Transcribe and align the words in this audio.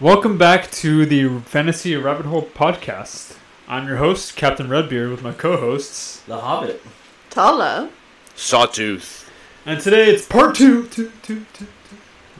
Welcome 0.00 0.36
back 0.38 0.70
to 0.72 1.06
the 1.06 1.40
Fantasy 1.40 1.94
Rabbit 1.96 2.26
Hole 2.26 2.42
podcast. 2.54 3.36
I'm 3.68 3.86
your 3.86 3.96
host, 3.98 4.36
Captain 4.36 4.68
Redbeard, 4.68 5.10
with 5.10 5.22
my 5.22 5.32
co-hosts, 5.32 6.20
The 6.26 6.38
Hobbit. 6.38 6.82
Tala. 7.30 7.90
Sawtooth. 8.34 9.30
and 9.64 9.80
today 9.80 10.10
it's 10.10 10.26
part 10.26 10.54
two, 10.54 10.86
two, 10.88 11.12
two, 11.22 11.44
two, 11.52 11.66
two 11.88 11.96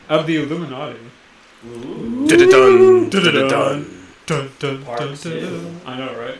of 0.08 0.26
the 0.26 0.36
Illuminati. 0.36 0.98
Dun, 4.26 4.50
dun, 4.58 4.84
Part 4.84 4.98
dun, 5.00 5.08
dun, 5.08 5.16
two. 5.16 5.76
I 5.86 5.98
know, 5.98 6.18
right? 6.18 6.38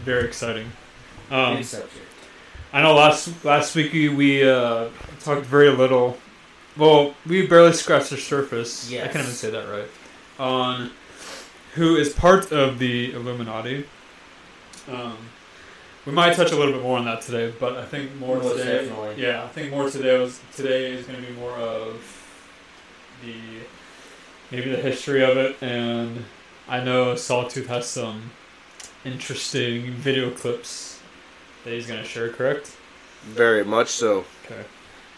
Very 0.00 0.24
exciting. 0.24 0.66
Um, 1.30 1.62
I 2.72 2.82
know 2.82 2.94
last 2.94 3.44
last 3.44 3.74
week 3.74 3.92
we, 3.92 4.08
we 4.08 4.48
uh, 4.48 4.88
talked 5.20 5.46
very 5.46 5.70
little. 5.70 6.16
Well, 6.76 7.14
we 7.26 7.46
barely 7.46 7.72
scratched 7.72 8.10
the 8.10 8.16
surface. 8.16 8.90
I 8.92 8.98
can't 9.08 9.16
even 9.16 9.26
say 9.32 9.50
that 9.50 9.68
right. 9.68 9.88
On 10.40 10.90
who 11.74 11.96
is 11.96 12.14
part 12.14 12.50
of 12.50 12.78
the 12.78 13.12
Illuminati. 13.12 13.84
Um, 14.88 15.18
we 16.06 16.12
might 16.12 16.34
touch 16.34 16.50
a 16.50 16.56
little 16.56 16.72
bit 16.72 16.82
more 16.82 16.96
on 16.98 17.04
that 17.04 17.20
today, 17.20 17.52
but 17.60 17.76
I 17.76 17.84
think 17.84 18.16
more 18.16 18.38
Most 18.38 18.56
today. 18.56 18.86
definitely. 18.86 19.22
Yeah, 19.22 19.44
I 19.44 19.48
think 19.48 19.70
more 19.70 19.90
today 19.90 20.18
was 20.18 20.40
today 20.56 20.92
is 20.92 21.06
going 21.06 21.20
to 21.20 21.26
be 21.26 21.34
more 21.34 21.52
of 21.52 22.02
the 23.22 23.34
maybe 24.50 24.70
the 24.70 24.78
history 24.78 25.22
of 25.22 25.36
it, 25.36 25.62
and 25.62 26.24
I 26.66 26.82
know 26.82 27.14
Sawtooth 27.16 27.66
has 27.66 27.86
some 27.86 28.30
interesting 29.04 29.92
video 29.92 30.30
clips 30.30 31.00
that 31.64 31.74
he's 31.74 31.86
going 31.86 32.00
to 32.00 32.08
share. 32.08 32.30
Correct? 32.30 32.76
Very 33.24 33.62
much 33.62 33.88
so. 33.88 34.24
Okay. 34.46 34.64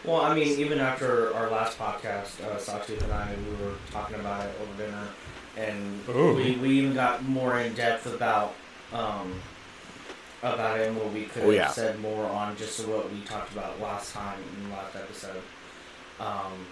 Well, 0.03 0.21
I 0.21 0.35
mean, 0.35 0.59
even 0.59 0.79
after 0.79 1.33
our 1.33 1.49
last 1.49 1.77
podcast, 1.79 2.43
uh, 2.43 2.57
Sawtooth 2.57 3.01
and 3.03 3.11
I, 3.13 3.33
we 3.35 3.65
were 3.65 3.73
talking 3.91 4.15
about 4.19 4.45
it 4.45 4.53
over 4.61 4.83
dinner, 4.83 5.07
and 5.55 6.01
Ooh. 6.09 6.33
we, 6.35 6.57
we 6.57 6.69
even 6.79 6.93
got 6.93 7.23
more 7.23 7.59
in 7.59 7.73
depth 7.73 8.05
about 8.13 8.53
um, 8.91 9.39
about 10.41 10.79
it 10.79 10.89
and 10.89 10.97
what 10.97 11.13
we 11.13 11.23
could 11.23 11.43
Oh, 11.43 11.45
have 11.47 11.55
yeah. 11.55 11.69
said 11.71 11.99
more 12.01 12.25
on 12.25 12.57
just 12.57 12.85
what 12.85 13.09
we 13.11 13.21
talked 13.21 13.53
about 13.53 13.79
last 13.79 14.13
time 14.13 14.39
in 14.57 14.69
the 14.69 14.75
last 14.75 14.93
episode. 14.95 15.41
Um, 16.19 16.65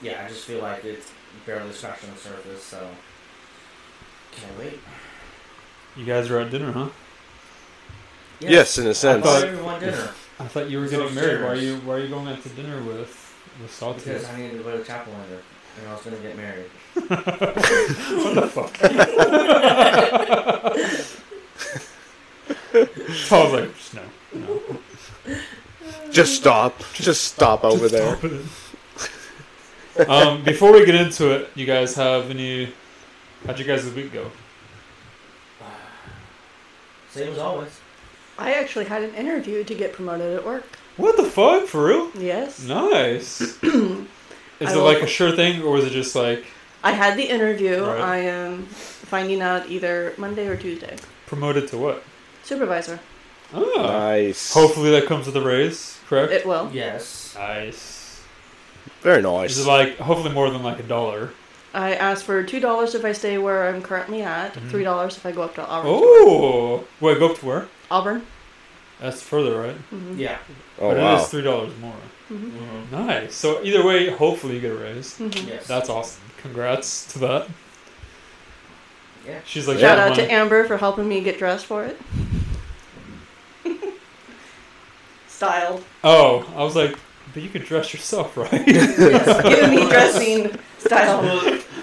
yeah, 0.00 0.24
I 0.24 0.28
just 0.28 0.44
feel 0.46 0.62
like 0.62 0.84
it's 0.84 1.12
barely 1.44 1.72
scratching 1.72 2.10
the 2.14 2.18
surface, 2.18 2.62
so 2.62 2.88
can't 4.32 4.58
wait. 4.58 4.80
You 5.96 6.04
guys 6.06 6.30
are 6.30 6.38
at 6.40 6.50
dinner, 6.50 6.72
huh? 6.72 6.88
Yes, 8.40 8.78
in 8.78 8.86
a 8.86 8.94
sense. 8.94 9.24
thought 9.24 9.44
everyone 9.44 9.80
dinner 9.80 10.10
I 10.44 10.48
thought 10.48 10.68
you 10.70 10.78
were 10.78 10.88
So 10.88 10.98
getting 11.02 11.14
married. 11.14 11.40
Why 11.42 11.48
are 11.48 11.54
you 11.56 11.76
Why 11.78 11.94
are 11.94 12.00
you 12.00 12.08
going 12.08 12.28
out 12.28 12.42
to 12.42 12.48
dinner 12.50 12.82
with 12.82 13.34
with 13.60 13.72
Sawtooth? 13.72 14.04
because 14.04 14.24
I 14.28 14.36
needed 14.38 14.58
to 14.58 14.62
go 14.62 14.76
to 14.76 14.84
chapel 14.84 15.12
later, 15.14 15.42
and 15.78 15.88
I 15.88 15.92
was 15.94 16.02
gonna 16.02 16.18
get 16.18 16.36
married. 16.36 16.70
what 16.94 18.34
the 18.34 18.48
fuck? 18.52 18.76
so 23.14 23.36
I 23.36 23.44
was 23.44 23.52
like, 23.52 23.74
"Just 23.74 23.94
no, 23.94 24.02
no. 24.34 24.60
Just 26.10 26.34
stop. 26.36 26.78
Just 26.94 27.24
stop 27.24 27.64
over 27.64 27.88
Just 27.88 28.20
there. 28.22 28.40
stop 29.94 30.08
um, 30.08 30.44
before 30.44 30.72
we 30.72 30.84
get 30.84 30.94
into 30.96 31.30
it, 31.30 31.50
you 31.54 31.66
guys 31.66 31.94
have 31.94 32.30
any? 32.30 32.72
How'd 33.46 33.58
you 33.58 33.64
guys' 33.64 33.90
week 33.92 34.12
go? 34.12 34.30
Same 37.10 37.32
as 37.32 37.38
always. 37.38 37.80
I 38.38 38.54
actually 38.54 38.86
had 38.86 39.02
an 39.02 39.14
interview 39.14 39.64
to 39.64 39.74
get 39.74 39.92
promoted 39.92 40.36
at 40.36 40.44
work. 40.44 40.64
What 40.96 41.16
the 41.16 41.24
fuck, 41.24 41.66
for 41.66 41.86
real? 41.86 42.10
Yes. 42.16 42.64
Nice. 42.64 43.40
Is 44.60 44.70
I 44.70 44.74
it 44.74 44.76
like 44.76 45.02
a 45.02 45.06
sure 45.06 45.32
thing, 45.32 45.62
or 45.62 45.72
was 45.72 45.84
it 45.84 45.90
just 45.90 46.14
like 46.14 46.44
I 46.82 46.92
had 46.92 47.16
the 47.16 47.24
interview. 47.24 47.82
Right. 47.84 48.00
I 48.00 48.16
am 48.18 48.64
finding 48.66 49.40
out 49.40 49.68
either 49.70 50.14
Monday 50.18 50.46
or 50.46 50.56
Tuesday. 50.56 50.96
promoted 51.26 51.66
to 51.68 51.78
what? 51.78 52.04
Supervisor. 52.44 53.00
Oh, 53.52 53.72
Nice. 53.76 54.52
hopefully 54.52 54.90
that 54.90 55.06
comes 55.06 55.26
with 55.26 55.36
a 55.36 55.40
raise. 55.40 55.98
Correct. 56.08 56.32
It 56.32 56.44
will. 56.46 56.70
Yes. 56.72 57.34
Nice. 57.38 58.20
Very 59.00 59.22
nice. 59.22 59.52
Is 59.52 59.58
nice. 59.58 59.66
it 59.66 59.68
like 59.70 59.98
hopefully 59.98 60.32
more 60.34 60.50
than 60.50 60.62
like 60.62 60.78
a 60.78 60.82
dollar? 60.82 61.30
I 61.74 61.94
asked 61.94 62.24
for 62.24 62.42
two 62.42 62.60
dollars 62.60 62.94
if 62.94 63.04
I 63.04 63.12
stay 63.12 63.36
where 63.38 63.68
I'm 63.68 63.82
currently 63.82 64.22
at. 64.22 64.54
Mhm. 64.54 64.70
Three 64.70 64.84
dollars 64.84 65.16
if 65.16 65.26
I 65.26 65.32
go 65.32 65.42
up 65.42 65.54
to 65.56 65.66
Auburn. 65.66 65.90
Oh, 65.92 66.84
wait, 67.00 67.18
go 67.18 67.30
up 67.30 67.38
to 67.38 67.46
where? 67.46 67.68
Auburn. 67.90 68.24
That's 69.00 69.20
further, 69.20 69.60
right? 69.60 69.76
hmm 69.90 70.16
Yeah. 70.16 70.38
oh 70.80 70.88
but 70.90 70.96
it 70.98 71.00
wow. 71.00 71.16
is 71.22 71.28
three 71.28 71.42
dollars 71.42 71.72
more. 71.80 71.92
hmm 72.28 72.50
Mm-hmm. 72.50 73.06
Nice. 73.06 73.34
So 73.34 73.62
either 73.62 73.84
way, 73.84 74.08
hopefully 74.10 74.54
you 74.54 74.60
get 74.60 74.70
a 74.72 74.76
raise. 74.76 75.16
hmm 75.18 75.28
Yes. 75.46 75.66
That's 75.66 75.90
awesome. 75.90 76.22
Congrats 76.42 77.12
to 77.12 77.18
that. 77.20 77.48
Yeah. 79.26 79.40
She's 79.44 79.66
like, 79.66 79.78
Shout 79.78 79.98
yeah, 79.98 80.04
out 80.06 80.14
to. 80.16 80.30
Amber 80.32 80.64
for 80.64 80.76
helping 80.76 81.08
me 81.08 81.20
get 81.22 81.38
dressed 81.38 81.66
for 81.66 81.84
it. 81.84 81.98
Styled. 85.28 85.84
Oh, 86.02 86.46
I 86.56 86.62
was 86.62 86.76
like, 86.76 86.96
but 87.32 87.42
you 87.42 87.48
can 87.48 87.62
dress 87.62 87.92
yourself, 87.92 88.36
right? 88.36 88.66
Yes, 88.66 89.42
giving 89.42 89.70
me 89.70 89.88
dressing 89.88 90.56
style. 90.78 91.22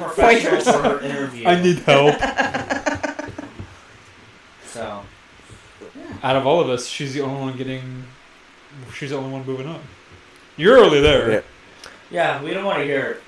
Professional 0.05 0.51
Pointers. 0.51 0.63
for 0.75 0.81
her 0.81 0.99
interview. 1.01 1.47
I 1.47 1.61
need 1.61 1.79
help. 1.79 2.15
So. 4.65 5.03
Out 6.23 6.35
of 6.37 6.47
all 6.47 6.61
of 6.61 6.69
us, 6.69 6.87
she's 6.87 7.13
the 7.13 7.21
only 7.21 7.41
one 7.41 7.57
getting. 7.57 8.05
She's 8.93 9.09
the 9.09 9.17
only 9.17 9.31
one 9.31 9.45
moving 9.45 9.67
up. 9.67 9.81
You're 10.55 10.77
early 10.77 11.01
there. 11.01 11.31
Yeah. 11.31 11.41
Yeah, 12.09 12.41
we 12.43 12.53
don't 12.53 12.63
want 12.65 12.77
to 12.79 12.85
hear 12.85 13.05
it 13.11 13.21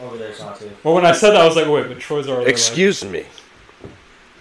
over 0.00 0.16
there, 0.18 0.34
Sawtooth. 0.34 0.72
Well, 0.84 0.94
when 0.94 1.06
I 1.06 1.12
said 1.12 1.30
that, 1.30 1.40
I 1.40 1.46
was 1.46 1.56
like, 1.56 1.68
wait, 1.68 1.88
but 1.88 1.98
Troy's 2.00 2.28
already. 2.28 2.44
like- 2.46 2.50
Excuse 2.52 3.04
me, 3.04 3.24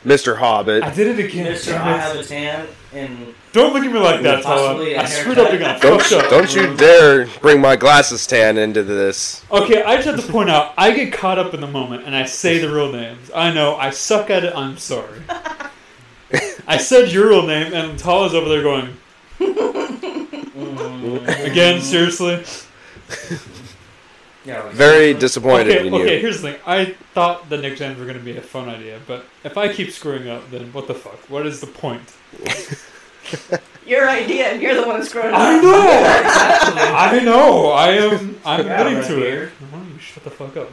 Mr. 0.05 0.37
Hobbit. 0.37 0.83
I 0.83 0.93
did 0.93 1.19
it 1.19 1.25
again. 1.25 1.45
Mister, 1.45 1.71
damn 1.71 1.87
I 1.87 1.97
have 1.97 2.15
a 2.15 2.23
tan, 2.23 2.67
and 2.93 3.35
Don't 3.51 3.73
look 3.73 3.83
at 3.83 3.91
me 3.91 3.99
like 3.99 4.21
that, 4.21 4.43
Possibly 4.43 4.93
Tyler. 4.93 4.97
a 4.97 5.03
I 5.03 5.05
screwed 5.05 5.37
up 5.39 5.49
haircut. 5.49 5.77
again. 5.77 5.81
Don't 5.81 6.01
fucked 6.01 6.23
up. 6.23 6.29
don't 6.29 6.55
you 6.55 6.73
dare 6.77 7.25
bring 7.41 7.59
my 7.59 7.75
glasses 7.75 8.25
tan 8.25 8.57
into 8.57 8.83
this. 8.83 9.43
Okay, 9.51 9.83
I 9.83 9.95
just 9.97 10.07
have 10.07 10.25
to 10.25 10.31
point 10.31 10.49
out, 10.49 10.73
I 10.77 10.91
get 10.91 11.11
caught 11.11 11.37
up 11.37 11.53
in 11.53 11.59
the 11.59 11.67
moment 11.67 12.05
and 12.05 12.15
I 12.15 12.23
say 12.25 12.59
the 12.59 12.73
real 12.73 12.91
names. 12.93 13.29
I 13.35 13.51
know, 13.51 13.75
I 13.75 13.89
suck 13.89 14.29
at 14.29 14.45
it, 14.45 14.53
I'm 14.55 14.77
sorry. 14.77 15.19
I 16.67 16.77
said 16.77 17.11
your 17.11 17.27
real 17.29 17.45
name 17.45 17.73
and 17.73 17.99
Tala's 17.99 18.33
over 18.33 18.47
there 18.47 18.63
going, 18.63 18.95
mm, 19.39 21.45
again, 21.45 21.81
seriously? 21.81 22.41
yeah, 24.49 24.63
like- 24.63 24.73
Very 24.73 25.13
disappointed 25.13 25.69
Okay, 25.77 25.87
in 25.87 25.93
okay, 25.93 25.97
you. 25.97 26.03
Okay, 26.05 26.21
here's 26.21 26.41
the 26.41 26.51
thing. 26.51 26.61
I 26.65 26.85
thought 27.13 27.49
the 27.49 27.57
nicknames 27.57 27.97
were 27.99 28.05
going 28.05 28.17
to 28.17 28.23
be 28.23 28.35
a 28.37 28.41
fun 28.41 28.67
idea, 28.69 28.99
but 29.07 29.25
if 29.43 29.57
I 29.57 29.71
keep 29.73 29.91
screwing 29.91 30.27
up, 30.29 30.49
then 30.51 30.71
what 30.73 30.87
the 30.87 30.93
fuck? 30.95 31.29
What 31.29 31.45
is 31.45 31.59
the 31.61 31.67
point? 31.67 32.01
Your 33.85 34.07
idea, 34.07 34.49
and 34.51 34.61
you're 34.61 34.75
the 34.75 34.85
one 34.85 35.03
screwing 35.03 35.33
up. 35.33 35.39
I 35.39 35.57
up. 35.57 35.63
know! 35.63 36.95
I 36.95 37.19
know! 37.23 37.69
I 37.71 37.87
am, 37.93 38.39
I'm 38.45 38.65
Yeah, 38.65 38.73
admitting 38.81 38.99
right 38.99 39.07
to 39.07 39.15
here. 39.17 39.43
it. 39.45 39.49
Why 39.71 39.79
don't 39.79 39.91
you 39.93 39.99
shut 39.99 40.23
the 40.23 40.29
fuck 40.29 40.55
up? 40.57 40.69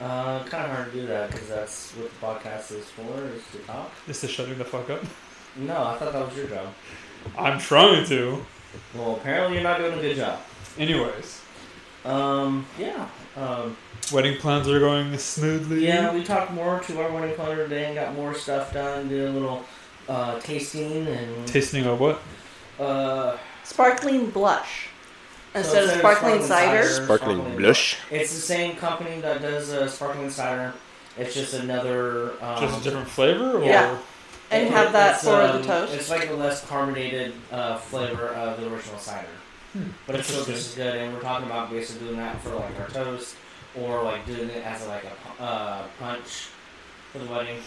Uh, 0.00 0.42
kind 0.44 0.64
of 0.64 0.70
hard 0.76 0.92
to 0.92 1.00
do 1.00 1.06
that 1.06 1.30
because 1.30 1.48
that's 1.48 1.92
what 1.92 2.10
the 2.10 2.26
podcast 2.26 2.72
is 2.76 2.86
for, 2.90 3.24
is 3.34 3.42
to 3.52 3.58
talk. 3.66 3.92
Is 4.02 4.06
this 4.06 4.24
is 4.24 4.30
shutting 4.30 4.58
the 4.58 4.64
fuck 4.64 4.90
up. 4.90 5.02
No, 5.56 5.74
I 5.86 5.96
thought 5.96 6.12
that 6.12 6.26
was 6.28 6.36
your 6.36 6.46
job. 6.48 6.66
I'm 7.36 7.58
trying 7.60 8.04
to. 8.06 8.44
Well, 8.94 9.16
apparently 9.16 9.54
you're 9.54 9.62
not 9.64 9.78
doing 9.78 9.96
a 9.98 10.02
good 10.02 10.16
job. 10.16 10.40
Anyways, 10.78 11.40
Um, 12.04 12.66
yeah. 12.78 13.08
Um, 13.36 13.76
wedding 14.12 14.38
plans 14.38 14.68
are 14.68 14.78
going 14.80 15.16
smoothly. 15.18 15.86
yeah, 15.86 16.12
we 16.12 16.22
talked 16.24 16.52
more 16.52 16.80
to 16.80 17.02
our 17.02 17.10
wedding 17.12 17.34
planner 17.36 17.56
today 17.56 17.86
and 17.86 17.94
got 17.94 18.14
more 18.14 18.34
stuff 18.34 18.72
done. 18.72 19.08
Did 19.08 19.28
a 19.28 19.30
little 19.32 19.64
uh, 20.08 20.38
tasting 20.40 21.06
and 21.06 21.46
Tasting 21.46 21.84
of 21.86 22.00
what? 22.00 22.20
uh, 22.80 23.36
Sparkling 23.64 24.30
blush 24.30 24.88
instead 25.54 25.82
of 25.84 25.90
instead 25.90 25.94
of 25.96 25.98
sparkling 25.98 26.42
sparkling 26.42 26.42
cider. 26.48 26.82
cider- 26.88 27.04
Sparkling 27.04 27.36
Sparkling 27.38 27.56
blush. 27.58 27.96
It's 28.10 28.34
the 28.34 28.40
same 28.40 28.76
company 28.76 29.20
that 29.20 29.42
does 29.42 29.70
uh, 29.70 29.86
sparkling 29.88 30.30
cider. 30.30 30.72
It's 31.18 31.34
just 31.34 31.52
another. 31.54 32.30
Um, 32.42 32.60
Just 32.60 32.80
a 32.80 32.84
different 32.84 33.08
flavor? 33.08 33.58
Or? 33.58 33.64
Yeah. 33.64 33.98
And 34.50 34.66
it- 34.68 34.70
have 34.72 34.92
that 34.92 35.20
for 35.20 35.34
um, 35.42 35.60
the 35.60 35.66
toast. 35.66 35.92
It's 35.94 36.08
like 36.10 36.30
a 36.30 36.32
less 36.32 36.64
carbonated 36.66 37.34
uh, 37.52 37.76
flavor 37.76 38.28
of 38.28 38.58
the 38.60 38.72
original 38.72 38.98
cider, 38.98 39.26
Hmm. 39.72 39.82
but 40.06 40.16
it's 40.16 40.28
still 40.28 40.40
Interesting. 40.40 40.54
just 40.54 40.68
as 40.70 40.74
good. 40.76 40.94
And 40.96 41.12
we're 41.14 41.20
talking 41.20 41.46
about 41.46 41.70
basically 41.70 42.06
doing 42.06 42.18
that 42.18 42.40
for 42.40 42.50
like 42.54 42.78
our 42.80 42.88
toast, 42.88 43.36
or 43.78 44.02
like 44.02 44.24
doing 44.26 44.48
it 44.50 44.64
as 44.64 44.86
like 44.86 45.04
a 45.04 45.42
uh, 45.42 45.82
punch 45.98 46.48
for 47.12 47.18
the 47.18 47.26
wedding. 47.26 47.58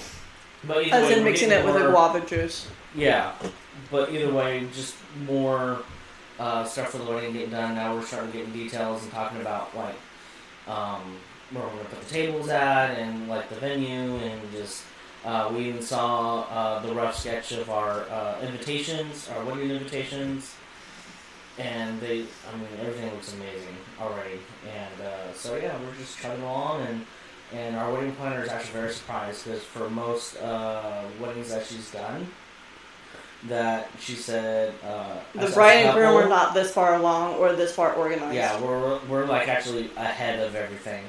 But 0.64 0.86
either 0.86 0.96
As 0.96 1.08
way, 1.10 1.18
in 1.20 1.24
mixing 1.24 1.50
getting 1.50 1.64
it 1.64 1.72
with 1.74 1.76
a 1.82 1.86
more- 1.86 1.92
guava 1.92 2.22
juice. 2.26 2.68
Yeah, 2.96 3.34
but 3.90 4.12
either 4.12 4.34
way, 4.34 4.68
just 4.74 4.96
more 5.26 5.80
uh, 6.40 6.64
stuff 6.66 6.90
for 6.90 6.98
the 6.98 7.06
wedding 7.06 7.34
getting 7.34 7.52
done. 7.52 7.76
Now 7.76 7.96
we're 7.96 8.04
starting 8.04 8.32
getting 8.32 8.52
details 8.54 9.04
and 9.04 9.12
talking 9.12 9.40
about 9.42 9.76
like 9.78 9.96
um, 10.68 11.18
where 11.52 11.64
we're 11.64 11.70
gonna 11.70 11.84
put 11.86 12.02
the 12.02 12.10
tables 12.10 12.50
at 12.50 12.98
and 12.98 13.28
like 13.30 13.48
the 13.50 13.56
venue 13.56 14.18
and 14.18 14.42
just 14.52 14.84
uh, 15.24 15.52
we 15.54 15.66
even 15.70 15.82
saw 15.82 16.42
uh, 16.50 16.80
the 16.80 16.94
rough 16.94 17.16
sketch 17.16 17.52
of 17.54 17.70
our 17.70 18.02
uh, 18.10 18.40
invitations, 18.42 19.30
our 19.36 19.46
wedding 19.46 19.70
invitations, 19.70 20.56
and 21.62 22.00
they, 22.02 22.22
I 22.52 22.58
mean, 22.58 22.68
everything 22.82 23.12
looks 23.12 23.34
amazing 23.34 23.76
already. 24.00 24.40
And 24.66 25.08
uh, 25.08 25.34
so 25.34 25.56
yeah, 25.56 25.78
we're 25.80 25.96
just 25.96 26.18
chugging 26.20 26.44
along 26.44 26.82
and 26.88 27.06
and 27.54 27.76
our 27.76 27.92
wedding 27.92 28.14
planner 28.14 28.42
is 28.44 28.50
actually 28.50 28.80
very 28.80 28.94
surprised 28.94 29.44
because 29.44 29.62
for 29.62 29.90
most 29.90 30.38
uh, 30.42 31.04
weddings 31.20 31.50
that 31.50 31.66
she's 31.66 31.92
done, 31.92 32.28
that 33.48 33.90
she 34.00 34.14
said 34.14 34.74
uh, 34.86 35.18
The 35.36 35.48
bride 35.48 35.86
and 35.86 35.94
groom 35.94 36.06
couple- 36.14 36.20
are 36.22 36.30
not 36.30 36.54
this 36.54 36.72
far 36.72 36.96
along 36.96 37.36
or 37.36 37.54
this 37.54 37.74
far 37.76 37.94
organized. 37.94 38.36
Yeah, 38.36 38.60
we're 38.62 39.00
we're 39.10 39.26
like 39.26 39.48
actually 39.48 39.90
ahead 39.98 40.40
of 40.40 40.56
everything, 40.56 41.04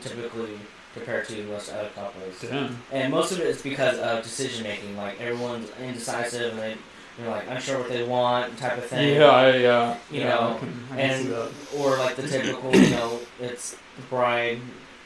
typically 0.00 0.58
compared 0.94 1.26
to 1.28 1.42
most 1.44 1.72
other 1.72 1.88
couples. 1.94 2.40
Damn. 2.40 2.76
And 2.92 3.12
most 3.12 3.32
of 3.32 3.40
it 3.40 3.46
is 3.46 3.60
because 3.60 3.98
of 3.98 4.22
decision 4.22 4.62
making. 4.62 4.96
Like 4.96 5.20
everyone's 5.20 5.68
indecisive 5.80 6.52
and 6.52 6.60
they, 6.60 6.76
they're 7.18 7.30
like 7.30 7.48
unsure 7.48 7.80
what 7.80 7.88
they 7.88 8.04
want, 8.04 8.56
type 8.58 8.78
of 8.78 8.84
thing. 8.86 9.16
Yeah, 9.16 9.26
I, 9.26 9.56
yeah. 9.56 9.96
You 10.10 10.20
yeah, 10.20 10.28
know, 10.28 10.54
I 10.54 10.58
can, 10.58 10.68
I 10.92 10.96
can 10.96 11.18
see 11.18 11.24
and 11.24 11.32
that. 11.34 11.50
or 11.76 11.96
like 11.98 12.16
the 12.16 12.26
typical, 12.28 12.74
you 12.74 12.90
know, 12.90 13.18
it's 13.40 13.72
the 13.96 14.02
bride, 14.08 14.60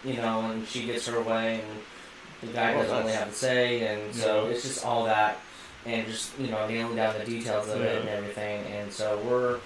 you 0.05 0.15
know, 0.15 0.41
and 0.51 0.67
she 0.67 0.85
gets 0.87 1.07
her 1.07 1.21
way, 1.23 1.61
and 1.63 2.49
the 2.51 2.55
guy 2.55 2.75
Well, 2.75 2.83
doesn't 2.85 2.99
really 2.99 3.13
have 3.13 3.29
a 3.29 3.33
say, 3.33 3.87
and 3.87 4.15
so 4.15 4.45
Yeah. 4.45 4.51
it's 4.51 4.63
just 4.63 4.85
all 4.85 5.05
that, 5.07 5.39
and 5.87 6.07
just 6.07 6.39
you 6.39 6.49
know 6.49 6.67
nailing 6.69 6.97
down 6.97 7.19
the 7.19 7.25
details 7.25 7.69
of 7.69 7.81
it 7.81 8.01
and 8.01 8.09
everything, 8.09 8.65
and 8.73 8.93
so 8.93 9.19
we're 9.29 9.59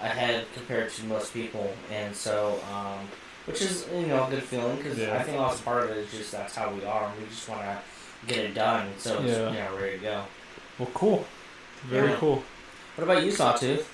ahead 0.00 0.44
compared 0.54 0.92
to 0.92 1.04
most 1.06 1.34
people, 1.34 1.72
and 1.90 2.14
so 2.14 2.60
um, 2.72 2.98
which 3.46 3.60
is 3.62 3.86
you 3.92 4.06
know 4.06 4.24
a 4.26 4.30
good 4.30 4.42
feeling 4.44 4.76
because 4.76 4.96
Yeah. 4.98 5.16
I 5.18 5.22
think 5.24 5.38
also 5.40 5.64
part 5.64 5.84
of 5.84 5.90
it 5.90 5.96
is 5.96 6.10
just 6.12 6.30
that's 6.30 6.54
how 6.54 6.70
we 6.70 6.84
are, 6.84 7.10
we 7.18 7.26
just 7.26 7.48
want 7.48 7.62
to 7.62 7.78
get 8.26 8.38
it 8.44 8.54
done, 8.54 8.92
so 8.98 9.20
it's 9.22 9.32
Yeah. 9.32 9.50
you 9.50 9.58
know 9.58 9.76
ready 9.80 9.96
to 9.98 10.02
go. 10.04 10.24
Well, 10.78 10.90
cool. 10.94 11.26
Very 11.84 12.10
Yeah. 12.10 12.16
cool. 12.16 12.42
What 12.96 13.04
about 13.04 13.22
you, 13.24 13.30
Sawtooth? 13.30 13.88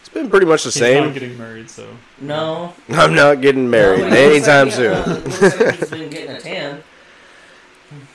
It's 0.00 0.08
been 0.12 0.28
pretty 0.30 0.46
much 0.46 0.64
the 0.64 0.70
He's 0.70 0.80
not 0.80 0.86
same. 0.86 1.12
getting 1.12 1.38
married, 1.38 1.70
so. 1.70 1.86
No. 2.20 2.74
I'm 2.90 3.14
not 3.14 3.40
getting 3.40 3.68
married 3.70 4.00
No, 4.00 4.10
but 4.10 4.18
it 4.18 4.32
looks 4.34 4.48
anytime 4.48 4.66
like, 4.66 4.74
soon. 4.76 4.92
uh, 4.92 5.00
it 5.00 5.24
looks 5.24 5.60
like 5.60 5.78
he's 5.78 5.90
been 5.90 6.10
getting 6.10 6.30
a 6.36 6.40
tan. 6.40 6.82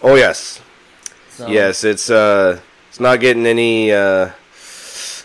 Oh 0.01 0.15
yes, 0.15 0.61
So. 1.29 1.47
yes. 1.47 1.83
It's 1.83 2.09
uh, 2.09 2.59
it's 2.89 2.99
not 2.99 3.19
getting 3.19 3.45
any 3.45 3.91
uh, 3.91 4.29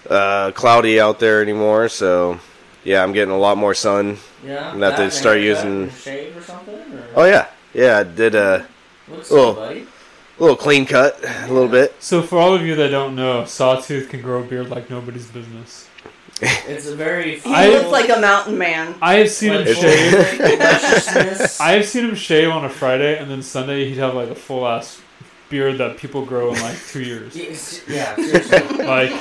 uh, 0.08 0.50
cloudy 0.52 0.99
out 1.00 1.19
there 1.20 1.40
anymore. 1.43 1.88
So 1.88 2.40
yeah, 2.84 3.02
I'm 3.02 3.12
getting 3.12 3.32
a 3.34 3.38
lot 3.38 3.56
more 3.58 3.75
sun. 3.75 4.19
Yeah. 4.44 4.72
And 4.72 4.82
have 4.82 4.96
to 4.96 5.11
start 5.11 5.37
and 5.38 5.44
a 5.46 5.49
haircut 5.49 5.64
using- 5.67 5.82
and 5.82 5.93
shave 5.93 6.37
or 6.37 6.43
something. 6.43 6.75
Or? 6.75 7.05
Oh 7.17 7.25
yeah, 7.26 7.46
yeah. 7.75 7.99
I 7.99 8.02
did 8.05 8.34
a 8.34 8.67
Looks 9.08 9.28
good, 9.28 9.56
buddy. 9.56 9.87
Little 10.40 10.56
clean 10.56 10.87
cut, 10.87 11.22
a 11.25 11.52
little 11.52 11.69
bit. 11.69 11.94
So 12.02 12.22
for 12.22 12.38
all 12.38 12.54
of 12.54 12.62
you 12.62 12.75
that 12.76 12.88
don't 12.88 13.14
know, 13.14 13.44
Sawtooth 13.44 14.08
can 14.08 14.22
grow 14.22 14.42
a 14.42 14.46
beard 14.46 14.70
like 14.70 14.90
nobody's 14.90 15.26
business. 15.31 15.87
It's 16.66 16.87
a 16.87 16.96
very. 16.96 17.38
He 17.38 17.52
I- 17.52 17.69
looks 17.69 17.90
like 17.90 18.08
a 18.08 18.19
mountain 18.19 18.56
man. 18.56 18.94
I 19.02 19.16
have 19.16 19.31
seen 19.31 19.52
him 19.52 19.66
shave. 19.66 20.14
I 21.60 21.72
have 21.72 21.84
seen 21.87 22.06
him 22.06 22.14
shave 22.14 22.48
on 22.48 22.64
a 22.64 22.70
Friday, 22.70 23.19
and 23.19 23.31
then 23.31 23.42
Sunday 23.42 23.87
he'd 23.90 23.98
have 23.98 24.14
like 24.14 24.31
a 24.31 24.34
full 24.34 24.66
ass 24.66 25.02
beard 25.50 25.79
that 25.79 25.99
people 25.99 26.25
grow 26.25 26.55
in 26.55 26.61
like 26.62 26.79
two 26.87 27.02
years. 27.02 27.37
Yeah. 27.88 28.14
Like 28.17 29.12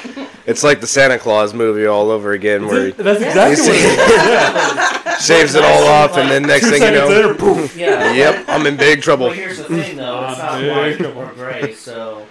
It's 0.45 0.63
like 0.63 0.79
the 0.79 0.87
Santa 0.87 1.19
Claus 1.19 1.53
movie 1.53 1.85
all 1.85 2.09
over 2.11 2.31
again, 2.31 2.65
where 2.67 2.91
that's 2.91 3.19
Yeah. 3.19 3.27
exactly 3.27 3.67
what 3.67 3.75
it 3.75 3.83
is. 3.83 4.27
Yeah. 4.29 5.17
shaves 5.19 5.55
it 5.55 5.63
all 5.65 5.83
off, 5.87 6.15
and 6.17 6.29
then 6.31 6.43
next 6.43 6.69
thing 6.69 6.81
you 6.81 6.91
know, 6.91 7.07
later, 7.07 7.33
poof. 7.33 7.75
Yeah. 7.77 8.13
yep, 8.13 8.45
I'm 8.47 8.65
in 8.65 8.77
big 8.77 9.01
trouble. 9.01 9.25
Well, 9.27 9.35
here's 9.35 9.57
the 9.57 9.63
thing, 9.65 9.97
though. 9.97 10.25
It's 10.29 10.39
not 10.39 10.59
big 10.61 10.71
white 10.71 10.97
trouble. 10.97 11.21
or 11.23 11.33
gray, 11.33 11.73
so 11.73 12.25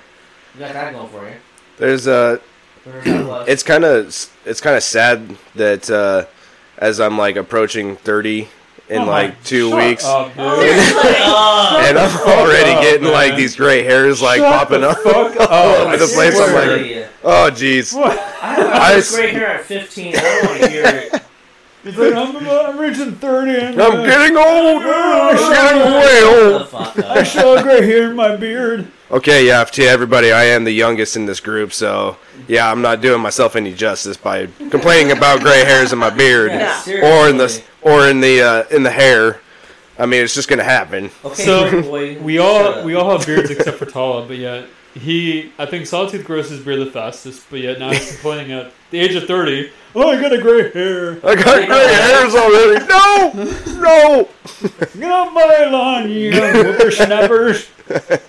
you 0.54 0.60
got 0.60 0.72
that 0.72 0.92
going 0.94 1.08
for 1.10 1.28
you. 1.28 1.34
There's 1.76 2.06
uh, 2.08 2.38
There's 2.86 3.04
that 3.04 3.24
plus. 3.26 3.48
it's 3.48 3.62
kind 3.62 3.84
of 3.84 4.06
it's 4.46 4.60
kind 4.60 4.76
of 4.76 4.82
sad 4.82 5.36
that 5.56 5.90
uh, 5.90 6.24
as 6.78 6.98
I'm 7.00 7.18
like 7.18 7.36
approaching 7.36 7.96
30 7.96 8.48
in 8.90 9.02
Oh 9.02 9.06
like 9.06 9.42
two 9.44 9.70
shut 9.70 9.86
weeks, 9.86 10.04
up, 10.04 10.28
dude. 10.28 10.38
And 11.88 11.98
I'm 11.98 12.16
already 12.28 12.70
up, 12.70 12.82
getting 12.82 13.08
like 13.08 13.36
these 13.36 13.54
gray 13.56 13.82
hairs 13.82 14.20
like 14.20 14.38
Shut 14.38 14.68
popping 14.68 14.84
up. 14.84 14.98
Fuck 14.98 15.36
all 15.50 15.74
over 15.74 15.96
the 15.96 16.06
place. 16.06 16.38
I'm 16.38 16.54
like, 16.54 17.08
oh 17.24 17.50
jeez. 17.52 17.94
I 17.94 18.54
have 18.54 18.96
this 18.96 19.14
gray 19.14 19.32
hair 19.32 19.48
at 19.48 19.64
15. 19.64 20.16
I 20.16 20.20
don't 20.20 20.46
want 20.46 20.60
to 20.62 20.70
hear 20.70 20.84
it. 20.86 21.22
He's 21.84 21.96
like, 21.96 22.14
I'm, 22.14 22.36
I'm 22.36 22.78
reaching 22.78 23.12
30 23.12 23.66
and 23.66 23.80
I'm 23.80 24.00
uh, 24.00 24.04
getting 24.04 24.36
old. 24.36 24.82
I'm 24.82 25.36
getting 25.52 25.92
way 25.92 26.22
old. 26.24 26.74
I 27.04 27.20
up. 27.20 27.26
saw 27.26 27.62
gray 27.62 27.86
hair 27.86 28.10
in 28.10 28.16
my 28.16 28.36
beard. 28.36 28.90
Okay, 29.10 29.46
yeah, 29.46 29.64
to 29.64 29.84
everybody, 29.84 30.32
I 30.32 30.44
am 30.44 30.64
the 30.64 30.72
youngest 30.72 31.16
in 31.16 31.24
this 31.24 31.40
group, 31.40 31.72
so 31.72 32.18
yeah, 32.46 32.70
I'm 32.70 32.82
not 32.82 33.00
doing 33.00 33.22
myself 33.22 33.56
any 33.56 33.72
justice 33.72 34.18
by 34.18 34.48
complaining 34.70 35.16
about 35.16 35.40
gray 35.40 35.64
hairs 35.64 35.94
in 35.94 35.98
my 35.98 36.10
beard 36.10 36.50
Yeah, 36.50 36.76
or 37.02 37.28
in 37.28 37.38
the 37.38 37.48
seriously. 37.48 37.67
Or 37.82 38.08
in 38.08 38.20
the 38.20 38.40
uh, 38.42 38.64
in 38.74 38.82
the 38.82 38.90
hair. 38.90 39.40
I 39.98 40.06
mean, 40.06 40.22
it's 40.22 40.34
just 40.34 40.48
gonna 40.48 40.62
happen. 40.64 41.10
Okay, 41.24 41.42
So, 41.44 41.82
boy, 41.82 42.18
We 42.20 42.38
all 42.38 42.84
we 42.84 42.94
all 42.94 43.10
have 43.16 43.26
beards 43.26 43.50
except 43.50 43.78
for 43.78 43.86
Tala, 43.86 44.26
but 44.26 44.36
yet 44.36 44.66
he 44.94 45.52
I 45.58 45.66
think 45.66 45.86
Sawtooth 45.86 46.24
grows 46.24 46.50
his 46.50 46.60
beard 46.60 46.80
the 46.80 46.90
fastest, 46.90 47.46
but 47.50 47.60
yet 47.60 47.78
now 47.78 47.90
he's 47.92 48.12
complaining 48.12 48.52
at 48.52 48.72
the 48.90 48.98
age 49.00 49.14
of 49.14 49.24
30. 49.24 49.70
Oh, 49.94 50.08
I 50.10 50.20
got 50.20 50.32
a 50.32 50.40
gray 50.40 50.70
hair. 50.70 51.12
I 51.24 51.34
got 51.34 51.66
gray 51.66 51.66
hairs 51.94 52.34
already. 52.34 52.86
No, 52.86 53.32
no. 53.80 54.28
Get 54.98 55.10
off 55.10 55.32
my 55.32 55.64
lawn, 55.70 56.10
you 56.10 56.30
young 56.30 56.52
whippersnappers. 56.54 57.68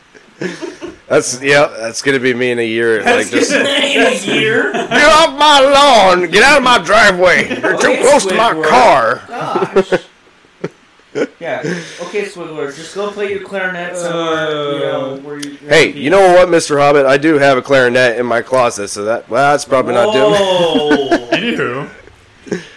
That's 1.07 1.41
yeah. 1.41 1.68
That's 1.77 2.01
gonna 2.01 2.19
be 2.19 2.33
me 2.33 2.51
in 2.51 2.59
a 2.59 2.65
year. 2.65 3.03
Like 3.03 3.30
just 3.30 3.51
in 3.51 3.65
a 3.65 4.25
year. 4.25 4.71
get 4.71 4.91
off 5.12 5.38
my 5.38 5.59
lawn. 5.59 6.30
Get 6.30 6.44
out 6.44 6.57
of 6.59 6.63
my 6.63 6.77
driveway. 6.77 7.50
You're 7.62 7.77
too 7.80 7.88
Okay, 7.88 8.01
close 8.01 8.25
to 8.27 8.36
my 8.36 8.53
car. 8.53 9.21
Gosh. 9.27 9.91
yeah. 11.39 11.62
Okay, 12.01 12.25
Swiggler, 12.25 12.74
just 12.75 12.94
go 12.94 13.09
play 13.12 13.31
your 13.31 13.44
clarinet 13.44 13.97
somewhere. 13.97 14.74
you 14.74 14.80
know, 14.80 15.13
uh, 15.15 15.18
where 15.21 15.39
you, 15.39 15.50
you're 15.62 15.69
Hey, 15.69 15.88
happy. 15.88 16.00
you 16.01 16.09
know 16.12 16.33
what, 16.33 16.47
Mr. 16.50 16.77
Hobbit? 16.80 17.06
I 17.07 17.18
do 17.18 17.39
have 17.39 17.57
a 17.57 17.62
clarinet 17.63 18.19
in 18.19 18.25
my 18.27 18.41
closet, 18.44 18.89
so 18.89 19.03
that 19.06 19.27
well, 19.30 19.51
that's 19.51 19.65
probably 19.65 19.95
not 19.95 20.13
doing. 20.13 20.33
Whoa. 20.33 21.30
Anywho, 21.31 21.89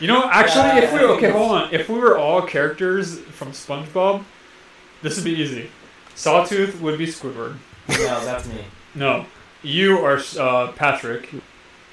you 0.01 0.07
know, 0.09 0.29
actually, 0.31 0.83
if 0.83 0.93
we 0.93 1.01
okay, 1.01 1.31
hold 1.31 1.51
on. 1.53 1.75
If 1.75 1.89
we 1.91 1.99
were 1.99 2.17
all 2.17 2.41
characters 2.43 3.19
from 3.19 3.53
SpongeBob, 3.53 4.25
this 5.03 5.17
would 5.17 5.25
be 5.27 5.33
easy. 5.33 5.71
Sawtooth 6.15 6.81
would 6.81 6.99
be 6.99 7.07
Squidward. 7.07 7.57
no, 7.89 8.25
that's 8.25 8.47
me. 8.47 8.65
No, 8.95 9.27
you 9.63 9.99
are 9.99 10.21
uh, 10.39 10.73
Patrick. 10.73 11.31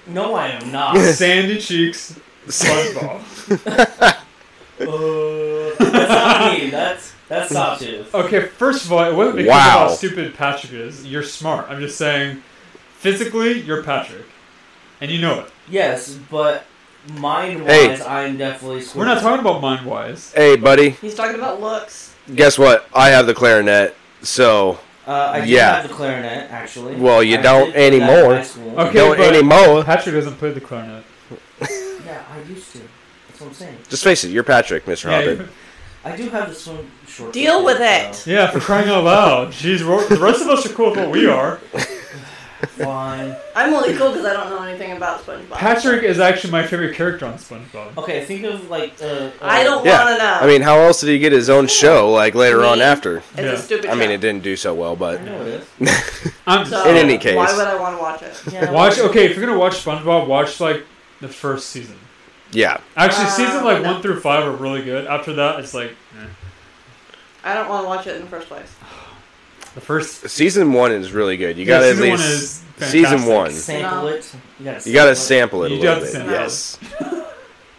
No, 0.08 0.34
I 0.36 0.48
am 0.50 0.72
not. 0.72 0.98
Sandy 1.14 1.60
cheeks, 1.60 2.20
SpongeBob. 2.48 4.16
Uh, 4.82 5.76
that's 5.78 6.10
not 6.10 6.54
me. 6.58 6.70
That's 6.70 7.14
that's 7.28 7.52
Sawtooth. 7.52 8.16
Okay, 8.16 8.46
first 8.48 8.86
of 8.86 8.94
all, 8.94 9.04
it 9.04 9.14
wasn't 9.14 9.36
because 9.38 9.50
Wow. 9.50 9.84
of 9.84 9.90
how 9.90 9.96
stupid 9.96 10.34
Patrick 10.36 10.72
is. 10.72 11.06
You're 11.06 11.22
smart. 11.24 11.66
I'm 11.70 11.82
just 11.82 11.98
saying, 11.98 12.42
physically, 12.94 13.60
you're 13.62 13.84
Patrick, 13.84 14.26
and 15.02 15.12
you 15.12 15.20
know 15.20 15.42
it. 15.42 15.52
Yes, 15.70 16.18
but 16.32 16.64
mind 17.16 17.64
Hey. 17.68 17.90
wise, 17.90 18.02
I'm 18.02 18.38
definitely. 18.38 18.84
We're 18.96 19.04
not 19.06 19.22
talking 19.22 19.42
about 19.42 19.62
mind 19.62 19.86
wise. 19.86 20.32
Hey, 20.34 20.56
buddy. 20.56 20.92
He's 20.92 21.14
talking 21.16 21.36
about 21.36 21.60
looks. 21.60 22.16
Guess 22.34 22.58
what? 22.58 22.88
I 22.96 23.10
have 23.10 23.28
the 23.28 23.34
clarinet, 23.34 23.96
so 24.22 24.80
Uh, 25.08 25.32
I 25.34 25.42
do 25.42 25.48
Yeah. 25.52 25.76
have 25.82 25.88
the 25.88 25.94
clarinet, 25.96 26.52
actually. 26.52 26.96
Well, 26.96 27.24
you 27.24 27.40
I 27.40 27.42
don't 27.42 27.66
did 27.66 27.74
play 27.74 27.90
that 27.90 27.96
in 27.96 28.02
anymore. 28.04 28.36
high. 28.36 28.84
Okay, 28.88 28.94
don't 29.00 29.18
but- 29.18 29.34
anymore. 29.36 29.84
Patrick 29.84 30.14
doesn't 30.16 30.36
play 30.38 30.52
the 30.52 30.62
clarinet. 30.62 31.04
Yeah, 32.06 32.22
I 32.32 32.48
used 32.48 32.72
to. 32.74 32.80
That's 33.28 33.42
what 33.42 33.48
I'm 33.48 33.54
saying. 33.54 33.78
Just 33.90 34.04
face 34.04 34.24
it, 34.24 34.30
you're 34.30 34.44
Patrick, 34.44 34.86
Mr. 34.86 35.06
Yeah, 35.10 35.18
Hobbit. 35.34 35.48
I 36.06 36.16
do 36.16 36.30
have 36.30 36.50
the 36.50 36.56
swim 36.56 36.92
short. 37.08 37.34
Deal 37.34 37.66
with 37.66 37.80
it. 37.82 38.16
so 38.16 38.30
yeah, 38.32 38.50
for 38.52 38.60
crying 38.60 38.88
out 38.90 39.04
loud. 39.04 39.52
Jeez, 39.52 39.80
the 40.10 40.16
rest 40.18 40.42
of 40.42 40.48
us 40.50 40.66
are 40.66 40.70
cool 40.70 40.92
with 40.92 41.00
what 41.00 41.10
we 41.12 41.28
are. 41.28 41.60
Fine. 42.68 43.36
I'm 43.56 43.74
only 43.74 43.94
cool 43.96 44.10
because 44.12 44.26
I 44.26 44.34
don't 44.34 44.50
know 44.50 44.62
anything 44.64 44.92
about 44.92 45.26
SpongeBob. 45.26 45.52
Patrick 45.52 46.04
is 46.04 46.20
actually 46.20 46.52
my 46.52 46.66
favorite 46.66 46.94
character 46.96 47.26
on 47.26 47.36
SpongeBob. 47.36 47.96
Okay, 47.98 48.26
think 48.26 48.44
of 48.44 48.70
like. 48.70 48.94
Uh, 49.02 49.32
I 49.42 49.64
don't 49.64 49.86
Yeah, 49.86 50.04
want 50.04 50.18
to 50.18 50.24
know. 50.24 50.34
I 50.42 50.48
mean, 50.48 50.62
how 50.62 50.78
else 50.80 51.00
did 51.00 51.08
he 51.10 51.20
get 51.20 51.32
his 51.32 51.50
own 51.50 51.68
show 51.68 52.12
like 52.12 52.36
later 52.36 52.66
on 52.66 52.82
after? 52.82 53.18
it's 53.18 53.26
Yeah. 53.38 53.44
a 53.52 53.58
stupid. 53.58 53.90
I 53.90 53.96
mean, 53.96 54.12
it 54.12 54.20
didn't 54.20 54.44
do 54.44 54.56
so 54.58 54.74
well, 54.74 54.92
I 54.92 54.96
but 54.96 55.24
know 55.24 55.42
it 55.42 55.48
is. 55.48 55.68
I'm 56.48 56.66
just 56.68 56.72
So, 56.84 56.90
In 56.90 56.98
any 56.98 57.18
case. 57.18 57.36
why 57.38 57.56
would 57.56 57.68
I 57.68 57.76
want 57.80 57.96
to 57.96 58.02
watch 58.02 58.22
it? 58.24 58.42
Yeah, 58.52 58.72
watch. 58.72 59.00
Okay, 59.00 59.26
if 59.26 59.38
you're 59.38 59.46
gonna 59.46 59.58
watch 59.58 59.76
SpongeBob, 59.84 60.28
watch 60.28 60.60
like 60.60 60.84
the 61.22 61.30
first 61.30 61.70
season. 61.70 61.98
yeah. 62.52 62.80
Actually, 62.98 63.26
Uh, 63.26 63.30
season 63.30 63.64
like 63.64 63.82
no. 63.84 63.94
one 63.94 64.02
through 64.02 64.20
five 64.20 64.44
are 64.46 64.52
really 64.52 64.84
good. 64.84 65.08
After 65.08 65.32
that, 65.34 65.60
it's 65.62 65.74
like 65.74 65.92
eh. 66.20 66.26
I 67.44 67.54
don't 67.54 67.70
want 67.70 67.84
to 67.86 67.88
watch 67.88 68.06
it 68.08 68.18
in 68.18 68.24
the 68.24 68.28
first 68.28 68.48
place. 68.50 68.74
The 69.76 69.82
first. 69.82 70.28
Season 70.30 70.74
one 70.74 70.92
is 70.92 71.12
really 71.12 71.38
good. 71.38 71.58
You 71.58 71.66
yeah, 71.66 71.80
gotta 71.80 71.90
at 71.90 71.96
season 71.96 72.10
least 72.10 72.22
one 72.24 72.32
is 72.32 72.90
season 72.92 73.20
fantastic. 73.20 73.36
one. 73.36 73.52
Sample 73.52 74.08
it. 74.08 74.36
You 74.60 74.66
gotta. 74.66 74.90
You 74.90 74.94
gotta 74.96 75.16
sample 75.16 75.62
sample 75.62 75.64
it 75.64 75.72
a 75.72 75.76
You 75.76 75.82
little 75.82 76.00
bit. 76.02 76.12
sample 76.12 76.30
it. 76.30 76.34
Yes, 76.34 76.78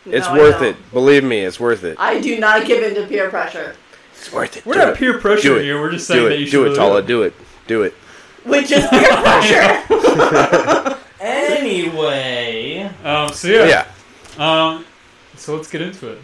No, 0.07 0.17
it's 0.17 0.27
I 0.27 0.39
worth 0.39 0.55
don't. 0.61 0.65
it. 0.65 0.77
Believe 0.93 1.25
me, 1.25 1.41
it's 1.41 1.61
worth 1.61 1.85
it. 1.85 1.97
I 1.99 2.21
do 2.21 2.39
not 2.41 2.67
give 2.67 2.83
in 2.83 2.95
to 2.95 3.07
peer 3.07 3.29
pressure, 3.29 3.77
It's 4.15 4.33
worth 4.33 4.57
it. 4.57 4.65
We're 4.67 4.73
do 4.75 4.79
not 4.81 4.89
it. 4.91 4.97
peer 4.99 5.19
pressure 5.19 5.43
Do 5.43 5.57
it. 5.59 5.65
you. 5.67 5.79
We're 5.79 5.91
just 5.93 6.07
saying 6.07 6.23
Do 6.23 6.29
that 6.31 6.39
you 6.39 6.45
it. 6.45 6.49
should 6.49 6.53
Do 6.53 6.63
it, 6.65 6.69
really 6.69 6.77
Tala. 6.79 7.03
Do 7.03 7.23
it. 7.23 7.35
Do 7.67 7.83
it. 7.83 7.93
which 8.45 8.71
is 8.73 8.87
peer 8.91 9.09
pressure. 9.17 10.97
Anyway. 11.23 12.91
Um, 13.05 13.29
so 13.33 13.49
yeah. 13.49 13.87
Yeah. 14.39 14.67
Um, 14.73 14.85
so 15.37 15.55
let's 15.55 15.71
get 15.71 15.83
into 15.83 16.13
it. 16.13 16.19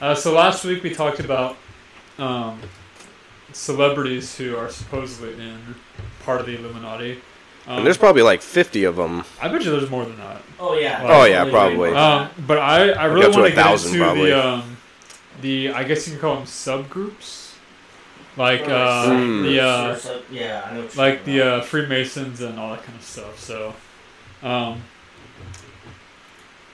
Uh, 0.00 0.14
so 0.14 0.34
last 0.34 0.64
week 0.64 0.82
we 0.82 0.90
talked 0.92 1.20
about 1.20 1.56
um, 2.18 2.60
celebrities 3.52 4.36
who 4.36 4.56
are 4.56 4.68
supposedly 4.68 5.32
in 5.44 5.74
part 6.24 6.40
of 6.40 6.46
the 6.46 6.56
Illuminati. 6.58 7.20
Um, 7.66 7.78
And 7.78 7.86
there's 7.86 7.98
probably 7.98 8.22
like 8.22 8.42
50 8.42 8.84
of 8.84 8.96
them. 8.96 9.24
I 9.40 9.48
bet 9.48 9.64
you 9.64 9.70
there's 9.70 9.88
more 9.90 10.04
than 10.04 10.16
that. 10.18 10.42
Oh 10.58 10.74
yeah. 10.74 11.00
Oh, 11.04 11.24
yeah, 11.24 11.48
probably. 11.48 11.90
Um, 11.92 12.28
but 12.46 12.58
I, 12.58 12.90
I 12.90 13.04
really 13.06 13.28
want 13.28 13.46
a 13.46 13.50
to 13.50 13.54
get 13.54 13.64
thousand, 13.64 13.92
into 13.94 14.04
probably. 14.04 14.30
the 14.30 14.46
um, 14.46 14.76
the 15.40 15.70
I 15.72 15.84
guess 15.84 16.06
you 16.06 16.14
can 16.14 16.20
call 16.20 16.34
them 16.36 16.44
subgroups, 16.44 17.54
like 18.36 18.62
uh, 18.68 19.06
Hmm. 19.14 19.42
the 19.44 19.60
or 19.60 19.62
uh, 19.62 19.96
so- 19.96 20.22
yeah, 20.30 20.66
I 20.68 20.74
know. 20.74 20.88
Like 20.96 21.24
the 21.24 21.40
uh, 21.42 21.60
Freemasons 21.62 22.40
and 22.40 22.58
all 22.58 22.70
that 22.70 22.82
kind 22.84 22.96
of 22.98 23.04
stuff. 23.04 23.38
So, 23.38 23.74
um, 24.42 24.82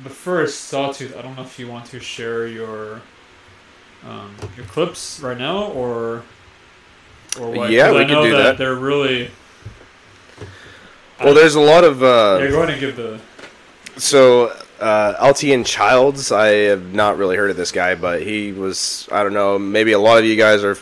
but 0.00 0.12
first, 0.12 0.64
Sawtooth. 0.64 1.16
I 1.16 1.22
don't 1.22 1.36
know 1.36 1.42
if 1.42 1.58
you 1.58 1.68
want 1.68 1.86
to 1.86 2.00
share 2.00 2.46
your 2.46 3.02
um, 4.06 4.34
your 4.56 4.64
clips 4.66 5.20
right 5.20 5.36
now 5.38 5.64
or 5.72 6.22
or 7.40 7.50
what. 7.50 7.70
Yeah, 7.70 7.92
we 7.92 7.98
I 7.98 8.04
can 8.04 8.14
know 8.14 8.24
do 8.24 8.32
that. 8.32 8.42
that. 8.42 8.58
They're 8.58 8.74
really. 8.74 9.30
Well, 11.22 11.34
there's 11.34 11.56
a 11.56 11.60
lot 11.60 11.84
of. 11.84 12.02
Uh, 12.02 12.38
yeah, 12.40 12.48
go 12.48 12.58
ahead 12.62 12.70
and 12.70 12.80
give 12.80 12.96
the. 12.96 13.20
So, 13.96 14.56
uh, 14.80 15.14
Altiyan 15.14 15.66
Childs, 15.66 16.30
I 16.30 16.48
have 16.48 16.94
not 16.94 17.18
really 17.18 17.36
heard 17.36 17.50
of 17.50 17.56
this 17.56 17.72
guy, 17.72 17.96
but 17.96 18.22
he 18.22 18.52
was, 18.52 19.08
I 19.10 19.24
don't 19.24 19.34
know, 19.34 19.58
maybe 19.58 19.90
a 19.90 19.98
lot 19.98 20.18
of 20.18 20.24
you 20.24 20.36
guys 20.36 20.62
are 20.62 20.76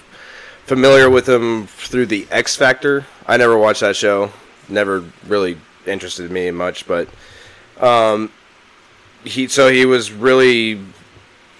familiar 0.66 1.08
with 1.08 1.26
him 1.26 1.66
through 1.66 2.06
the 2.06 2.26
X 2.30 2.56
Factor. 2.56 3.06
I 3.26 3.38
never 3.38 3.56
watched 3.56 3.80
that 3.80 3.96
show, 3.96 4.32
never 4.68 5.02
really 5.26 5.56
interested 5.86 6.30
me 6.30 6.50
much, 6.50 6.86
but 6.86 7.08
um, 7.80 8.30
he, 9.24 9.48
so 9.48 9.70
he 9.70 9.86
was 9.86 10.12
really, 10.12 10.78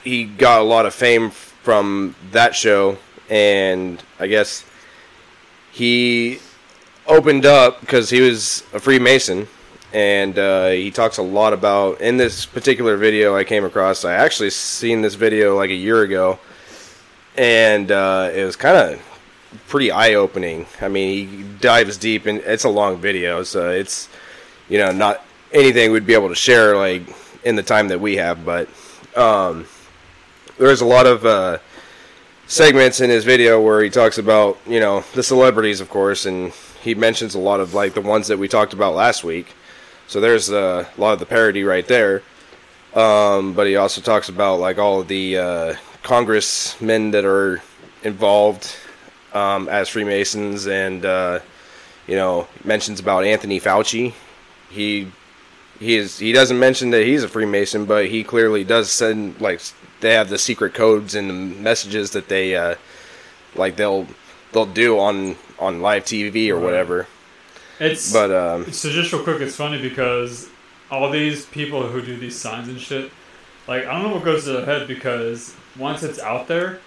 he 0.05 0.25
got 0.25 0.61
a 0.61 0.65
lot 0.65 0.85
of 0.85 0.93
fame 0.93 1.31
from 1.31 2.15
that 2.33 2.55
show, 2.55 2.99
and 3.31 4.03
I 4.21 4.27
guess 4.27 4.65
he 5.77 6.39
opened 7.07 7.45
up 7.45 7.81
because 7.81 8.09
he 8.09 8.23
was 8.23 8.63
a 8.73 8.81
Freemason 8.81 9.47
and 9.93 10.39
uh, 10.39 10.71
he 10.71 10.91
talks 10.91 11.19
a 11.19 11.23
lot 11.23 11.53
about 11.53 12.01
in 12.01 12.17
this 12.17 12.47
particular 12.47 12.97
video 12.97 13.37
I 13.37 13.45
came 13.45 13.63
across. 13.63 14.03
I 14.03 14.15
actually 14.15 14.49
seen 14.51 15.03
this 15.03 15.17
video 15.17 15.55
like 15.55 15.69
a 15.69 15.75
year 15.75 16.01
ago, 16.01 16.39
and 17.37 17.93
uh, 17.93 18.31
it 18.35 18.43
was 18.43 18.57
kind 18.57 18.75
of 18.75 19.61
pretty 19.69 19.91
eye 19.91 20.15
opening. 20.15 20.65
I 20.81 20.89
mean, 20.89 21.29
he 21.29 21.43
dives 21.61 21.99
deep, 21.99 22.25
and 22.25 22.39
it's 22.39 22.65
a 22.65 22.71
long 22.71 22.97
video, 22.97 23.43
so 23.43 23.71
it's 23.71 24.09
you 24.71 24.79
know 24.79 24.93
not 24.93 25.27
anything 25.53 25.93
we'd 25.93 26.07
be 26.07 26.15
able 26.15 26.31
to 26.31 26.35
share 26.35 26.75
like 26.75 27.03
in 27.45 27.55
the 27.55 27.63
time 27.63 27.89
that 27.89 28.01
we 28.01 28.17
have, 28.17 28.47
but 28.47 28.67
um, 29.15 29.67
there's 30.57 30.81
a 30.81 30.87
lot 30.87 31.05
of 31.05 31.27
uh, 31.27 31.59
segments 32.47 33.01
in 33.01 33.11
his 33.11 33.25
video 33.25 33.61
where 33.61 33.83
he 33.83 33.91
talks 33.91 34.19
about 34.19 34.59
you 34.67 34.81
know 34.81 35.05
the 35.15 35.23
celebrities, 35.23 35.81
of 35.81 35.91
course, 35.91 36.27
and 36.27 36.53
he 36.83 36.95
mentions 36.95 37.35
a 37.35 37.39
lot 37.39 37.61
of 37.61 37.75
like 37.75 37.95
the 37.95 38.01
ones 38.01 38.29
that 38.29 38.39
we 38.39 38.49
talked 38.49 38.73
about 38.73 38.95
last 38.95 39.25
week. 39.25 39.49
So 40.07 40.21
there's 40.21 40.51
uh, 40.51 40.87
a 40.97 41.01
lot 41.01 41.13
of 41.13 41.19
the 41.19 41.27
parody 41.27 41.65
right 41.65 41.87
there. 41.87 42.23
Um, 42.95 43.53
but 43.53 43.67
he 43.67 43.77
also 43.77 44.01
talks 44.01 44.29
about 44.29 44.59
like 44.59 44.79
all 44.79 45.01
of 45.01 45.09
the 45.09 45.37
uh, 45.37 45.75
congressmen 46.03 47.11
that 47.11 47.25
are 47.25 47.61
involved 48.03 48.75
um, 49.35 49.69
as 49.69 49.89
Freemasons, 49.89 50.67
and 50.67 51.05
uh, 51.05 51.41
you 52.07 52.17
know 52.17 52.49
mentions 52.65 53.01
about 53.01 53.25
Anthony 53.25 53.61
Fauci. 53.61 54.15
He 54.71 55.11
he 55.79 55.97
is 55.97 56.19
he 56.19 56.33
doesn't 56.33 56.59
mention 56.59 56.91
that 56.91 57.05
he's 57.05 57.23
a 57.23 57.29
Freemason, 57.29 57.85
but 57.85 58.07
he 58.07 58.25
clearly 58.25 58.65
does 58.65 58.91
send 58.91 59.41
like 59.41 59.61
they 60.01 60.13
have 60.15 60.29
the 60.29 60.39
secret 60.39 60.75
codes 60.75 61.15
and 61.15 61.29
the 61.31 61.35
messages 61.35 62.11
that 62.13 62.29
they 62.29 62.55
uh, 62.57 62.75
like 63.55 63.77
they'll 63.77 64.07
they'll 64.53 64.67
do 64.67 64.99
on 64.99 65.37
on 65.59 65.81
live 65.81 66.05
TV 66.05 66.51
or 66.51 66.57
Right. 66.57 66.65
whatever. 66.65 67.07
It's 67.79 68.13
But 68.13 68.31
um, 68.31 68.73
So 68.73 68.91
just 68.91 69.13
real 69.13 69.23
quick, 69.23 69.41
it's 69.41 69.57
funny 69.57 69.81
because 69.81 70.49
all 70.91 71.11
these 71.11 71.45
people 71.47 71.87
who 71.89 72.01
do 72.01 72.17
these 72.17 72.37
signs 72.37 72.69
and 72.69 72.81
shit, 72.81 73.11
like 73.69 73.87
I 73.87 73.93
don't 73.93 74.03
know 74.03 74.15
what 74.17 74.25
goes 74.25 74.45
to 74.45 74.53
their 74.53 74.65
head 74.65 74.89
because 74.89 75.55
once 75.79 76.03
it's 76.03 76.19
out 76.19 76.49
there, 76.49 76.81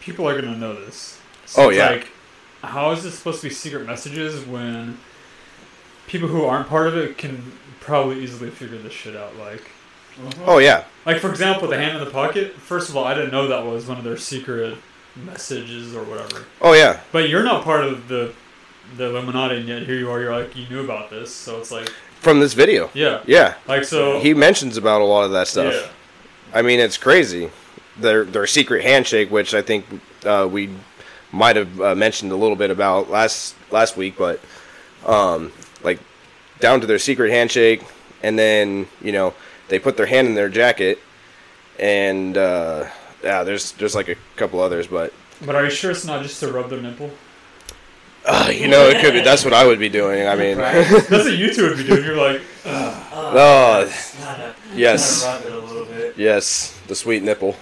people 0.00 0.28
are 0.28 0.40
gonna 0.40 0.56
know 0.56 0.74
this. 0.74 1.18
So 1.46 1.62
Oh, 1.64 1.68
it's 1.68 1.78
yeah. 1.78 1.90
Like, 1.90 2.08
how 2.62 2.90
is 2.92 3.02
this 3.02 3.16
supposed 3.16 3.40
to 3.42 3.48
be 3.48 3.54
secret 3.54 3.86
messages 3.86 4.44
when 4.44 4.98
people 6.06 6.28
who 6.28 6.44
aren't 6.44 6.68
part 6.68 6.86
of 6.88 6.96
it 6.96 7.18
can 7.18 7.52
probably 7.86 8.22
easily 8.22 8.50
figure 8.50 8.76
this 8.78 8.92
shit 8.92 9.16
out? 9.16 9.36
Like, 9.38 9.62
Mhm. 10.20 10.32
oh 10.46 10.58
yeah, 10.58 10.84
like 11.04 11.18
for 11.20 11.30
example, 11.30 11.68
the 11.68 11.76
hand 11.78 11.96
in 11.98 12.04
the 12.04 12.10
pocket. 12.10 12.54
First 12.58 12.88
of 12.90 12.96
all, 12.96 13.04
I 13.04 13.14
didn't 13.14 13.30
know 13.32 13.48
that 13.48 13.64
was 13.64 13.86
one 13.86 13.98
of 13.98 14.04
their 14.04 14.16
secret 14.16 14.76
messages 15.14 15.94
or 15.94 16.02
whatever. 16.04 16.44
oh 16.60 16.72
yeah, 16.74 17.00
But 17.12 17.28
you're 17.28 17.42
not 17.42 17.64
part 17.64 17.84
of 17.84 18.08
the 18.08 18.32
the 18.96 19.04
Illuminati, 19.06 19.56
and 19.56 19.68
yet 19.68 19.82
here 19.82 19.96
you 19.96 20.10
are. 20.10 20.20
You're 20.20 20.34
like 20.38 20.54
you 20.56 20.66
knew 20.68 20.80
about 20.84 21.10
this, 21.10 21.34
so 21.34 21.58
it's 21.58 21.70
like 21.70 21.88
from 22.20 22.40
this 22.40 22.54
video. 22.54 22.88
yeah, 22.94 23.20
Yeah, 23.26 23.54
like 23.66 23.84
so. 23.84 24.20
he 24.20 24.32
mentions 24.34 24.76
about 24.76 25.00
a 25.00 25.04
lot 25.04 25.24
of 25.24 25.32
that 25.32 25.48
stuff. 25.48 25.74
Yeah. 25.74 25.86
I 26.58 26.62
mean, 26.62 26.80
it's 26.80 26.96
crazy. 26.96 27.50
Their 27.98 28.24
their 28.24 28.46
secret 28.46 28.82
handshake, 28.84 29.30
which 29.30 29.54
I 29.54 29.62
think 29.62 29.84
uh, 30.24 30.48
we 30.50 30.70
might 31.32 31.56
have 31.56 31.80
uh, 31.80 31.94
mentioned 31.94 32.30
a 32.32 32.36
little 32.36 32.56
bit 32.56 32.70
about 32.70 33.10
last 33.10 33.54
last 33.70 33.96
week, 33.96 34.14
but 34.16 34.40
um, 35.04 35.52
down 36.60 36.80
to 36.80 36.86
their 36.86 36.98
secret 36.98 37.30
handshake, 37.30 37.82
and 38.22 38.38
then 38.38 38.86
you 39.02 39.12
know 39.12 39.34
they 39.68 39.78
put 39.78 39.96
their 39.96 40.06
hand 40.06 40.26
in 40.28 40.34
their 40.34 40.48
jacket, 40.48 40.98
and 41.78 42.36
uh, 42.36 42.86
yeah, 43.22 43.42
there's 43.42 43.72
there's 43.72 43.94
like 43.94 44.08
a 44.08 44.16
couple 44.36 44.60
others, 44.60 44.86
but 44.86 45.12
But 45.44 45.54
are 45.54 45.64
you 45.64 45.70
sure 45.70 45.90
it's 45.90 46.04
not 46.04 46.22
just 46.22 46.40
to 46.40 46.52
rub 46.52 46.70
their 46.70 46.80
nipple? 46.80 47.10
uh, 48.24 48.50
you 48.52 48.66
know 48.68 48.88
it 48.88 49.00
could 49.00 49.12
be. 49.14 49.20
That's 49.20 49.44
what 49.44 49.54
I 49.54 49.64
would 49.66 49.78
be 49.78 49.88
doing. 49.88 50.26
I 50.26 50.34
mean, 50.34 50.58
Right. 50.58 50.84
That's 50.90 51.10
what 51.10 51.36
you 51.36 51.52
two 51.54 51.68
would 51.68 51.76
be 51.78 51.84
doing. 51.84 52.04
You're 52.04 52.16
like, 52.16 52.40
Oh, 52.64 53.92
Gotta- 54.20 54.54
yes, 54.74 55.22
gotta 55.24 55.48
rub 55.50 55.70
it 55.70 55.82
a 55.82 55.84
bit. 55.94 56.14
yes, 56.18 56.76
the 56.88 56.94
sweet 56.94 57.22
nipple, 57.22 57.54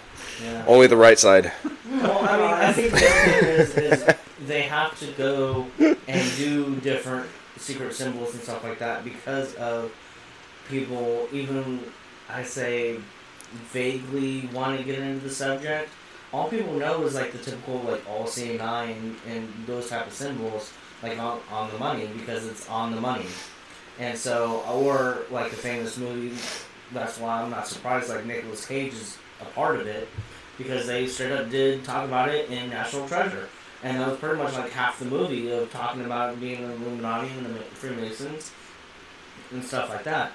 Yeah. 0.43 0.65
only 0.67 0.87
the 0.87 0.97
right 0.97 1.19
side. 1.19 1.53
Well, 1.95 2.19
I 2.29 2.37
mean, 2.37 2.51
I 2.51 2.73
think 2.73 2.91
the 2.93 3.07
other 3.07 3.47
is, 3.63 3.77
is 3.77 4.15
they 4.47 4.63
have 4.63 4.99
to 5.01 5.07
go 5.13 5.67
and 6.09 6.37
do 6.37 6.75
different 6.77 7.27
secret 7.65 7.95
symbols 7.95 8.35
and 8.35 8.43
stuff 8.43 8.63
like 8.63 8.79
that 8.79 9.05
because 9.05 9.55
of 9.55 9.93
people, 10.69 11.27
even 11.33 11.81
I 12.29 12.43
say 12.43 12.99
vaguely 13.73 14.49
want 14.53 14.79
to 14.79 14.85
get 14.85 14.99
into 14.99 15.27
the 15.27 15.35
subject. 15.35 15.89
All 16.33 16.49
people 16.49 16.75
know 16.75 17.05
is 17.05 17.15
like 17.15 17.33
the 17.33 17.39
typical 17.39 17.79
like 17.81 18.03
all 18.09 18.27
seeing 18.27 18.61
eye 18.61 18.91
and, 18.91 19.17
and 19.29 19.53
those 19.67 19.89
type 19.89 20.07
of 20.07 20.13
symbols 20.13 20.73
like 21.03 21.19
on, 21.19 21.41
on 21.51 21.71
the 21.71 21.79
money 21.79 22.09
because 22.19 22.47
it's 22.47 22.69
on 22.69 22.95
the 22.95 23.01
money. 23.01 23.27
And 23.99 24.19
so, 24.19 24.63
or 24.69 25.23
like 25.31 25.51
the 25.51 25.57
famous 25.57 25.97
movie, 25.97 26.37
that's 26.93 27.19
why 27.19 27.41
I'm 27.41 27.51
not 27.51 27.67
surprised 27.67 28.09
like 28.09 28.27
Nicolas 28.27 28.67
Cage 28.67 28.93
is 28.93 29.17
a 29.41 29.45
part 29.45 29.77
of 29.77 29.87
it 29.87 30.09
because 30.59 30.87
they 30.87 31.07
straight 31.07 31.33
up 31.33 31.51
did 31.51 31.85
talk 31.85 32.05
about 32.05 32.29
it 32.29 32.51
in 32.51 32.69
National 32.71 33.07
Treasure. 33.09 33.49
And 33.85 34.01
that 34.01 34.09
was 34.09 34.19
pretty 34.19 34.43
much 34.43 34.55
like 34.55 34.71
half 34.73 34.99
the 34.99 35.05
movie 35.05 35.53
of 35.53 35.71
talking 35.71 36.05
about 36.07 36.41
being 36.41 36.65
an 36.65 36.71
Illuminati 36.73 37.29
and 37.37 37.45
the 37.47 37.61
Freemasons 37.61 38.51
and 39.53 39.63
stuff 39.63 39.91
like 39.91 40.05
that. 40.05 40.33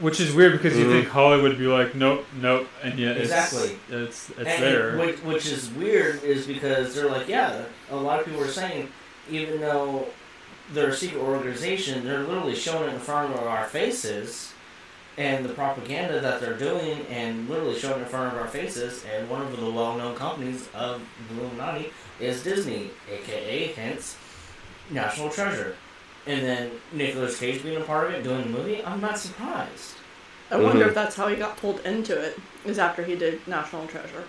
which 0.00 0.18
is 0.18 0.34
weird 0.34 0.50
because 0.52 0.76
you 0.76 0.84
Mhm. 0.86 0.90
think 0.90 1.08
Hollywood 1.08 1.50
would 1.50 1.58
be 1.58 1.68
like, 1.68 1.94
nope, 1.94 2.26
nope, 2.42 2.66
and 2.82 2.98
yet 2.98 3.16
Exactly. 3.16 3.78
it's 3.88 4.28
it's, 4.28 4.30
it's 4.30 4.38
and 4.50 4.62
there. 4.62 4.96
Which, 4.98 5.18
which 5.20 5.46
is 5.46 5.70
weird 5.70 6.24
is 6.24 6.46
because 6.48 6.96
they're 6.96 7.08
like, 7.08 7.28
yeah, 7.28 7.62
a 7.92 7.96
lot 7.96 8.18
of 8.18 8.26
people 8.26 8.42
are 8.42 8.48
saying, 8.48 8.88
even 9.30 9.60
though 9.60 10.08
they're 10.72 10.88
a 10.88 10.96
secret 10.96 11.20
organization, 11.20 12.04
they're 12.04 12.24
literally 12.24 12.56
showing 12.56 12.88
it 12.90 12.94
in 12.94 12.98
front 12.98 13.34
of 13.34 13.46
our 13.46 13.66
faces. 13.66 14.52
And 15.16 15.44
the 15.44 15.52
propaganda 15.54 16.20
that 16.20 16.40
they're 16.40 16.58
doing, 16.58 17.06
and 17.08 17.48
literally 17.48 17.78
showing 17.78 18.00
in 18.00 18.06
front 18.06 18.34
of 18.34 18.40
our 18.40 18.48
faces, 18.48 19.04
and 19.14 19.30
one 19.30 19.42
of 19.42 19.56
the 19.56 19.70
well-known 19.70 20.16
companies 20.16 20.68
of 20.74 21.00
the 21.28 21.40
Illuminati 21.40 21.92
is 22.18 22.42
Disney, 22.42 22.90
aka 23.10 23.68
hence 23.74 24.16
National 24.90 25.30
Treasure. 25.30 25.76
And 26.26 26.42
then 26.42 26.70
Nicolas 26.92 27.38
Cage 27.38 27.62
being 27.62 27.76
a 27.80 27.84
part 27.84 28.08
of 28.08 28.14
it, 28.14 28.24
doing 28.24 28.42
the 28.44 28.48
movie, 28.58 28.82
I'm 28.84 29.00
not 29.00 29.18
surprised. 29.18 29.92
I 30.50 30.56
wonder 30.56 30.84
Mhm. 30.84 30.88
if 30.88 30.94
that's 30.94 31.14
how 31.16 31.28
he 31.28 31.36
got 31.36 31.56
pulled 31.58 31.80
into 31.84 32.18
it. 32.18 32.38
Is 32.64 32.78
after 32.78 33.02
he 33.04 33.14
did 33.14 33.46
National 33.46 33.86
Treasure. 33.86 34.24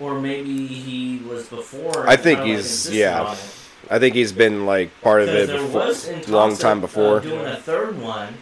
Or 0.00 0.18
maybe 0.20 0.66
he 0.66 1.22
was 1.28 1.46
before. 1.46 2.08
I 2.08 2.16
think 2.16 2.40
kinda, 2.40 2.54
like, 2.54 2.64
he's- 2.64 2.88
yeah. 2.90 3.36
I 3.90 3.98
think 3.98 4.14
he's 4.14 4.32
been 4.32 4.66
like 4.66 4.90
part 5.02 5.22
of 5.22 5.28
it 5.28 5.46
there 5.48 5.58
before, 5.62 5.86
was 5.86 6.06
in 6.08 6.22
long 6.30 6.52
of, 6.52 6.58
time 6.58 6.78
uh, 6.78 6.82
before. 6.82 7.20
doing 7.20 7.46
a 7.46 7.56
third 7.56 7.98
one, 8.00 8.34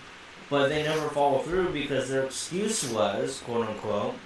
but 0.49 0.69
they 0.69 0.83
never 0.83 1.09
follow 1.11 1.41
through 1.41 1.73
because 1.73 2.09
their 2.09 2.25
excuse 2.25 2.85
was, 2.85 3.41
quote 3.45 3.69
unquote, 3.69 4.21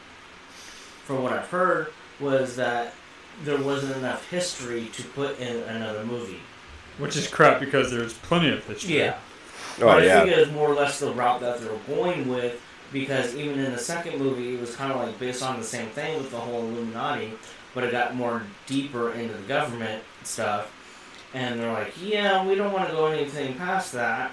from 1.04 1.22
what 1.22 1.32
I've 1.32 1.48
heard, 1.48 1.88
was 2.18 2.56
that 2.56 2.94
there 3.36 3.58
wasn't 3.62 3.96
enough 3.96 4.28
history 4.30 4.88
to 4.90 5.04
put 5.04 5.38
in 5.38 5.62
another 5.64 6.04
movie. 6.04 6.48
which 6.96 7.16
is 7.16 7.26
crap 7.28 7.60
because 7.60 7.90
there's 7.90 8.14
plenty 8.14 8.50
of 8.50 8.64
history. 8.66 8.98
Yeah. 8.98 9.18
Oh 9.80 9.88
but 9.88 9.98
I 9.98 10.04
yeah, 10.04 10.24
think 10.24 10.28
it 10.28 10.38
was 10.38 10.50
more 10.52 10.68
or 10.70 10.74
less 10.74 10.98
the 10.98 11.12
route 11.12 11.40
that 11.40 11.60
they 11.60 11.68
were 11.68 11.78
going 11.78 12.28
with 12.28 12.60
because 12.92 13.34
even 13.34 13.58
in 13.58 13.72
the 13.72 13.78
second 13.78 14.18
movie, 14.18 14.54
it 14.54 14.60
was 14.60 14.76
kind 14.76 14.92
of 14.92 14.98
like 15.00 15.18
based 15.18 15.42
on 15.42 15.58
the 15.58 15.64
same 15.64 15.90
thing 15.90 16.18
with 16.18 16.30
the 16.30 16.38
whole 16.40 16.60
Illuminati, 16.60 17.38
but 17.74 17.84
it 17.84 17.90
got 17.92 18.14
more 18.14 18.50
deeper 18.66 19.12
into 19.12 19.34
the 19.34 19.42
government 19.44 20.04
stuff. 20.24 20.72
And 21.32 21.58
they're 21.60 21.72
like, 21.72 21.94
yeah, 21.96 22.46
we 22.46 22.54
don't 22.54 22.72
want 22.72 22.88
to 22.88 22.94
go 22.94 23.06
anything 23.06 23.56
past 23.56 23.92
that, 23.92 24.32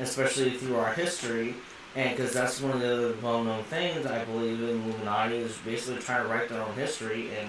especially 0.00 0.50
through 0.50 0.76
our 0.76 0.92
history. 0.92 1.54
And 1.96 2.16
because 2.16 2.32
that's 2.32 2.60
one 2.60 2.72
of 2.72 2.80
the 2.80 2.92
other 2.92 3.14
well-known 3.22 3.62
things, 3.64 4.04
I 4.04 4.24
believe 4.24 4.60
in 4.60 4.82
Illuminati 4.82 5.36
is 5.36 5.56
basically 5.58 6.02
trying 6.02 6.24
to 6.24 6.28
write 6.28 6.48
their 6.48 6.60
own 6.60 6.74
history 6.74 7.30
and 7.38 7.48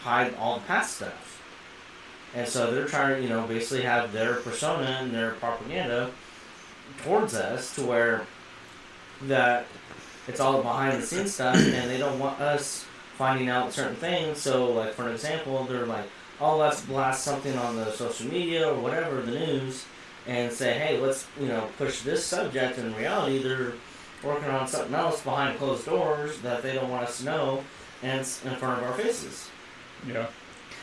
hide 0.00 0.34
all 0.36 0.58
the 0.58 0.64
past 0.66 0.96
stuff. 0.96 1.42
And 2.34 2.48
so 2.48 2.72
they're 2.72 2.86
trying 2.86 3.16
to, 3.16 3.22
you 3.22 3.28
know, 3.28 3.46
basically 3.46 3.82
have 3.82 4.12
their 4.12 4.36
persona 4.36 4.98
and 5.02 5.12
their 5.12 5.32
propaganda 5.32 6.10
towards 7.02 7.34
us 7.34 7.74
to 7.74 7.82
where 7.82 8.26
that 9.22 9.66
it's 10.26 10.40
all 10.40 10.62
behind 10.62 11.00
the 11.00 11.06
scenes 11.06 11.34
stuff 11.34 11.56
and 11.56 11.90
they 11.90 11.98
don't 11.98 12.18
want 12.18 12.40
us 12.40 12.86
finding 13.16 13.48
out 13.48 13.72
certain 13.72 13.96
things. 13.96 14.38
So, 14.38 14.72
like, 14.72 14.94
for 14.94 15.08
an 15.08 15.12
example, 15.12 15.64
they're 15.64 15.86
like, 15.86 16.06
oh, 16.40 16.56
let's 16.56 16.80
blast 16.80 17.24
something 17.24 17.56
on 17.58 17.76
the 17.76 17.92
social 17.92 18.26
media 18.28 18.68
or 18.68 18.74
whatever, 18.74 19.20
the 19.20 19.32
news, 19.32 19.84
and 20.26 20.52
say, 20.52 20.74
hey, 20.78 20.98
let's, 20.98 21.26
you 21.40 21.46
know, 21.48 21.68
push 21.78 22.02
this 22.02 22.24
subject. 22.24 22.78
In 22.78 22.94
reality, 22.94 23.42
they're 23.42 23.72
working 24.22 24.48
on 24.50 24.68
something 24.68 24.94
else 24.94 25.20
behind 25.22 25.58
closed 25.58 25.84
doors 25.86 26.38
that 26.42 26.62
they 26.62 26.74
don't 26.74 26.90
want 26.90 27.04
us 27.04 27.18
to 27.18 27.24
know 27.24 27.64
and 28.02 28.20
it's 28.20 28.44
in 28.44 28.54
front 28.56 28.80
of 28.80 28.88
our 28.88 28.94
faces. 28.94 29.48
Yeah. 30.06 30.26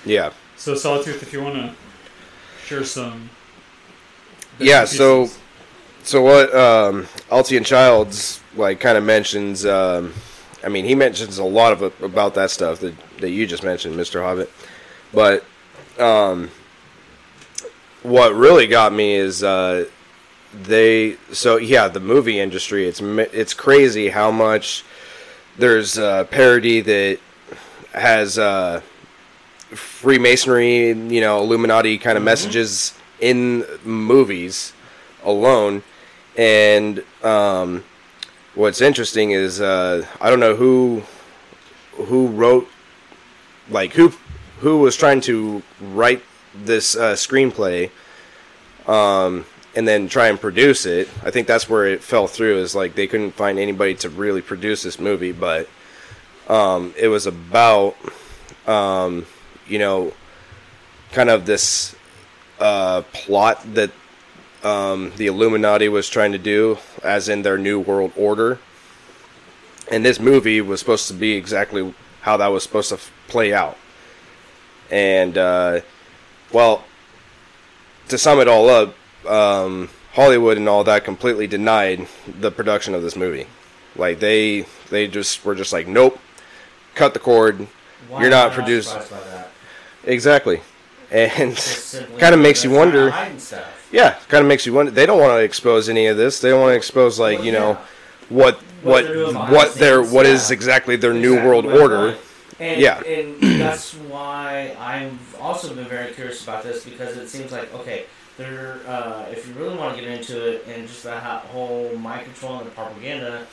Yeah. 0.06 0.34
So 0.58 0.76
Sawtooth, 0.76 1.22
if 1.24 1.32
you 1.34 1.42
want 1.42 1.56
to 1.56 1.76
share 2.66 2.84
some. 2.84 3.30
Yeah, 4.60 4.82
and 4.82 4.90
so- 4.90 5.30
So 6.04 6.22
what 6.22 6.54
um, 6.56 7.04
Altiyan 7.30 7.66
Childs 7.66 8.42
like 8.56 8.80
kind 8.80 8.98
of 8.98 9.04
mentions? 9.04 9.66
Um, 9.66 10.14
I 10.64 10.70
mean, 10.70 10.86
he 10.86 10.96
mentions 10.96 11.38
a 11.38 11.44
lot 11.44 11.74
of 11.74 11.84
it 11.84 11.94
about 12.02 12.36
that 12.36 12.52
stuff 12.52 12.80
that 12.80 12.94
that 13.20 13.32
you 13.32 13.46
just 13.46 13.64
mentioned, 13.64 13.96
Mister 13.98 14.22
Hobbit. 14.24 14.50
But 15.14 15.44
um, 15.98 16.52
what 18.04 18.34
really 18.34 18.68
got 18.68 18.94
me 18.94 19.16
is 19.16 19.44
uh, 19.44 19.86
they. 20.54 21.18
So 21.32 21.58
yeah, 21.58 21.88
the 21.88 22.00
movie 22.00 22.40
industry. 22.40 22.88
It's 22.88 23.02
it's 23.02 23.54
crazy 23.54 24.10
how 24.10 24.32
much 24.32 24.84
there's 25.58 25.98
uh, 25.98 26.24
parody 26.26 26.82
that 26.82 27.20
has 27.94 28.38
uh, 28.38 28.82
Freemasonry, 29.72 30.88
you 30.88 31.22
know, 31.22 31.42
Illuminati 31.42 31.98
kind 31.98 32.18
of 32.18 32.24
messages 32.24 32.94
in 33.20 33.66
movies 33.84 34.74
alone. 35.24 35.84
And 36.38 37.04
um, 37.24 37.84
what's 38.56 38.82
interesting 38.82 39.32
is 39.32 39.60
uh, 39.60 40.06
I 40.22 40.30
don't 40.30 40.40
know 40.40 40.56
who 40.56 41.04
who 41.94 42.28
wrote 42.28 42.70
like 43.70 43.94
who 43.94 44.14
who 44.60 44.80
was 44.80 44.96
trying 44.96 45.22
to 45.22 45.62
write 45.82 46.24
this 46.56 46.96
uh, 46.96 47.14
screenplay 47.14 47.92
um, 48.88 49.46
and 49.76 49.88
then 49.88 50.08
try 50.08 50.28
and 50.28 50.40
produce 50.40 50.86
it. 50.86 51.08
I 51.24 51.32
think 51.32 51.48
that's 51.48 51.70
where 51.70 51.86
it 51.88 52.04
fell 52.04 52.28
through. 52.28 52.60
Is 52.60 52.76
like 52.76 52.96
they 52.96 53.08
couldn't 53.08 53.32
find 53.32 53.60
anybody 53.60 53.96
to 53.96 54.10
really 54.10 54.42
produce 54.42 54.84
this 54.84 55.00
movie, 55.00 55.32
but 55.32 55.70
um, 56.48 56.94
it 56.98 57.08
was 57.08 57.28
about 57.28 57.96
um, 58.68 59.26
you 59.68 59.80
know 59.80 60.14
kind 61.12 61.30
of 61.30 61.46
this 61.46 61.96
uh, 62.60 63.02
plot 63.14 63.62
that 63.74 63.92
um, 64.64 65.12
the 65.18 65.28
Illuminati 65.28 65.90
was 65.90 66.10
trying 66.10 66.32
to 66.34 66.38
do, 66.38 66.78
as 67.04 67.30
in 67.30 67.42
their 67.42 67.58
New 67.58 67.80
World 67.80 68.12
Order. 68.16 68.60
And 69.92 70.06
this 70.06 70.20
movie 70.20 70.62
was 70.62 70.80
supposed 70.80 71.08
to 71.08 71.14
be 71.14 71.34
exactly 71.34 71.94
how 72.22 72.38
that 72.38 72.48
was 72.48 72.64
supposed 72.64 72.90
to 72.90 72.96
f- 72.96 73.12
play 73.28 73.54
out. 73.54 73.78
And, 74.92 75.38
uh, 75.38 75.82
well, 76.52 76.84
to 78.08 78.18
sum 78.18 78.40
it 78.40 78.48
all 78.48 78.70
up, 78.70 78.96
um, 79.28 79.90
Hollywood 80.14 80.58
and 80.58 80.68
all 80.68 80.84
that 80.84 81.04
completely 81.06 81.48
denied 81.48 82.08
the 82.40 82.52
production 82.52 82.96
of 82.96 83.02
this 83.02 83.16
movie. 83.16 83.48
Like 83.96 84.20
they, 84.20 84.66
they 84.90 85.08
just 85.08 85.46
were 85.46 85.56
just 85.56 85.74
like, 85.74 85.88
nope, 85.88 86.20
cut 86.96 87.14
the 87.14 87.20
cord. 87.20 87.68
Why 88.08 88.22
You're 88.22 88.30
not 88.30 88.54
produced-? 88.54 88.98
Exactly, 90.06 90.62
and 91.12 91.56
kind 92.18 92.34
of 92.34 92.40
makes 92.40 92.64
you 92.64 92.70
they're 92.72 93.10
trying 93.10 93.38
to 93.38 93.56
wonder. 93.56 93.66
Yeah, 93.92 94.18
kind 94.30 94.42
of 94.42 94.48
makes 94.48 94.66
you 94.66 94.74
wonder. 94.74 94.92
They 94.92 95.06
don't 95.06 95.20
want 95.20 95.32
to 95.34 95.44
expose 95.44 95.90
any 95.90 96.08
of 96.08 96.18
this. 96.18 96.40
They 96.40 96.50
don't 96.50 96.62
want 96.62 96.72
to 96.72 96.78
expose 96.78 97.20
like 97.20 97.40
Well, 97.40 97.46
you 97.46 97.52
know 97.52 97.72
yeah. 97.72 97.78
what 98.30 98.56
What 98.56 98.64
what 98.84 99.04
they're 99.04 99.14
doing 99.14 99.34
behind 99.34 99.54
what 99.54 99.74
their 99.76 100.04
what 100.04 100.26
is 100.26 100.50
yeah. 100.50 100.54
exactly 100.54 100.96
their 100.96 101.14
new 101.14 101.36
world 101.36 101.66
order. 101.66 102.18
And, 102.60 102.82
Yeah. 102.82 103.02
and 103.04 103.42
that's 103.62 103.94
why 103.94 104.76
I've 104.80 105.36
also 105.40 105.74
been 105.74 105.86
very 105.88 106.14
curious 106.14 106.44
about 106.44 106.64
this 106.64 106.84
because 106.84 107.18
it 107.18 107.30
seems 107.30 107.52
like 107.52 107.74
okay, 107.74 108.06
there. 108.38 108.80
Uh, 108.88 109.26
if 109.32 109.48
you 109.48 109.54
really 109.54 109.78
want 109.78 109.96
to 109.96 110.02
get 110.02 110.10
into 110.12 110.54
it 110.54 110.66
and 110.68 110.88
just 110.88 111.04
that 111.04 111.22
whole 111.46 111.96
mind 111.98 112.26
control 112.26 112.58
and 112.58 112.68
the 112.68 112.72
propaganda, 112.72 113.46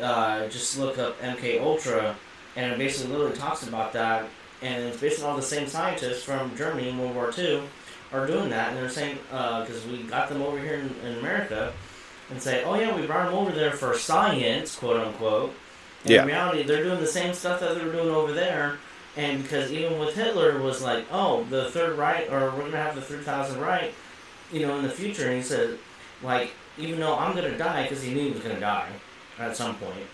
uh, 0.00 0.46
just 0.48 0.78
look 0.78 0.98
up 0.98 1.20
MK 1.20 1.60
Ultra, 1.60 2.16
and 2.56 2.72
it 2.72 2.78
basically 2.78 3.12
literally 3.12 3.36
talks 3.36 3.66
about 3.66 3.92
that. 3.92 4.26
And 4.62 4.84
it's 4.84 5.00
basically 5.00 5.26
all 5.26 5.36
the 5.36 5.42
same 5.42 5.68
scientists 5.68 6.24
from 6.24 6.56
Germany 6.56 6.88
in 6.88 6.98
World 6.98 7.14
War 7.14 7.32
II 7.36 7.62
are 8.12 8.26
doing 8.26 8.48
that, 8.50 8.70
and 8.70 8.76
they're 8.76 8.88
saying 8.88 9.18
because 9.30 9.86
we 9.86 10.02
got 10.04 10.28
them 10.28 10.42
over 10.42 10.58
here 10.58 10.74
in, 10.74 10.94
in 11.06 11.18
America, 11.18 11.72
and 12.30 12.42
say, 12.42 12.64
oh 12.64 12.74
yeah, 12.74 12.94
we 12.94 13.06
brought 13.06 13.26
them 13.26 13.34
over 13.34 13.52
there 13.52 13.70
for 13.72 13.96
science, 13.96 14.74
quote 14.76 14.96
unquote. 14.98 15.54
In 16.04 16.12
Yeah. 16.12 16.24
reality, 16.24 16.62
they're 16.62 16.84
doing 16.84 17.00
the 17.00 17.06
same 17.06 17.34
stuff 17.34 17.60
that 17.60 17.74
they 17.76 17.84
were 17.84 17.92
doing 17.92 18.10
over 18.10 18.32
there. 18.32 18.78
And 19.16 19.42
because 19.42 19.72
even 19.72 19.98
with 19.98 20.14
Hitler 20.14 20.58
was 20.58 20.80
like, 20.80 21.06
oh, 21.10 21.44
the 21.50 21.70
Third 21.70 21.98
Reich, 21.98 22.30
or 22.30 22.50
we're 22.50 22.70
gonna 22.70 22.76
have 22.76 22.94
the 22.94 23.00
Three 23.02 23.18
Thousand 23.22 23.60
Reich, 23.60 23.92
you 24.52 24.60
know, 24.60 24.76
in 24.76 24.84
the 24.84 24.90
future. 24.90 25.26
And 25.26 25.36
he 25.36 25.42
said, 25.42 25.78
like, 26.22 26.52
even 26.76 27.00
though 27.00 27.18
I'm 27.18 27.34
gonna 27.34 27.58
die, 27.58 27.82
because 27.82 28.02
he 28.02 28.14
knew 28.14 28.26
he 28.26 28.30
was 28.30 28.42
gonna 28.42 28.60
die 28.60 28.90
at 29.38 29.56
some 29.56 29.74
point. 29.76 30.06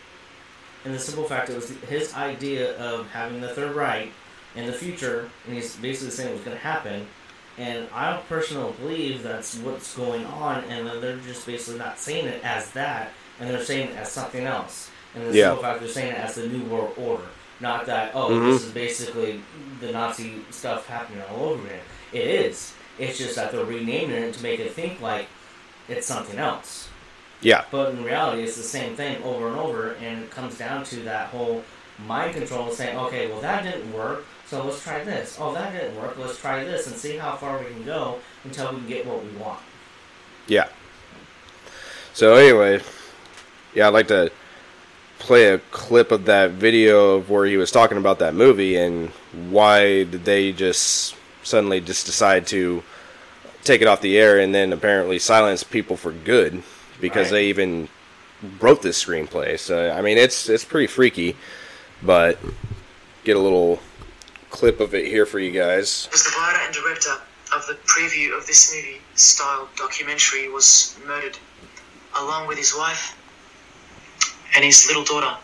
And 0.85 0.95
the 0.95 0.99
simple 0.99 1.25
fact 1.25 1.51
it 1.51 1.57
was 1.57 1.71
his 1.89 2.15
idea 2.15 2.77
of 2.79 3.11
having 3.11 3.41
the 3.41 3.49
Third 3.49 3.75
Reich 3.75 4.11
in 4.55 4.67
the 4.67 4.73
future, 4.73 5.31
and 5.47 5.55
he's 5.55 5.77
basically 5.77 6.11
saying 6.11 6.31
it 6.31 6.35
was 6.37 6.43
gonna 6.43 6.57
happen. 6.57 7.07
And 7.59 7.89
I 7.95 8.21
personally 8.29 8.73
believe 8.81 9.23
that's 9.23 9.57
what's 9.57 9.95
going 9.95 10.25
on, 10.27 10.65
and 10.65 10.87
then 10.87 11.01
they're 11.01 11.17
just 11.19 11.47
basically 11.47 11.79
not 11.79 11.99
saying 11.99 12.27
it 12.27 12.43
as 12.43 12.71
that, 12.71 13.13
and 13.39 13.51
they're 13.51 13.65
saying 13.65 13.91
it 13.91 13.97
as 13.97 14.11
something 14.11 14.45
else. 14.47 14.91
And 15.15 15.31
the 15.31 15.37
Yeah. 15.37 15.49
simple 15.49 15.63
fact 15.63 15.81
they're 15.81 15.89
saying 15.89 16.13
it 16.13 16.19
as 16.19 16.35
the 16.35 16.47
New 16.49 16.65
World 16.65 16.93
Order, 16.97 17.25
not 17.61 17.87
that 17.87 18.13
oh, 18.15 18.31
Mhm. 18.31 18.53
this 18.53 18.63
is 18.65 18.71
basically 18.73 19.41
the 19.81 19.93
Nazi 19.93 20.45
stuff 20.51 20.87
happening 20.89 21.23
all 21.31 21.51
over 21.51 21.67
again. 21.67 21.81
It 22.13 22.27
is. 22.27 22.73
It's 22.99 23.19
just 23.19 23.35
that 23.37 23.53
they're 23.53 23.65
renaming 23.65 24.11
it 24.23 24.35
to 24.35 24.43
make 24.43 24.61
it 24.61 24.73
think 24.73 25.01
like 25.01 25.27
it's 25.89 26.07
something 26.07 26.39
else. 26.39 26.89
Yeah, 27.41 27.65
But 27.71 27.91
in 27.91 28.03
reality, 28.05 28.43
it's 28.43 28.57
the 28.57 28.63
same 28.63 28.97
thing 28.97 29.23
over 29.23 29.49
and 29.49 29.59
over, 29.59 29.97
and 30.01 30.23
it 30.25 30.31
comes 30.31 30.57
down 30.57 30.83
to 30.85 30.97
that 31.01 31.29
whole 31.29 31.63
mind 32.07 32.35
control 32.35 32.71
saying, 32.71 32.97
okay, 32.97 33.27
well, 33.27 33.41
that 33.41 33.65
didn't 33.65 33.93
work, 33.93 34.25
so 34.49 34.65
let's 34.65 34.83
try 34.83 35.05
this. 35.05 35.37
Oh, 35.39 35.53
that 35.53 35.73
didn't 35.73 35.95
work, 36.01 36.17
let's 36.19 36.39
try 36.39 36.65
this 36.65 36.87
and 36.87 36.97
see 36.97 37.19
how 37.19 37.37
far 37.37 37.59
we 37.59 37.67
can 37.67 37.85
go 37.85 38.19
until 38.45 38.71
we 38.73 38.79
can 38.79 38.89
get 38.89 39.07
what 39.07 39.23
we 39.23 39.31
want. 39.33 39.61
yeah. 40.47 40.69
So 42.15 42.35
anyway, 42.37 42.81
yeah, 43.75 43.89
I'd 43.89 43.93
like 43.95 44.09
to 44.09 44.31
play 45.25 45.47
a 45.49 45.59
clip 45.59 46.13
of 46.13 46.27
that 46.27 46.51
video 46.51 47.15
of 47.15 47.31
where 47.31 47.47
he 47.47 47.57
was 47.57 47.71
talking 47.71 47.97
about 47.97 48.19
that 48.19 48.35
movie 48.35 48.77
and 48.77 49.09
why 49.49 50.05
did 50.05 50.23
they 50.27 50.53
just 50.53 51.17
suddenly 51.43 51.81
just 51.81 52.05
decide 52.05 52.47
to 52.47 52.83
take 53.65 53.81
it 53.81 53.89
off 53.89 54.03
the 54.03 54.19
air 54.19 54.39
and 54.39 54.55
then 54.55 54.71
apparently 54.71 55.19
silence 55.19 55.65
people 55.65 55.97
for 55.97 56.13
good 56.13 56.63
because 57.01 57.29
Right. 57.29 57.39
they 57.39 57.47
even 57.47 57.89
wrote 58.61 58.83
this 58.83 59.03
screenplay. 59.03 59.59
So 59.59 59.91
I 59.91 60.03
mean, 60.03 60.19
it's 60.19 60.51
it's 60.51 60.65
pretty 60.65 60.87
freaky, 60.89 61.37
but 62.03 62.39
get 63.25 63.37
a 63.37 63.41
little 63.41 63.81
clip 64.51 64.79
of 64.81 64.95
it 64.95 65.07
here 65.07 65.25
for 65.25 65.39
you 65.39 65.51
guys. 65.51 66.07
was 66.13 66.23
the 66.23 66.31
writer 66.39 66.59
and 66.67 66.75
director 66.75 67.17
of 67.57 67.67
the 67.67 67.75
preview 67.87 68.37
of 68.37 68.47
this 68.47 68.75
movie 68.75 69.01
style 69.15 69.69
documentary 69.77 70.51
was 70.51 70.99
murdered 71.07 71.39
along 72.19 72.47
with 72.47 72.59
his 72.59 72.75
wife 72.77 73.17
and 74.55 74.65
his 74.65 74.87
little 74.87 75.05
daughter 75.05 75.37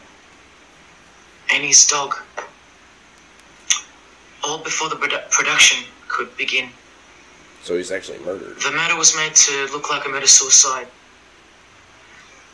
and 1.52 1.64
his 1.64 1.86
dog 1.86 2.14
all 4.42 4.58
before 4.58 4.88
the 4.88 4.96
produ- 4.96 5.30
production 5.30 5.84
could 6.08 6.34
begin. 6.36 6.68
So 7.62 7.76
he's 7.76 7.90
actually 7.90 8.18
murdered. 8.20 8.56
the 8.60 8.70
murder 8.72 8.96
was 8.96 9.14
made 9.14 9.34
to 9.34 9.68
look 9.72 9.90
like 9.90 10.06
a 10.06 10.08
murder 10.08 10.26
suicide. 10.26 10.86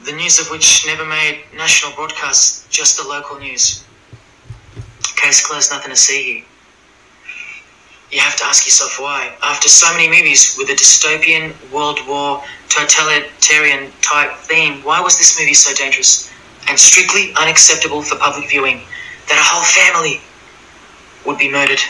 The 0.05 0.12
news 0.12 0.38
of 0.40 0.51
which 0.51 0.85
never 0.87 1.05
made 1.05 1.45
national 1.57 1.92
broadcasts 1.92 2.66
just 2.69 2.97
the 3.01 3.09
local 3.09 3.38
news. 3.38 3.85
Case 5.16 5.47
closed 5.47 5.71
nothing 5.71 5.90
to 5.90 5.97
see 5.97 6.23
here. 6.23 6.45
You 8.11 8.21
have 8.21 8.37
to 8.37 8.45
ask 8.45 8.66
yourself 8.66 9.01
why. 9.01 9.35
After 9.42 9.69
so 9.69 9.92
many 9.95 10.09
movies 10.09 10.57
with 10.59 10.69
a 10.69 10.75
dystopian, 10.75 11.55
World 11.73 12.01
War, 12.07 12.42
totalitarian 12.69 13.90
type 14.03 14.37
theme, 14.37 14.83
why 14.85 15.01
was 15.01 15.19
this 15.19 15.38
movie 15.40 15.55
so 15.55 15.75
dangerous 15.75 16.31
and 16.68 16.79
strictly 16.79 17.33
unacceptable 17.40 18.02
for 18.02 18.16
public 18.16 18.48
viewing 18.48 18.83
that 19.29 19.38
a 19.38 19.46
whole 19.46 19.64
family 19.64 20.20
would 21.24 21.38
be 21.38 21.50
murdered. 21.50 21.81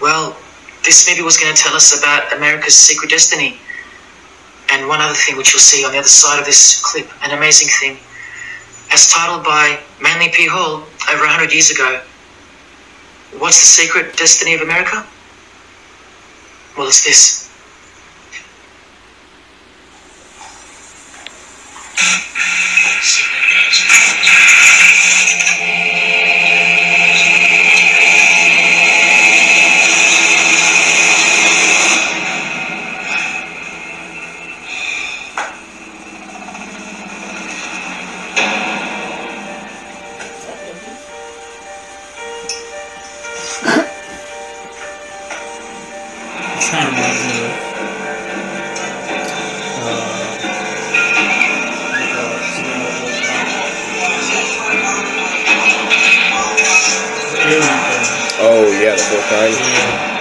Well, 0.00 0.36
this 0.84 1.08
movie 1.08 1.22
was 1.22 1.36
going 1.36 1.54
to 1.54 1.60
tell 1.60 1.74
us 1.74 1.98
about 1.98 2.32
America's 2.36 2.74
secret 2.74 3.10
destiny. 3.10 3.58
And 4.70 4.86
one 4.86 5.00
other 5.00 5.14
thing 5.14 5.36
which 5.36 5.52
you'll 5.52 5.60
see 5.60 5.84
on 5.84 5.92
the 5.92 5.98
other 5.98 6.08
side 6.08 6.38
of 6.38 6.44
this 6.44 6.80
clip, 6.82 7.08
an 7.24 7.36
amazing 7.36 7.68
thing. 7.80 7.98
As 8.92 9.08
titled 9.08 9.44
by 9.44 9.80
Manly 10.00 10.30
P. 10.30 10.46
Hall 10.46 10.84
over 11.10 11.22
100 11.24 11.52
years 11.52 11.70
ago, 11.70 12.00
What's 13.36 13.60
the 13.60 13.66
secret 13.66 14.16
destiny 14.16 14.54
of 14.54 14.62
America? 14.62 15.04
Well, 16.76 16.88
it's 16.88 17.04
this. 17.04 17.47
It's 22.00 23.18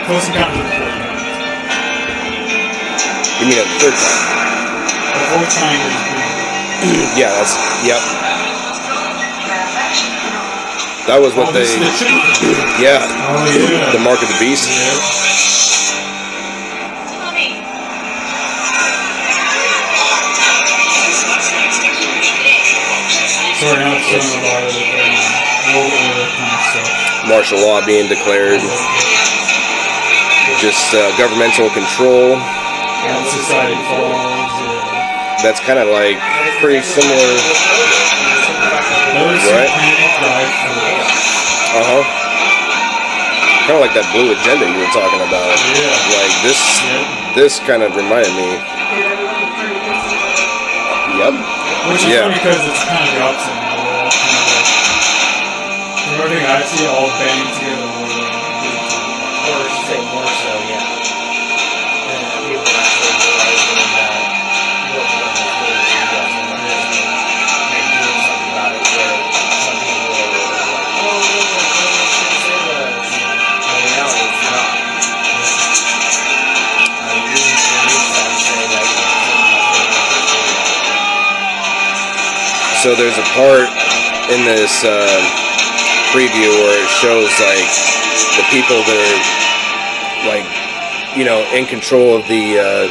Yeah. 0.07 0.13
Close 0.13 0.27
Encounters 0.29 0.59
of 0.59 0.63
the 0.63 0.75
You 3.39 3.45
mean 3.51 3.59
a 3.59 3.67
third 3.79 3.91
time? 3.91 4.23
The 5.11 5.35
is 5.43 5.55
green. 5.59 7.11
Yeah, 7.19 7.31
that's 7.35 7.53
yep. 7.83 7.99
That 11.07 11.19
was 11.21 11.35
what 11.35 11.49
Oh, 11.49 11.51
they. 11.51 11.63
the. 11.65 11.87
Yeah, 12.83 12.99
Oh 13.03 13.45
yeah. 13.51 13.91
the 13.91 13.99
mark 13.99 14.21
of 14.21 14.27
the 14.29 14.37
beast. 14.39 14.69
Yeah. 14.69 14.95
Sorry, 23.59 23.79
now 23.81 23.95
it's 23.97 24.05
showing 24.05 24.21
a 24.21 24.47
lot 24.47 24.61
of 24.61 24.73
world 25.73 25.91
order 25.91 26.29
kind 26.37 26.53
of 26.53 26.61
stuff. 26.69 27.27
Martial 27.27 27.59
law 27.59 27.83
being 27.85 28.07
declared. 28.07 28.61
Just 30.57 30.89
uh, 30.93 31.13
governmental 31.17 31.69
control. 31.69 32.33
How 32.35 33.21
society 33.29 33.77
falls. 33.93 34.53
Yeah. 34.57 35.37
That's 35.45 35.61
kind 35.61 35.77
of 35.77 35.87
like 35.93 36.17
pretty 36.59 36.81
similar. 36.81 37.29
Those 39.13 39.37
Right. 39.53 39.69
panic 39.69 40.11
dive 40.17 40.49
for 40.49 40.73
Uh 41.77 41.85
huh. 41.85 42.03
Kind 43.69 43.77
of 43.77 43.81
like 43.85 43.93
that 43.93 44.07
blue 44.15 44.33
agenda 44.33 44.65
you 44.65 44.81
were 44.81 44.89
talking 44.97 45.21
about. 45.21 45.45
Yeah. 45.77 45.93
Like 46.17 46.33
this. 46.41 46.57
Yeah. 46.81 47.05
This 47.37 47.59
kind 47.61 47.83
of 47.85 47.93
reminded 47.95 48.33
me. 48.33 48.57
Yep. 51.21 51.33
Which 51.93 52.01
is 52.01 52.09
Yeah. 52.17 52.25
funny 52.25 52.33
because 52.41 52.61
it's 52.65 52.81
kind 52.81 52.97
of 53.05 53.09
the 53.13 53.21
opposite 53.21 53.53
now. 53.61 53.77
We're 53.77 53.93
all 53.93 54.09
kind 54.09 54.33
of 54.41 54.45
like, 54.57 54.73
everything 56.17 56.45
I 56.49 56.61
see, 56.65 56.85
all 56.89 57.09
banding 57.13 57.53
together. 57.61 57.86
So 82.87 82.95
there's 82.95 83.19
a 83.19 83.29
part 83.35 83.67
in 84.31 84.47
this 84.47 84.87
uh, 84.87 85.19
preview 86.15 86.47
where 86.55 86.79
it 86.79 86.87
shows 86.87 87.27
like 87.35 87.67
the 88.39 88.47
people 88.47 88.79
that 88.79 88.95
are 88.95 89.19
like 90.31 90.47
you 91.11 91.27
know 91.27 91.43
in 91.51 91.67
control 91.67 92.15
of 92.15 92.23
the 92.31 92.55
uh, 92.55 92.87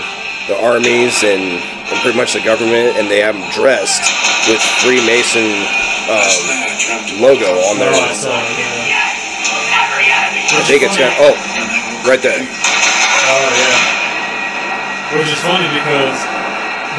the 0.53 0.57
armies 0.61 1.25
and, 1.25 1.65
and 1.65 1.97
pretty 2.05 2.13
much 2.13 2.37
the 2.37 2.45
government, 2.45 3.01
and 3.01 3.09
they 3.09 3.25
have 3.25 3.41
them 3.41 3.49
dressed 3.57 4.05
with 4.53 4.61
Freemason 4.85 5.65
um, 6.13 7.25
logo 7.25 7.57
on 7.73 7.81
their. 7.81 7.89
I 7.89 8.13
saw 8.13 8.37
it. 8.37 8.53
Yeah. 8.53 9.01
I 10.61 10.63
think 10.69 10.85
it's 10.85 11.01
got 11.01 11.17
oh 11.25 11.33
right 12.05 12.21
there. 12.21 12.45
Oh 12.45 13.49
yeah. 13.49 15.17
Which 15.17 15.33
is 15.33 15.41
funny 15.41 15.73
because 15.73 16.21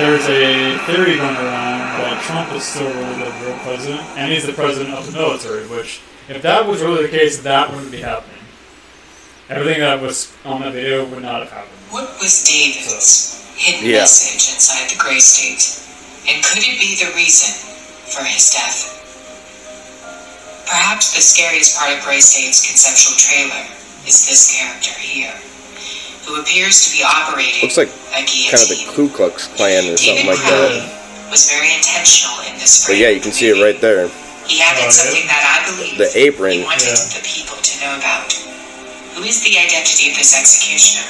there's 0.01 0.25
a 0.33 0.81
theory 0.89 1.21
going 1.21 1.37
around 1.37 1.86
that 1.97 2.21
Trump 2.23 2.51
is 2.53 2.63
still 2.63 2.87
really 2.87 3.15
the 3.23 3.31
real 3.45 3.57
president, 3.59 4.01
and 4.17 4.31
he's 4.31 4.45
the 4.45 4.53
president 4.53 4.93
of 4.95 5.05
the 5.05 5.17
military. 5.17 5.67
Which, 5.67 6.01
if 6.29 6.41
that 6.41 6.65
was 6.65 6.81
really 6.81 7.03
the 7.03 7.09
case, 7.09 7.39
that 7.41 7.71
wouldn't 7.73 7.91
be 7.91 8.01
happening. 8.01 8.33
Everything 9.49 9.79
that 9.79 10.01
was 10.01 10.35
on 10.43 10.61
that 10.61 10.73
video 10.73 11.05
would 11.05 11.23
not 11.23 11.39
have 11.39 11.51
happened. 11.51 11.71
What 11.89 12.19
was 12.19 12.43
David's 12.43 13.47
hidden 13.55 13.89
Yeah. 13.89 13.99
message 14.03 14.53
inside 14.53 14.89
the 14.89 14.97
Grey 14.97 15.19
State? 15.19 15.63
And 16.27 16.43
could 16.43 16.59
it 16.59 16.77
be 16.79 16.95
the 16.99 17.11
reason 17.15 17.55
for 18.11 18.23
his 18.25 18.51
death? 18.51 18.93
Perhaps 20.67 21.15
the 21.15 21.21
scariest 21.21 21.77
part 21.79 21.95
of 21.97 22.03
Grey 22.03 22.19
State's 22.19 22.59
conceptual 22.67 23.15
trailer 23.15 23.63
is 24.05 24.27
this 24.27 24.51
character 24.51 24.91
here, 24.99 25.31
who 26.27 26.41
appears 26.41 26.83
to 26.83 26.91
be 26.91 27.03
operating 27.03 27.61
Looks 27.63 27.77
like 27.77 27.87
a 28.11 28.19
kind 28.27 28.53
of 28.61 28.67
the 28.67 28.91
Ku 28.91 29.07
Klux 29.07 29.47
Klan 29.55 29.87
or 29.87 29.95
something 29.95 30.27
like 30.27 30.39
that. 30.43 30.96
Was 31.29 31.49
very 31.49 31.73
intentional 31.73 32.39
in 32.47 32.53
this 32.59 32.85
But 32.87 32.97
yeah, 32.97 33.09
you 33.09 33.19
can 33.21 33.31
see 33.31 33.49
it 33.49 33.59
right 33.61 33.79
there. 33.81 34.07
He 34.47 34.61
added 34.63 34.87
Oh, 34.87 34.89
something 34.89 35.27
that 35.27 35.43
I 35.43 35.57
believe 35.69 35.97
The 35.97 36.11
apron. 36.17 36.51
he 36.53 36.63
wanted 36.63 36.87
Yeah. 36.87 37.19
the 37.19 37.23
people 37.23 37.57
to 37.57 37.73
know 37.83 37.95
about. 37.99 38.31
Who 39.15 39.23
is 39.23 39.41
the 39.43 39.57
identity 39.59 40.11
of 40.11 40.15
this 40.17 40.33
executioner? 40.37 41.07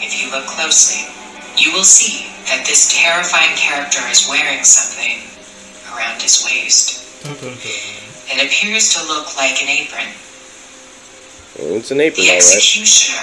If 0.00 0.16
you 0.20 0.30
look 0.30 0.46
closely, 0.46 1.04
you 1.58 1.72
will 1.72 1.84
see 1.84 2.26
that 2.48 2.64
this 2.64 2.88
terrifying 2.92 3.56
character 3.56 4.00
is 4.08 4.28
wearing 4.28 4.62
something 4.64 5.20
around 5.92 6.22
his 6.22 6.44
waist. 6.44 7.00
It 8.28 8.42
appears 8.42 8.92
to 8.94 9.02
look 9.06 9.36
like 9.36 9.62
an 9.62 9.68
apron. 9.68 10.08
Oh, 11.60 11.76
It's 11.78 11.90
an 11.92 12.00
apron, 12.00 12.24
The 12.26 12.30
all 12.30 12.34
right. 12.34 12.42
executioner 12.42 13.22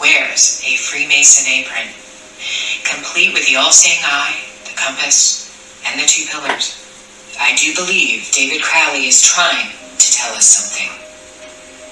wears 0.00 0.62
a 0.64 0.76
Freemason 0.76 1.52
apron, 1.52 1.88
complete 2.82 3.34
with 3.34 3.44
the 3.46 3.56
all-seeing 3.56 4.00
eye, 4.04 4.34
the 4.40 4.51
compass, 4.82 5.46
and 5.86 5.98
the 5.98 6.06
two 6.06 6.26
pillars. 6.26 6.74
I 7.38 7.54
do 7.54 7.74
believe 7.74 8.30
David 8.34 8.62
Crowley 8.62 9.06
is 9.06 9.22
trying 9.22 9.70
to 9.70 10.08
tell 10.10 10.34
us 10.34 10.46
something. 10.46 10.90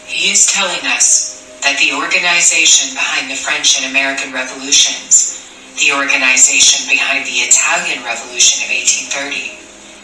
He 0.06 0.30
is 0.30 0.50
telling 0.50 0.82
us 0.90 1.38
that 1.62 1.78
the 1.78 1.94
organization 1.94 2.94
behind 2.98 3.30
the 3.30 3.38
French 3.38 3.78
and 3.78 3.90
American 3.90 4.34
revolutions, 4.34 5.38
the 5.78 5.94
organization 5.94 6.90
behind 6.90 7.22
the 7.24 7.46
Italian 7.46 8.02
Revolution 8.02 8.66
of 8.66 8.74
1830, 8.74 9.54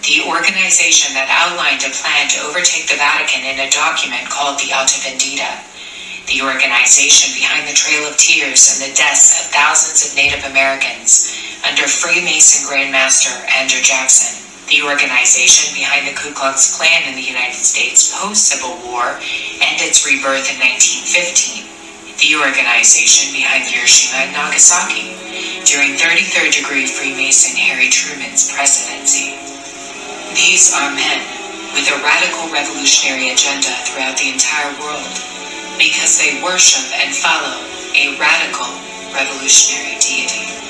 the 0.07 0.23
organization 0.31 1.11
that 1.19 1.27
outlined 1.27 1.83
a 1.83 1.91
plan 1.91 2.31
to 2.31 2.47
overtake 2.47 2.87
the 2.87 3.01
Vatican 3.01 3.43
in 3.43 3.59
a 3.59 3.73
document 3.75 4.31
called 4.31 4.63
the 4.63 4.71
Alta 4.71 5.03
Vendita, 5.03 5.59
the 6.31 6.47
organization 6.47 7.35
behind 7.35 7.67
the 7.67 7.75
Trail 7.75 8.07
of 8.07 8.15
Tears 8.15 8.79
and 8.79 8.87
the 8.87 8.95
deaths 8.95 9.43
of 9.43 9.51
thousands 9.51 10.07
of 10.07 10.15
Native 10.15 10.47
Americans 10.47 11.46
under 11.67 11.91
Freemason 11.91 12.63
Grandmaster 12.71 13.35
Andrew 13.59 13.83
Jackson, 13.83 14.39
the 14.71 14.87
organization 14.87 15.75
behind 15.75 16.07
the 16.07 16.15
Ku 16.15 16.31
Klux 16.31 16.79
Klan 16.79 17.03
in 17.11 17.19
the 17.19 17.27
United 17.27 17.59
States 17.59 18.15
post 18.15 18.55
Civil 18.55 18.79
War 18.87 19.19
and 19.67 19.75
its 19.83 20.07
rebirth 20.07 20.47
in 20.47 20.59
1915, 20.63 21.67
the 22.23 22.39
organization 22.39 23.35
behind 23.35 23.67
Hiroshima 23.67 24.31
and 24.31 24.33
Nagasaki 24.39 25.19
during 25.67 25.99
33rd 25.99 26.55
degree 26.55 26.87
Freemason 26.87 27.59
Harry 27.59 27.91
Truman's 27.91 28.55
presidency. 28.55 29.35
These 30.39 30.71
are 30.71 30.95
men 30.95 31.19
with 31.75 31.91
a 31.91 31.99
radical 31.99 32.47
revolutionary 32.55 33.35
agenda 33.35 33.75
throughout 33.83 34.15
the 34.23 34.31
entire 34.31 34.71
world 34.79 35.11
because 35.83 36.15
they 36.23 36.39
worship 36.47 36.87
and 36.95 37.11
follow 37.11 37.59
a 37.99 38.15
radical 38.23 38.71
revolutionary 39.11 39.99
deity. 39.99 40.66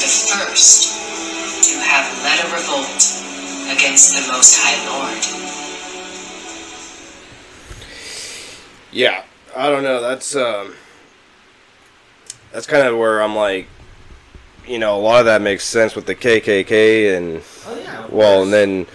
The 0.00 0.06
first 0.06 1.68
to 1.68 1.78
have 1.80 2.06
led 2.22 2.40
a 2.40 2.54
revolt 2.54 3.02
against 3.70 4.14
the 4.16 4.32
Most 4.32 4.56
High 4.58 4.78
Lord. 4.88 5.20
Yeah, 8.92 9.22
I 9.54 9.68
don't 9.68 9.82
know. 9.82 10.00
That's 10.00 10.34
um, 10.34 10.74
that's 12.52 12.66
kind 12.66 12.86
of 12.88 12.96
where 12.96 13.22
I'm 13.22 13.36
like, 13.36 13.68
you 14.66 14.78
know, 14.78 14.96
a 14.96 15.00
lot 15.00 15.20
of 15.20 15.26
that 15.26 15.42
makes 15.42 15.64
sense 15.64 15.94
with 15.94 16.06
the 16.06 16.14
KKK 16.14 17.16
and 17.16 17.42
Oh 17.66 17.78
yeah. 17.78 18.06
well, 18.08 18.38
course. 18.38 18.44
and 18.44 18.52
then 18.52 18.86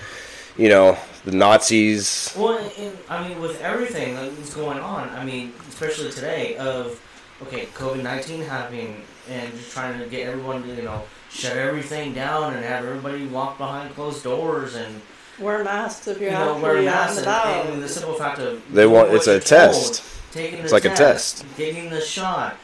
you 0.58 0.70
know 0.70 0.98
the 1.24 1.32
Nazis. 1.32 2.34
Well, 2.38 2.58
and, 2.58 2.72
and, 2.80 2.98
I 3.10 3.28
mean, 3.28 3.40
with 3.40 3.62
everything 3.62 4.16
that's 4.16 4.56
going 4.56 4.80
on, 4.80 5.10
I 5.10 5.24
mean, 5.24 5.54
especially 5.70 6.12
today, 6.12 6.56
of 6.58 7.00
okay, 7.44 7.68
COVID 7.68 8.02
nineteen 8.04 8.42
happening, 8.42 9.04
and 9.30 9.52
just 9.54 9.72
trying 9.72 10.00
to 10.00 10.06
get 10.08 10.28
everyone 10.28 10.64
to 10.64 10.76
you 10.76 10.82
know 10.84 11.04
shut 11.30 11.58
everything 11.58 12.14
down 12.14 12.54
and 12.54 12.64
have 12.66 12.86
everybody 12.86 13.26
walk 13.28 13.58
behind 13.58 13.94
closed 13.96 14.24
doors 14.24 14.76
and 14.76 15.02
Wear 15.38 15.64
masks 15.66 16.08
if 16.08 16.22
you're 16.22 16.32
you're 16.32 16.40
know 16.40 16.58
wear 16.60 16.82
masks 16.82 17.18
and 17.18 17.28
and, 17.28 17.70
and 17.74 17.84
the 17.84 17.90
simple 17.90 18.14
fact 18.14 18.40
of 18.40 18.62
They 18.74 18.88
want 18.88 19.14
it's 19.14 19.28
a 19.28 19.32
you're 19.32 19.40
test. 19.42 20.04
told, 20.04 20.34
taking 20.34 20.60
It's 20.60 20.70
the 20.70 20.76
like 20.76 20.86
a 20.86 20.96
test. 20.96 21.46
getting 21.58 21.90
the 21.90 22.00
shot, 22.00 22.56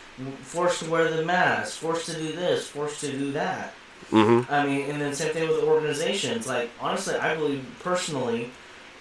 forced 0.42 0.84
to 0.84 0.90
wear 0.90 1.10
the 1.12 1.24
mask, 1.26 1.80
forced 1.80 2.06
to 2.08 2.14
do 2.14 2.32
this, 2.32 2.68
forced 2.70 3.02
to 3.02 3.12
do 3.12 3.32
that. 3.34 3.74
hmm 4.10 4.42
I 4.50 4.66
mean, 4.66 4.90
and 4.90 5.02
then 5.02 5.14
same 5.14 5.34
thing 5.34 5.50
with 5.50 5.64
organizations. 5.64 6.48
Like, 6.48 6.70
honestly, 6.80 7.16
I 7.16 7.36
believe 7.36 7.66
personally, 7.84 8.52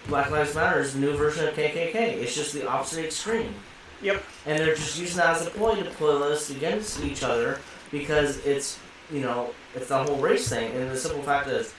Black 0.09 0.31
Lives 0.33 0.55
Matter 0.55 0.81
is 0.81 0.95
the 0.95 0.99
new 1.01 1.17
version 1.17 1.47
of 1.47 1.55
KKK. 1.55 1.95
It's 1.95 2.35
just 2.35 2.53
the 2.53 2.67
opposite 2.69 3.05
extreme. 3.05 3.55
Yep. 4.03 4.23
And 4.47 4.59
they're 4.59 4.75
just 4.75 4.99
using 4.99 5.17
that 5.19 5.37
as 5.37 5.47
a 5.47 5.51
ploy 5.51 5.77
to 5.83 5.91
put 5.91 6.23
us 6.23 6.51
against 6.51 7.03
each 7.05 7.23
other 7.23 7.59
because 7.91 8.39
it's, 8.47 8.79
you 9.13 9.21
know, 9.21 9.51
it's 9.75 9.89
the 9.89 10.03
whole 10.03 10.17
race 10.17 10.49
thing. 10.49 10.73
And 10.73 10.91
the 10.91 10.97
simple 10.97 11.23
fact 11.23 11.49
is, 11.49 11.75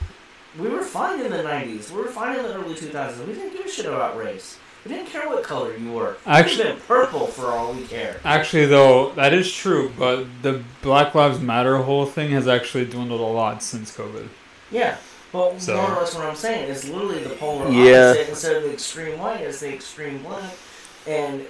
we 0.59 0.67
were 0.67 0.81
fine 0.83 1.21
in 1.21 1.31
the 1.31 1.37
90s. 1.37 1.91
We 1.91 2.01
were 2.01 2.07
fine 2.09 2.37
in 2.37 2.43
the 2.43 2.53
early 2.55 2.75
2000s. 2.75 3.25
We 3.25 3.33
didn't 3.33 3.53
give 3.53 3.65
a 3.65 3.69
shit 3.69 3.85
about 3.85 4.17
race. 4.17 4.57
We 4.85 4.91
didn't 4.93 5.07
care 5.09 5.29
what 5.29 5.43
color 5.43 5.75
you 5.77 5.91
were. 5.93 6.17
Actually- 6.25 6.65
You've 6.69 6.77
been 6.77 6.85
purple 6.87 7.27
for 7.27 7.47
all 7.47 7.71
we 7.73 7.83
care. 7.85 8.19
Actually, 8.25 8.65
though, 8.65 9.11
that 9.13 9.31
is 9.33 9.51
true, 9.53 9.91
but 9.97 10.25
the 10.41 10.63
Black 10.81 11.13
Lives 11.15 11.39
Matter 11.39 11.77
whole 11.77 12.05
thing 12.05 12.31
has 12.31 12.47
actually 12.47 12.85
dwindled 12.85 13.21
a 13.21 13.23
lot 13.23 13.61
since 13.63 13.95
COVID. 13.95 14.27
Yeah. 14.71 14.97
Well, 15.31 15.57
So- 15.59 15.75
more 15.77 15.91
or 15.91 16.01
less 16.01 16.13
what 16.15 16.25
I'm 16.25 16.35
saying 16.35 16.67
is 16.69 16.89
literally 16.89 17.23
the 17.23 17.29
polar 17.35 17.69
Yeah. 17.71 18.09
opposite 18.09 18.29
instead 18.29 18.55
of 18.57 18.63
the 18.63 18.73
extreme 18.73 19.17
white 19.19 19.41
it's 19.41 19.59
the 19.61 19.73
extreme 19.73 20.17
black. 20.23 20.51
And 21.07 21.45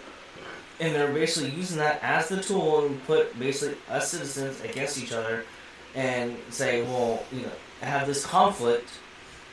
and 0.81 0.95
they're 0.95 1.13
basically 1.13 1.51
using 1.51 1.77
that 1.77 1.99
as 2.01 2.27
the 2.27 2.41
tool 2.41 2.85
and 2.85 3.01
put 3.05 3.37
basically 3.39 3.77
us 3.87 4.09
citizens 4.09 4.59
against 4.61 5.01
each 5.01 5.13
other 5.13 5.45
and 5.93 6.35
say, 6.49 6.81
well, 6.81 7.23
you 7.31 7.41
know, 7.41 7.51
have 7.81 8.07
this 8.07 8.25
conflict 8.25 8.89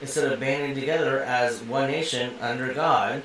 instead 0.01 0.33
of 0.33 0.41
banding 0.41 0.75
together 0.75 1.23
as 1.23 1.61
one 1.63 1.91
nation 1.91 2.33
under 2.41 2.73
God, 2.73 3.23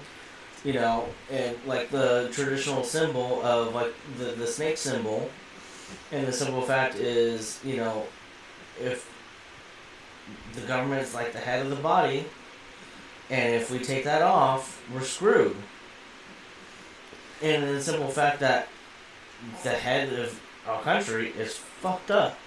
you 0.66 0.74
know, 0.74 1.08
and 1.32 1.56
like 1.66 1.92
the 1.92 2.30
traditional 2.34 2.84
symbol 2.84 3.42
of 3.42 3.74
like 3.74 3.94
the, 4.18 4.26
the 4.26 4.48
snake 4.48 4.78
symbol. 4.78 5.30
And 6.12 6.28
the 6.28 6.34
simple 6.34 6.62
fact 6.62 6.96
is, 6.96 7.60
you 7.64 7.78
know, 7.78 8.04
if 8.82 9.10
the 10.56 10.62
government 10.62 11.04
is 11.04 11.14
like 11.14 11.32
the 11.32 11.40
head 11.40 11.64
of 11.64 11.70
the 11.70 11.78
body, 11.78 12.26
and 13.30 13.56
if 13.56 13.72
we 13.72 13.80
take 13.80 14.04
that 14.04 14.22
off, 14.22 14.84
we're 14.94 15.02
screwed. 15.02 15.56
And 17.44 17.64
the 17.76 17.82
simple 17.82 18.08
fact 18.08 18.40
that 18.40 18.70
the 19.64 19.72
head 19.72 20.14
of 20.14 20.40
our 20.66 20.82
country 20.82 21.34
is 21.38 21.56
fucked 21.58 22.10
up. 22.10 22.38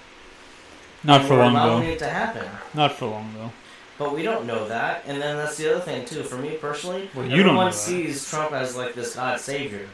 Not 1.05 1.21
and 1.21 1.29
for 1.29 1.37
long, 1.37 1.53
allowing 1.53 1.85
though. 1.85 1.91
it 1.93 1.99
to 2.01 2.09
happen. 2.09 2.49
Not 2.75 2.93
for 2.93 3.07
long, 3.07 3.33
though. 3.37 3.53
But 3.99 4.15
we 4.15 4.23
don't 4.23 4.47
know 4.47 4.67
that, 4.69 5.05
and 5.07 5.21
then 5.21 5.37
that's 5.37 5.57
the 5.57 5.71
other 5.75 5.81
thing 5.81 6.05
too. 6.05 6.23
For 6.23 6.37
me 6.37 6.57
personally, 6.61 7.11
Well, 7.15 7.25
you 7.27 7.43
don't 7.43 7.51
everyone 7.51 7.73
sees 7.73 8.29
Trump 8.29 8.53
as 8.53 8.77
like 8.77 8.95
this 8.95 9.15
God 9.15 9.39
savior. 9.39 9.87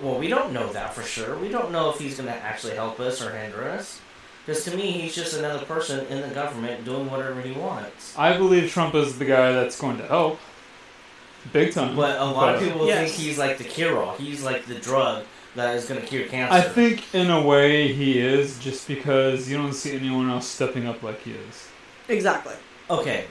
Well, 0.00 0.18
we 0.18 0.28
don't 0.28 0.52
know 0.52 0.72
that 0.72 0.94
for 0.94 1.02
sure. 1.02 1.36
We 1.38 1.48
don't 1.48 1.72
know 1.72 1.90
if 1.90 1.98
he's 1.98 2.16
going 2.16 2.28
to 2.28 2.36
actually 2.36 2.74
help 2.74 3.00
us 3.00 3.20
or 3.20 3.32
hinder 3.36 3.68
us. 3.68 4.00
Because 4.46 4.64
to 4.64 4.76
me, 4.76 4.92
he's 4.92 5.14
just 5.14 5.36
another 5.36 5.64
person 5.66 6.06
in 6.06 6.22
the 6.26 6.34
government 6.34 6.84
doing 6.84 7.10
whatever 7.10 7.40
he 7.40 7.52
wants. 7.52 8.16
I 8.16 8.36
believe 8.36 8.70
Trump 8.70 8.94
is 8.94 9.18
the 9.18 9.24
guy 9.24 9.52
that's 9.52 9.78
going 9.78 9.98
to 9.98 10.06
help. 10.06 10.38
Big 11.52 11.72
time. 11.72 11.96
But 11.96 12.18
a 12.20 12.24
lot 12.24 12.54
of 12.54 12.60
people 12.62 12.86
Yes. 12.86 13.10
think 13.10 13.20
he's 13.20 13.38
like 13.38 13.58
the 13.58 13.64
cure-all. 13.64 14.16
He's 14.16 14.42
like 14.42 14.66
the 14.66 14.74
drug 14.74 15.24
that 15.54 15.74
is 15.76 15.86
going 15.86 16.00
to 16.00 16.06
cure 16.06 16.26
cancer. 16.28 16.52
I 16.54 16.60
think, 16.60 17.14
in 17.14 17.30
a 17.30 17.40
way, 17.40 17.92
he 17.92 18.18
is, 18.18 18.58
just 18.58 18.86
because 18.86 19.48
you 19.48 19.56
don't 19.56 19.72
see 19.72 19.96
anyone 19.96 20.28
else 20.30 20.46
stepping 20.46 20.86
up 20.86 21.02
like 21.02 21.22
he 21.22 21.32
is. 21.32 21.68
Exactly. 22.08 22.54
Okay, 22.90 23.24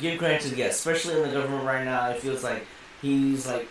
give 0.00 0.18
granted, 0.18 0.56
yes. 0.56 0.74
Especially 0.76 1.14
in 1.14 1.22
the 1.22 1.32
government 1.34 1.64
right 1.64 1.84
now, 1.84 2.08
it 2.10 2.20
feels 2.20 2.44
like 2.44 2.64
he's 3.02 3.46
like 3.46 3.68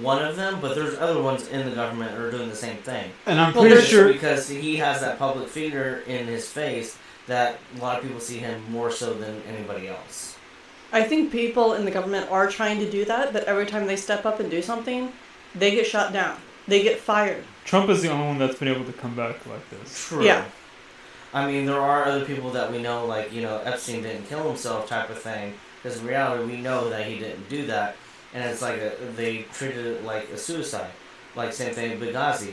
one 0.00 0.24
of 0.24 0.36
them. 0.36 0.60
But 0.60 0.74
there's 0.74 0.96
other 0.98 1.20
ones 1.20 1.48
in 1.48 1.68
the 1.68 1.74
government 1.74 2.12
that 2.12 2.20
are 2.20 2.30
doing 2.30 2.48
the 2.48 2.56
same 2.56 2.76
thing. 2.78 3.10
And 3.26 3.40
I'm 3.40 3.52
Well, 3.52 3.62
pretty 3.62 3.74
there's- 3.76 3.88
sure. 3.90 4.12
because 4.12 4.48
he 4.48 4.76
has 4.76 5.00
that 5.00 5.18
public 5.18 5.48
figure 5.48 6.02
in 6.06 6.26
his 6.26 6.48
face 6.48 6.96
that 7.26 7.58
a 7.76 7.80
lot 7.82 7.98
of 7.98 8.04
people 8.04 8.20
see 8.20 8.38
him 8.38 8.62
more 8.70 8.90
so 8.90 9.14
than 9.14 9.42
anybody 9.48 9.88
else. 9.88 10.36
I 10.92 11.02
think 11.02 11.32
people 11.32 11.72
in 11.74 11.84
the 11.84 11.90
government 11.90 12.30
are 12.30 12.48
trying 12.48 12.78
to 12.80 12.90
do 12.90 13.04
that, 13.06 13.32
but 13.32 13.44
every 13.44 13.66
time 13.66 13.86
they 13.86 13.96
step 13.96 14.26
up 14.26 14.40
and 14.40 14.50
do 14.50 14.60
something, 14.60 15.10
they 15.54 15.70
get 15.70 15.86
shot 15.86 16.12
down. 16.12 16.36
They 16.68 16.82
get 16.82 17.00
fired. 17.00 17.44
Trump 17.64 17.88
is 17.88 18.02
the 18.02 18.10
only 18.10 18.26
one 18.26 18.38
that's 18.38 18.58
been 18.58 18.68
able 18.68 18.84
to 18.84 18.92
come 18.92 19.16
back 19.16 19.44
like 19.46 19.68
this. 19.70 20.08
True. 20.08 20.24
Yeah. 20.24 20.44
I 21.34 21.46
mean, 21.50 21.64
there 21.64 21.80
are 21.80 22.04
other 22.04 22.24
people 22.24 22.50
that 22.50 22.70
we 22.70 22.82
know, 22.82 23.06
like, 23.06 23.32
you 23.32 23.40
know, 23.40 23.58
Epstein 23.64 24.02
didn't 24.02 24.28
kill 24.28 24.46
himself 24.46 24.86
type 24.86 25.08
of 25.08 25.18
thing. 25.18 25.54
Because 25.82 25.98
in 25.98 26.06
reality, 26.06 26.44
we 26.44 26.60
know 26.60 26.90
that 26.90 27.06
he 27.06 27.18
didn't 27.18 27.48
do 27.48 27.66
that. 27.66 27.96
And 28.34 28.44
it's 28.44 28.62
like 28.62 28.76
a, 28.76 28.92
they 29.16 29.46
treated 29.52 29.84
it 29.84 30.04
like 30.04 30.28
a 30.28 30.36
suicide. 30.36 30.90
Like, 31.34 31.52
same 31.52 31.74
thing 31.74 31.98
with 31.98 32.14
Benghazi. 32.14 32.52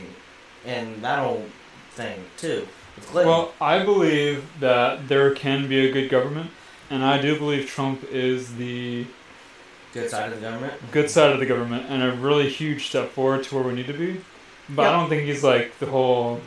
And 0.64 1.02
that 1.04 1.18
whole 1.18 1.44
thing, 1.90 2.24
too. 2.36 2.66
Well, 3.14 3.52
I 3.60 3.84
believe 3.84 4.44
that 4.60 5.08
there 5.08 5.34
can 5.34 5.68
be 5.68 5.88
a 5.88 5.92
good 5.92 6.08
government, 6.10 6.50
and 6.90 7.04
I 7.04 7.20
do 7.20 7.38
believe 7.38 7.68
Trump 7.68 8.04
is 8.10 8.56
the 8.56 9.06
good 9.92 10.10
side 10.10 10.32
of 10.32 10.40
the 10.40 10.46
government. 10.46 10.74
good 10.92 11.10
side 11.10 11.32
of 11.32 11.38
the 11.40 11.46
government 11.46 11.86
and 11.88 12.02
a 12.02 12.12
really 12.12 12.48
huge 12.48 12.88
step 12.88 13.10
forward 13.10 13.44
to 13.44 13.54
where 13.54 13.64
we 13.64 13.72
need 13.72 13.86
to 13.86 13.92
be. 13.92 14.20
But 14.68 14.86
I 14.86 14.92
don't 14.92 15.08
think 15.08 15.22
he's 15.22 15.42
like 15.42 15.78
the 15.78 15.86
whole 15.86 16.40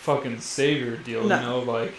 fucking 0.00 0.40
savior 0.40 0.96
deal, 0.96 1.24
No. 1.26 1.36
you 1.36 1.42
know, 1.46 1.58
like 1.60 1.94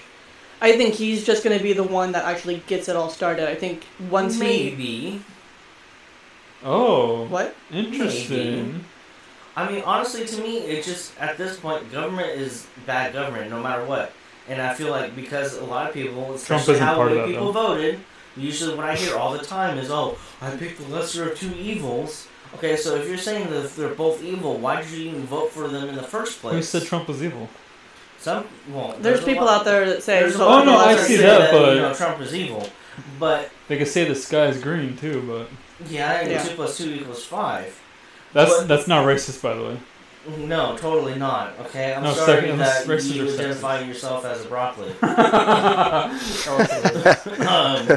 I 0.62 0.75
think 0.77 0.93
he's 0.95 1.25
just 1.25 1.43
going 1.43 1.58
to 1.58 1.63
be 1.63 1.73
the 1.73 1.84
one 1.84 2.12
that 2.12 2.25
actually 2.25 2.58
gets 2.67 2.89
it 2.89 2.95
all 2.95 3.10
started. 3.10 3.47
I 3.47 3.55
think 3.55 3.86
once 4.10 4.36
he. 4.36 4.41
Maybe. 4.41 5.21
oh, 6.63 7.25
What? 7.27 7.55
interesting. 7.71 8.84
I 9.55 9.69
mean, 9.71 9.84
honestly, 9.86 10.25
to 10.25 10.41
me, 10.41 10.58
it 10.60 10.84
just 10.86 11.17
at 11.19 11.38
this 11.38 11.58
point, 11.60 11.91
government 11.91 12.29
is 12.29 12.67
bad 12.86 13.13
government, 13.13 13.49
no 13.49 13.62
matter 13.62 13.84
what. 13.86 14.13
And 14.49 14.62
I 14.62 14.73
feel 14.73 14.89
like 14.89 15.15
because 15.15 15.55
a 15.57 15.63
lot 15.63 15.88
of 15.88 15.93
people, 15.93 16.33
especially 16.33 16.79
how 16.79 16.95
part 16.95 17.09
of 17.12 17.15
the 17.15 17.21
that, 17.21 17.27
people 17.27 17.51
though. 17.53 17.67
voted, 17.75 17.99
usually 18.35 18.75
what 18.75 18.85
I 18.85 18.95
hear 18.95 19.15
all 19.15 19.31
the 19.31 19.43
time 19.45 19.77
is, 19.77 19.91
"Oh, 19.91 20.17
I 20.41 20.49
picked 20.51 20.79
the 20.79 20.88
lesser 20.93 21.29
of 21.31 21.38
two 21.39 21.53
evils." 21.55 22.27
Okay, 22.55 22.75
so 22.75 22.95
if 22.95 23.07
you're 23.07 23.17
saying 23.17 23.51
that 23.51 23.75
they're 23.75 23.89
both 23.89 24.23
evil, 24.23 24.57
why 24.57 24.81
did 24.81 24.89
you 24.89 25.09
even 25.09 25.23
vote 25.27 25.51
for 25.51 25.67
them 25.67 25.88
in 25.88 25.95
the 25.95 26.01
first 26.03 26.41
place? 26.41 26.55
Who 26.55 26.63
said 26.63 26.83
Trump 26.88 27.07
was 27.07 27.23
evil? 27.23 27.47
Some 28.17 28.45
well, 28.71 28.95
There's 28.99 29.21
a 29.21 29.23
people 29.25 29.47
out 29.47 29.65
there 29.65 29.85
that 29.85 30.01
say. 30.03 30.19
There's 30.21 30.35
a 30.35 30.39
vote 30.39 30.47
Oh, 30.62 30.63
no, 30.65 30.77
I 30.77 30.95
see 30.97 31.17
say 31.17 31.21
that, 31.23 31.51
but- 31.51 31.75
you 31.75 31.81
know 31.81 31.93
Trump 31.93 32.19
is 32.21 32.33
evil, 32.33 32.67
but 33.19 33.49
They 33.67 33.77
could 33.77 33.88
say 33.88 34.03
the 34.05 34.15
sky 34.15 34.47
is 34.47 34.59
green 34.59 34.97
too, 34.97 35.21
but 35.27 35.47
yeah, 35.89 36.27
Yeah. 36.27 36.41
two 36.43 36.55
plus 36.55 36.77
two 36.77 36.91
equals 36.91 37.23
five. 37.23 37.79
that's 38.33 38.51
But- 38.57 38.67
that's 38.67 38.88
not 38.88 39.05
racist, 39.05 39.41
by 39.43 39.53
the 39.53 39.62
way. 39.63 39.77
No, 40.37 40.75
totally 40.77 41.15
not. 41.17 41.57
Okay, 41.59 41.93
I'm 41.93 42.03
No, 42.03 42.13
sorry 42.13 42.41
second- 42.41 42.59
that 42.59 42.85
you 42.87 42.93
or 42.93 42.97
sexist? 42.97 43.33
identify 43.39 43.79
yourself 43.81 44.25
as 44.25 44.45
a 44.45 44.47
broccoli. 44.47 44.93
Um, 47.47 47.87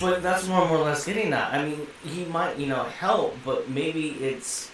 but 0.00 0.22
that's 0.22 0.46
more 0.46 0.62
or 0.68 0.78
less 0.78 1.04
getting 1.06 1.30
that. 1.30 1.52
I 1.54 1.64
mean, 1.64 1.86
he 2.04 2.24
might, 2.26 2.58
you 2.58 2.66
know, 2.66 2.84
help, 2.84 3.36
but 3.44 3.68
maybe 3.70 4.08
it's 4.10 4.70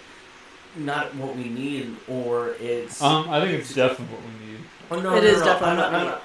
not 0.77 1.15
what 1.15 1.37
we 1.37 1.45
need, 1.45 1.97
or 2.09 2.55
it's. 2.61 3.01
um, 3.03 3.29
I 3.31 3.41
think 3.41 3.61
it's 3.61 3.75
definitely 3.75 4.15
what 4.17 4.23
we 4.25 4.47
need. 4.53 4.61
oh, 4.91 5.01
no, 5.01 5.17
It 5.17 5.23
no, 5.23 5.29
is 5.29 5.39
no, 5.41 5.45
definitely 5.45 5.69
I'm 5.71 5.77
not, 5.77 6.23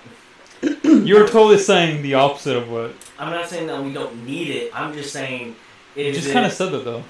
I'm, 0.63 0.83
not, 0.93 1.05
You 1.07 1.15
were 1.15 1.27
totally 1.27 1.59
saying 1.59 2.01
the 2.01 2.15
opposite 2.15 2.57
of 2.57 2.69
what. 2.71 2.93
I'm 3.19 3.29
not 3.31 3.47
saying 3.47 3.67
that 3.67 3.83
we 3.83 3.93
don't 3.93 4.25
need 4.25 4.49
it. 4.49 4.71
I'm 4.73 4.93
just 4.93 5.11
saying. 5.13 5.55
You 5.95 6.11
just 6.13 6.31
kind 6.31 6.45
of 6.45 6.53
said 6.53 6.71
that 6.71 6.83
though. 6.85 7.03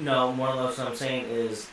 No, 0.00 0.32
more 0.32 0.48
or 0.48 0.56
less 0.56 0.78
what 0.78 0.88
I'm 0.88 0.96
saying 0.96 1.26
is 1.26 1.68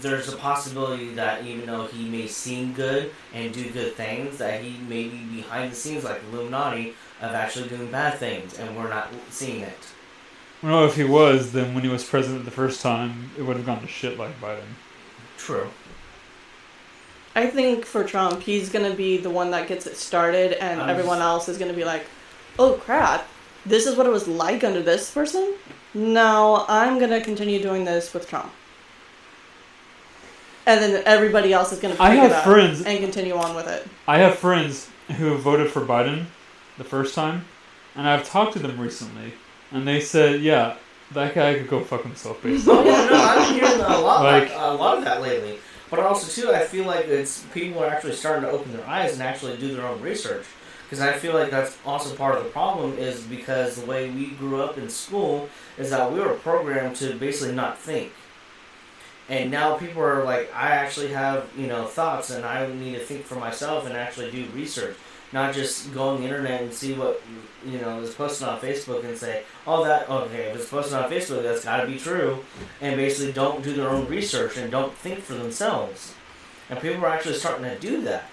there's 0.00 0.32
a 0.32 0.36
possibility 0.36 1.14
that 1.14 1.44
even 1.44 1.66
though 1.66 1.86
he 1.86 2.08
may 2.08 2.26
seem 2.26 2.72
good 2.72 3.12
and 3.34 3.52
do 3.52 3.70
good 3.70 3.94
things, 3.94 4.38
that 4.38 4.62
he 4.62 4.78
may 4.88 5.04
be 5.08 5.18
behind 5.24 5.72
the 5.72 5.76
scenes 5.76 6.04
like 6.04 6.22
Illuminati 6.32 6.94
of 7.20 7.32
actually 7.32 7.68
doing 7.68 7.90
bad 7.90 8.18
things, 8.18 8.58
and 8.58 8.76
we're 8.76 8.88
not 8.88 9.08
seeing 9.30 9.60
it. 9.60 9.78
Well, 10.62 10.86
if 10.86 10.96
he 10.96 11.04
was, 11.04 11.52
then 11.52 11.74
when 11.74 11.82
he 11.84 11.90
was 11.90 12.04
president 12.04 12.44
the 12.44 12.50
first 12.50 12.80
time, 12.80 13.30
it 13.36 13.42
would 13.42 13.56
have 13.56 13.66
gone 13.66 13.80
to 13.80 13.86
shit 13.88 14.18
like 14.18 14.40
Biden. 14.40 14.62
True. 15.36 15.68
I 17.34 17.46
think 17.46 17.84
for 17.84 18.04
Trump, 18.04 18.42
he's 18.42 18.68
going 18.68 18.88
to 18.88 18.96
be 18.96 19.16
the 19.16 19.30
one 19.30 19.50
that 19.52 19.66
gets 19.66 19.86
it 19.86 19.96
started, 19.96 20.52
and 20.52 20.80
Um, 20.80 20.88
everyone 20.88 21.20
else 21.20 21.48
is 21.48 21.58
going 21.58 21.70
to 21.70 21.76
be 21.76 21.84
like, 21.84 22.06
oh 22.58 22.74
crap, 22.74 23.26
this 23.66 23.86
is 23.86 23.96
what 23.96 24.06
it 24.06 24.10
was 24.10 24.28
like 24.28 24.64
under 24.64 24.82
this 24.82 25.10
person? 25.10 25.54
no, 25.94 26.64
I'm 26.68 26.98
gonna 26.98 27.20
continue 27.20 27.60
doing 27.60 27.84
this 27.84 28.14
with 28.14 28.26
Trump. 28.26 28.50
And 30.66 30.80
then 30.80 31.02
everybody 31.06 31.52
else 31.52 31.72
is 31.72 31.80
gonna 31.80 31.94
pick 31.94 32.00
I 32.00 32.14
it 32.14 32.18
have 32.18 32.32
up 32.32 32.44
friends- 32.44 32.82
and 32.82 32.98
continue 33.00 33.34
on 33.34 33.54
with 33.54 33.66
it. 33.68 33.86
I 34.06 34.18
have 34.18 34.36
friends 34.38 34.88
who 35.18 35.34
voted 35.36 35.70
for 35.70 35.80
Biden 35.82 36.26
the 36.78 36.84
first 36.84 37.14
time, 37.14 37.44
and 37.96 38.08
I've 38.08 38.26
talked 38.28 38.52
to 38.54 38.58
them 38.60 38.78
recently, 38.80 39.34
and 39.72 39.86
they 39.86 40.00
said, 40.00 40.40
"Yeah, 40.40 40.74
that 41.12 41.34
guy 41.34 41.54
could 41.54 41.68
go 41.68 41.82
fuck 41.82 42.02
himself." 42.04 42.42
Basically, 42.42 42.74
Oh 42.78 42.84
yeah, 42.84 43.08
no, 43.10 43.16
I've 43.16 43.48
been 43.48 43.58
hearing 43.58 43.80
a 43.80 43.98
lot, 44.00 44.22
Like- 44.24 44.52
a 44.54 44.72
lot 44.74 44.98
of 44.98 45.04
that 45.04 45.20
lately. 45.20 45.58
But 45.90 46.00
also 46.00 46.40
too, 46.40 46.54
I 46.54 46.60
feel 46.64 46.84
like 46.86 47.06
it's 47.08 47.40
people 47.52 47.82
are 47.82 47.88
actually 47.88 48.14
starting 48.14 48.44
to 48.44 48.50
open 48.50 48.72
their 48.74 48.86
eyes 48.86 49.12
and 49.14 49.22
actually 49.22 49.56
do 49.58 49.74
their 49.74 49.86
own 49.86 50.00
research. 50.00 50.44
Because 50.88 51.00
I 51.06 51.12
feel 51.14 51.34
like 51.34 51.50
that's 51.50 51.76
also 51.86 52.14
part 52.14 52.36
of 52.36 52.44
the 52.44 52.50
problem 52.50 52.96
is 52.98 53.20
because 53.22 53.76
the 53.76 53.86
way 53.86 54.08
we 54.10 54.26
grew 54.32 54.62
up 54.62 54.76
in 54.78 54.88
school 54.90 55.48
is 55.78 55.90
that 55.90 56.10
we 56.12 56.20
were 56.20 56.34
programmed 56.34 56.96
to 56.96 57.14
basically 57.14 57.54
not 57.54 57.78
think. 57.78 58.12
And 59.28 59.50
now 59.50 59.76
people 59.76 60.02
are 60.02 60.24
like, 60.24 60.52
I 60.54 60.70
actually 60.70 61.08
have 61.08 61.48
you 61.56 61.66
know 61.66 61.86
thoughts, 61.86 62.30
and 62.30 62.44
I 62.44 62.66
need 62.72 62.94
to 62.94 63.00
think 63.00 63.24
for 63.24 63.36
myself 63.36 63.86
and 63.86 63.96
actually 63.96 64.30
do 64.30 64.46
research, 64.54 64.96
not 65.32 65.54
just 65.54 65.92
go 65.94 66.08
on 66.08 66.18
the 66.20 66.24
internet 66.24 66.62
and 66.62 66.72
see 66.72 66.92
what 66.94 67.22
you 67.64 67.78
know 67.78 68.00
is 68.00 68.14
posted 68.14 68.48
on 68.48 68.60
Facebook 68.60 69.04
and 69.04 69.16
say, 69.16 69.44
oh 69.66 69.84
that 69.84 70.08
okay, 70.10 70.50
if 70.50 70.56
it's 70.56 70.68
posted 70.68 70.94
on 70.94 71.10
Facebook, 71.10 71.42
that's 71.42 71.64
got 71.64 71.80
to 71.82 71.86
be 71.86 71.98
true, 71.98 72.44
and 72.80 72.96
basically 72.96 73.32
don't 73.32 73.62
do 73.62 73.72
their 73.72 73.88
own 73.88 74.06
research 74.08 74.56
and 74.56 74.70
don't 74.70 74.92
think 74.94 75.20
for 75.20 75.34
themselves. 75.34 76.14
And 76.68 76.80
people 76.80 77.04
are 77.04 77.08
actually 77.08 77.34
starting 77.34 77.64
to 77.64 77.78
do 77.78 78.02
that. 78.02 78.28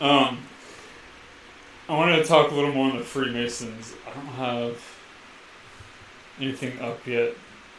um, 0.00 0.38
I 1.88 1.92
wanted 1.92 2.16
to 2.16 2.24
talk 2.24 2.50
a 2.50 2.54
little 2.54 2.72
more 2.72 2.90
on 2.90 2.98
the 2.98 3.04
Freemasons. 3.04 3.94
I 4.08 4.14
don't 4.14 4.26
have 4.26 4.82
anything 6.40 6.80
up 6.80 7.06
yet. 7.06 7.34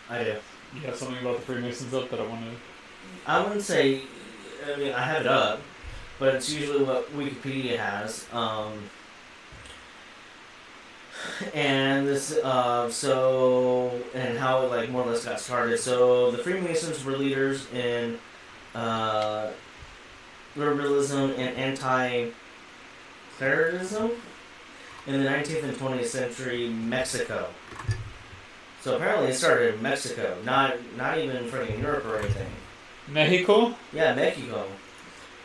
I 0.09 0.23
do. 0.23 0.35
You 0.75 0.81
have 0.81 0.95
something 0.95 1.17
about 1.19 1.37
the 1.37 1.41
Freemasons 1.41 1.93
up 1.93 2.09
that 2.09 2.19
I 2.19 2.27
want 2.27 2.45
to. 2.45 2.51
I 3.25 3.43
wouldn't 3.43 3.61
say. 3.61 4.01
I 4.71 4.77
mean, 4.77 4.93
I 4.93 5.01
have 5.01 5.21
it 5.21 5.27
up, 5.27 5.61
but 6.19 6.35
it's 6.35 6.51
usually 6.51 6.83
what 6.83 7.11
Wikipedia 7.15 7.77
has. 7.77 8.27
Um, 8.33 8.89
and 11.53 12.07
this, 12.07 12.37
uh, 12.37 12.89
so, 12.89 13.91
and 14.13 14.37
how 14.37 14.63
it 14.63 14.71
like 14.71 14.89
more 14.89 15.03
or 15.03 15.11
less 15.11 15.25
got 15.25 15.39
started. 15.39 15.79
So 15.79 16.31
the 16.31 16.39
Freemasons 16.39 17.03
were 17.03 17.17
leaders 17.17 17.71
in 17.71 18.19
uh, 18.73 19.51
liberalism 20.55 21.31
and 21.31 21.57
anti-clericalism 21.57 24.11
in 25.07 25.23
the 25.23 25.29
19th 25.29 25.63
and 25.63 25.77
20th 25.77 26.05
century 26.05 26.69
Mexico. 26.69 27.47
So 28.85 28.97
apparently 28.97 29.29
it 29.29 29.33
started 29.33 29.73
in 29.73 29.81
Mexico, 29.81 30.37
not 30.45 30.75
not 30.95 31.17
even 31.17 31.37
in 31.37 31.45
freaking 31.45 31.81
Europe 31.81 32.05
or 32.05 32.19
anything. 32.19 32.45
Mexico. 33.07 33.73
Yeah, 33.91 34.13
Mexico. 34.13 34.67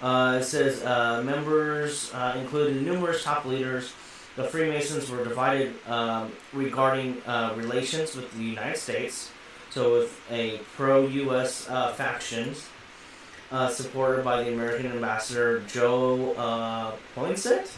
Uh, 0.02 0.40
it 0.42 0.44
says 0.44 0.84
uh, 0.84 1.22
members 1.22 2.12
uh, 2.12 2.36
included 2.38 2.82
numerous 2.82 3.24
top 3.24 3.46
leaders. 3.46 3.94
The 4.36 4.44
Freemasons 4.44 5.08
were 5.08 5.24
divided 5.24 5.72
um, 5.88 6.32
regarding 6.52 7.22
uh, 7.26 7.54
relations 7.56 8.14
with 8.14 8.30
the 8.34 8.44
United 8.44 8.76
States. 8.76 9.30
So, 9.70 9.94
with 9.94 10.20
a 10.30 10.58
pro-U.S. 10.76 11.66
Uh, 11.66 11.94
factions 11.94 12.68
uh, 13.50 13.70
supported 13.70 14.22
by 14.22 14.44
the 14.44 14.52
American 14.52 14.92
ambassador 14.92 15.60
Joe 15.60 16.34
uh, 16.34 16.92
Poinsett, 17.16 17.70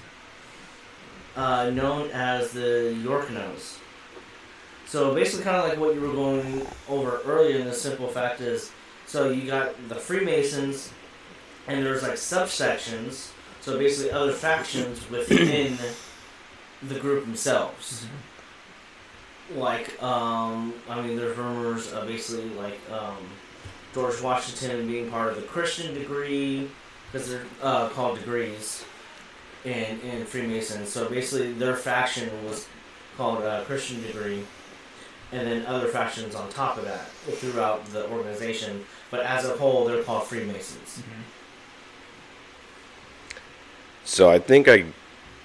uh, 1.36 1.70
known 1.70 2.10
as 2.10 2.50
the 2.50 2.96
Yorkinos. 3.04 3.78
So 4.92 5.14
basically, 5.14 5.44
kind 5.44 5.56
of 5.56 5.66
like 5.70 5.78
what 5.78 5.94
you 5.94 6.02
were 6.02 6.12
going 6.12 6.66
over 6.86 7.22
earlier. 7.24 7.58
In 7.58 7.66
the 7.66 7.72
simple 7.72 8.08
fact 8.08 8.42
is, 8.42 8.70
so 9.06 9.30
you 9.30 9.46
got 9.46 9.88
the 9.88 9.94
Freemasons, 9.94 10.92
and 11.66 11.82
there's 11.82 12.02
like 12.02 12.16
subsections. 12.16 13.30
So 13.62 13.78
basically, 13.78 14.10
other 14.10 14.32
factions 14.32 15.08
within 15.10 15.78
the 16.82 17.00
group 17.00 17.24
themselves. 17.24 18.04
Like, 19.54 20.02
um, 20.02 20.74
I 20.90 21.00
mean, 21.00 21.16
there's 21.16 21.38
rumors 21.38 21.90
of 21.94 22.06
basically 22.06 22.50
like 22.50 22.78
um, 22.90 23.16
George 23.94 24.20
Washington 24.20 24.86
being 24.86 25.10
part 25.10 25.30
of 25.30 25.36
the 25.36 25.48
Christian 25.48 25.94
degree, 25.94 26.70
because 27.10 27.30
they're 27.30 27.46
uh, 27.62 27.88
called 27.88 28.18
degrees 28.18 28.84
in 29.64 30.00
in 30.00 30.26
Freemasons. 30.26 30.90
So 30.90 31.08
basically, 31.08 31.54
their 31.54 31.76
faction 31.76 32.28
was 32.44 32.68
called 33.16 33.42
uh, 33.42 33.64
Christian 33.64 34.02
degree 34.02 34.44
and 35.32 35.46
then 35.46 35.66
other 35.66 35.88
factions 35.88 36.34
on 36.34 36.48
top 36.50 36.76
of 36.76 36.84
that 36.84 37.08
throughout 37.36 37.84
the 37.86 38.08
organization. 38.10 38.84
But 39.10 39.20
as 39.20 39.44
a 39.46 39.56
whole, 39.56 39.84
they're 39.84 40.02
called 40.02 40.24
Freemasons. 40.24 41.02
So 44.04 44.30
I 44.30 44.38
think 44.38 44.68
I 44.68 44.84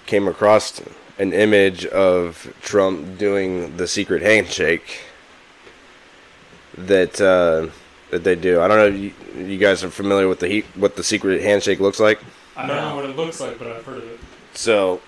came 0.06 0.28
across 0.28 0.82
an 1.20 1.34
image 1.34 1.86
of 1.86 2.54
Trump 2.62 3.18
doing 3.18 3.78
the 3.78 3.88
secret 3.88 4.22
handshake 4.22 5.02
that 6.78 7.20
uh, 7.22 7.72
that 8.12 8.24
they 8.24 8.36
do. 8.36 8.62
I 8.62 8.68
don't 8.68 8.78
know. 8.78 8.88
If 8.88 9.36
you, 9.36 9.44
you 9.44 9.58
guys 9.58 9.84
are 9.84 9.90
familiar 9.90 10.28
with 10.28 10.40
the 10.40 10.48
he, 10.48 10.62
what 10.76 10.96
the 10.96 11.04
secret 11.04 11.42
handshake 11.42 11.80
looks 11.80 12.00
like. 12.00 12.20
I 12.56 12.68
don't 12.68 12.78
know 12.78 12.96
what 12.96 13.06
it 13.06 13.16
looks 13.16 13.40
like, 13.40 13.58
but 13.58 13.68
I've 13.68 13.86
heard 13.86 13.98
of 13.98 14.12
it. 14.12 14.20
So 14.54 15.02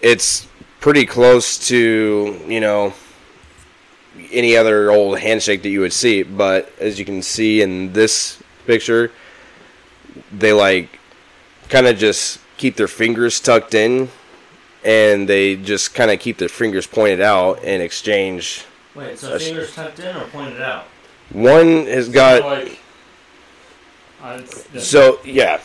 it's 0.00 0.48
pretty 0.80 1.06
close 1.06 1.68
to 1.68 2.40
you 2.46 2.60
know 2.60 2.92
any 4.30 4.56
other 4.56 4.90
old 4.90 5.18
handshake 5.18 5.62
that 5.62 5.68
you 5.68 5.80
would 5.80 5.92
see. 5.92 6.22
But 6.22 6.72
as 6.80 6.98
you 6.98 7.04
can 7.04 7.22
see 7.22 7.62
in 7.62 7.92
this 7.92 8.42
picture, 8.66 9.10
they 10.30 10.52
like 10.52 10.98
kind 11.68 11.86
of 11.86 11.98
just 11.98 12.40
keep 12.56 12.76
their 12.76 12.88
fingers 12.88 13.40
tucked 13.40 13.74
in, 13.74 14.08
and 14.84 15.28
they 15.28 15.56
just 15.56 15.94
kind 15.94 16.10
of 16.10 16.20
keep 16.20 16.38
their 16.38 16.48
fingers 16.48 16.86
pointed 16.86 17.20
out 17.20 17.62
in 17.62 17.80
exchange. 17.80 18.64
Wait, 18.94 19.18
so 19.18 19.38
fingers 19.38 19.74
tucked 19.74 20.00
in 20.00 20.14
or 20.16 20.26
pointed 20.26 20.60
out? 20.60 20.84
One 21.30 21.86
has 21.86 22.08
got 22.08 22.42
like. 22.42 22.78
I, 24.22 24.44
yeah. 24.72 24.80
so 24.80 25.18
yeah. 25.24 25.60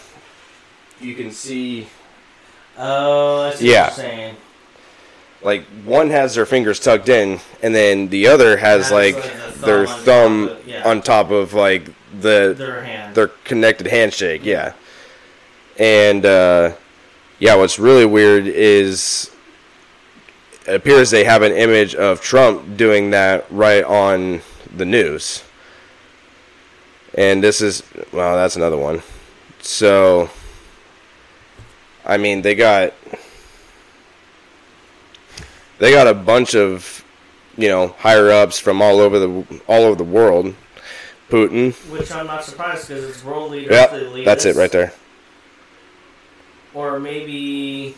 You 0.99 1.13
can 1.13 1.29
see 1.29 1.87
Oh, 2.77 3.41
I 3.41 3.55
see 3.55 3.71
Yeah. 3.71 3.87
what 3.89 3.97
you're 3.97 4.05
saying. 4.05 4.35
Like 5.41 5.63
one 5.85 6.09
has 6.09 6.35
their 6.35 6.45
fingers 6.45 6.79
tucked 6.79 7.09
in, 7.09 7.39
and 7.61 7.73
then 7.73 8.09
the 8.09 8.27
other 8.27 8.57
has 8.57 8.91
like 8.91 9.15
the 9.15 9.65
their 9.65 9.79
on 9.81 9.87
top 9.87 9.99
thumb 9.99 10.47
of- 10.49 10.67
yeah, 10.67 10.87
on 10.89 11.01
top 11.01 11.31
of 11.31 11.53
like 11.53 11.85
the 12.19 12.55
their 12.57 12.83
hand. 12.83 13.15
their 13.15 13.27
connected 13.27 13.87
handshake. 13.87 14.43
Yeah, 14.43 14.73
and 15.77 16.25
uh, 16.25 16.73
yeah, 17.39 17.55
what's 17.55 17.77
really 17.79 18.05
weird 18.05 18.47
is 18.47 19.31
it 20.67 20.75
appears 20.75 21.11
they 21.11 21.23
have 21.23 21.43
an 21.43 21.53
image 21.53 21.95
of 21.95 22.19
Trump 22.21 22.75
doing 22.77 23.11
that 23.11 23.45
right 23.51 23.83
on 23.83 24.41
the 24.75 24.85
news, 24.85 25.43
and 27.13 27.43
this 27.43 27.61
is 27.61 27.83
well, 28.11 28.35
that's 28.35 28.55
another 28.55 28.77
one. 28.77 29.01
So, 29.59 30.29
I 32.05 32.17
mean, 32.17 32.41
they 32.41 32.55
got 32.55 32.93
they 35.79 35.91
got 35.91 36.07
a 36.07 36.13
bunch 36.13 36.55
of 36.55 37.03
you 37.57 37.67
know 37.69 37.87
higher 37.99 38.29
ups 38.31 38.59
from 38.59 38.81
all 38.81 38.99
over 38.99 39.19
the 39.19 39.61
all 39.67 39.83
over 39.83 39.95
the 39.95 40.03
world. 40.03 40.53
Putin, 41.29 41.73
Which 41.91 42.09
I'm 42.11 42.25
not 42.27 42.45
surprised 42.45 42.87
because 42.87 43.03
it's 43.03 43.21
world 43.21 43.51
leaders. 43.51 43.69
yeah, 43.69 44.23
that's 44.23 44.45
it 44.45 44.55
right 44.55 44.71
there. 44.71 44.93
Or 46.73 46.99
maybe 47.01 47.95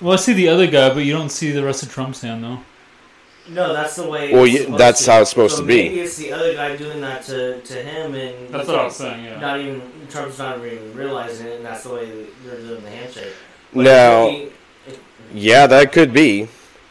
Well, 0.00 0.14
I 0.14 0.16
see 0.16 0.32
the 0.32 0.48
other 0.48 0.66
guy, 0.66 0.88
but 0.94 1.04
you 1.04 1.12
don't 1.12 1.28
see 1.30 1.50
the 1.50 1.62
rest 1.64 1.82
of 1.82 1.90
Trump's 1.92 2.22
hand, 2.22 2.42
though. 2.42 2.60
no, 3.50 3.72
that's 3.74 3.96
the 3.96 4.08
way. 4.08 4.32
Well, 4.32 4.44
it's 4.44 4.66
yeah, 4.68 4.76
that's 4.78 5.04
to. 5.04 5.10
how 5.10 5.20
it's 5.20 5.28
supposed 5.30 5.56
So 5.56 5.60
to 5.62 5.66
be. 5.66 5.76
Maybe 5.90 6.00
it's 6.00 6.16
the 6.16 6.32
other 6.32 6.54
guy 6.54 6.74
doing 6.76 7.02
that 7.02 7.22
to, 7.24 7.60
to 7.60 7.74
him, 7.82 8.14
and 8.14 8.48
That's 8.48 8.66
what 8.66 8.78
I 8.78 8.84
was 8.84 8.96
saying. 8.96 9.24
Yeah. 9.24 9.40
not 9.40 9.60
even 9.60 9.82
Trump's 10.08 10.38
not 10.38 10.58
even 10.64 10.94
realizing 10.94 11.48
it, 11.48 11.56
and 11.56 11.66
that's 11.66 11.82
the 11.82 11.90
way 11.94 12.26
they're 12.46 12.60
doing 12.60 12.82
the 12.82 12.90
handshake. 12.90 13.32
But 13.74 13.82
Now, 13.84 14.24
maybe- 14.26 14.52
yeah, 15.34 15.66
that 15.66 15.92
could 15.92 16.12
be, 16.14 16.48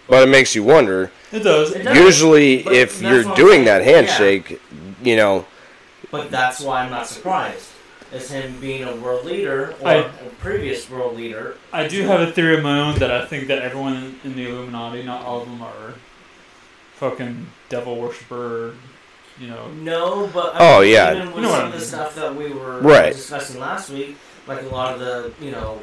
but 0.10 0.28
it 0.28 0.32
makes 0.32 0.56
you 0.56 0.64
wonder. 0.64 1.12
It 1.32 1.40
does. 1.44 1.72
It 1.74 1.84
does. 1.84 1.96
Usually, 1.98 2.64
but 2.64 2.74
if 2.74 3.02
you're 3.02 3.24
doing 3.36 3.64
saying, 3.64 3.66
that 3.66 3.86
yeah. 3.86 3.92
handshake, 3.92 4.62
you 5.04 5.16
know, 5.16 5.46
But 6.12 6.32
that's 6.32 6.60
why 6.60 6.82
I'm 6.82 6.90
not 6.92 7.08
surprised. 7.08 7.68
Is 8.12 8.32
him 8.32 8.60
being 8.60 8.84
a 8.84 8.96
world 8.96 9.24
leader 9.26 9.76
or 9.82 9.88
I- 9.88 9.94
a 9.98 10.10
previous 10.40 10.90
world 10.90 11.16
leader. 11.16 11.56
I 11.72 11.88
do 11.88 12.02
have 12.04 12.22
a 12.22 12.32
theory 12.32 12.58
of 12.58 12.64
my 12.64 12.80
own 12.80 12.98
that 13.00 13.12
I 13.12 13.26
think 13.28 13.48
that 13.50 13.60
everyone 13.62 14.20
in 14.24 14.36
the 14.36 14.50
Illuminati, 14.50 15.04
not 15.04 15.24
all 15.24 15.42
of 15.44 15.48
them, 15.48 15.62
are 15.62 15.94
fucking 16.96 17.46
devil 17.70 17.96
worshiper. 17.98 18.74
You 19.40 19.48
know. 19.48 19.68
No, 19.72 20.28
but 20.34 20.56
Oh, 20.60 20.82
yeah. 20.82 21.14
even 21.14 21.28
with 21.28 21.36
You 21.38 21.42
know 21.44 21.50
some 21.52 21.68
of 21.68 21.74
the 21.74 21.80
stuff 21.80 22.16
that 22.16 22.36
we 22.36 22.50
were 22.50 22.80
Right. 22.82 23.14
discussing 23.14 23.60
last 23.60 23.90
week, 23.90 24.18
like 24.48 24.64
a 24.64 24.68
lot 24.68 24.96
of 24.96 25.00
the 25.00 25.32
you 25.40 25.52
know, 25.52 25.80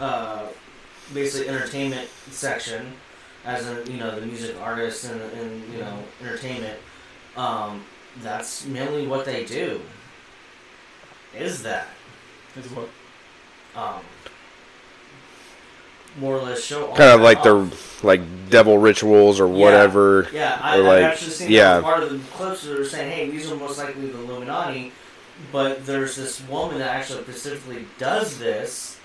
uh, 0.00 0.40
basically 1.14 1.48
entertainment 1.48 2.08
section, 2.30 2.92
as 3.44 3.66
a 3.68 3.84
you 3.90 3.98
know 3.98 4.18
the 4.18 4.24
music 4.26 4.56
artist 4.60 5.04
and, 5.04 5.20
and 5.20 5.72
you 5.72 5.80
know 5.80 5.98
entertainment. 6.20 6.78
Um, 7.36 7.84
that's 8.22 8.66
mainly 8.66 9.06
what 9.06 9.24
they 9.24 9.44
do. 9.44 9.80
Is 11.36 11.62
that 11.62 11.88
Is 12.56 12.66
what? 12.72 12.88
um, 13.74 14.00
more 16.18 16.36
or 16.36 16.42
less 16.42 16.62
show 16.62 16.86
all 16.88 16.94
Kind 16.96 17.10
of 17.10 17.20
like 17.22 17.38
off. 17.38 17.44
their 17.44 17.78
like 18.06 18.20
devil 18.50 18.76
rituals 18.76 19.40
or 19.40 19.46
whatever. 19.48 20.28
Yeah, 20.32 20.58
I, 20.60 20.78
Or, 20.78 20.88
I've 20.88 21.02
actually 21.04 21.30
seen 21.30 21.50
yeah. 21.50 21.80
part 21.80 22.02
of 22.02 22.10
the 22.10 22.18
clips 22.36 22.64
that 22.64 22.78
are 22.78 22.84
saying, 22.84 23.10
"Hey, 23.12 23.30
these 23.30 23.50
are 23.50 23.56
most 23.56 23.78
likely 23.78 24.08
the 24.08 24.18
Illuminati," 24.18 24.92
but 25.50 25.86
there's 25.86 26.16
this 26.16 26.42
woman 26.48 26.78
that 26.80 26.88
actually 26.94 27.22
specifically 27.22 27.86
does 27.98 28.38
this, 28.38 28.98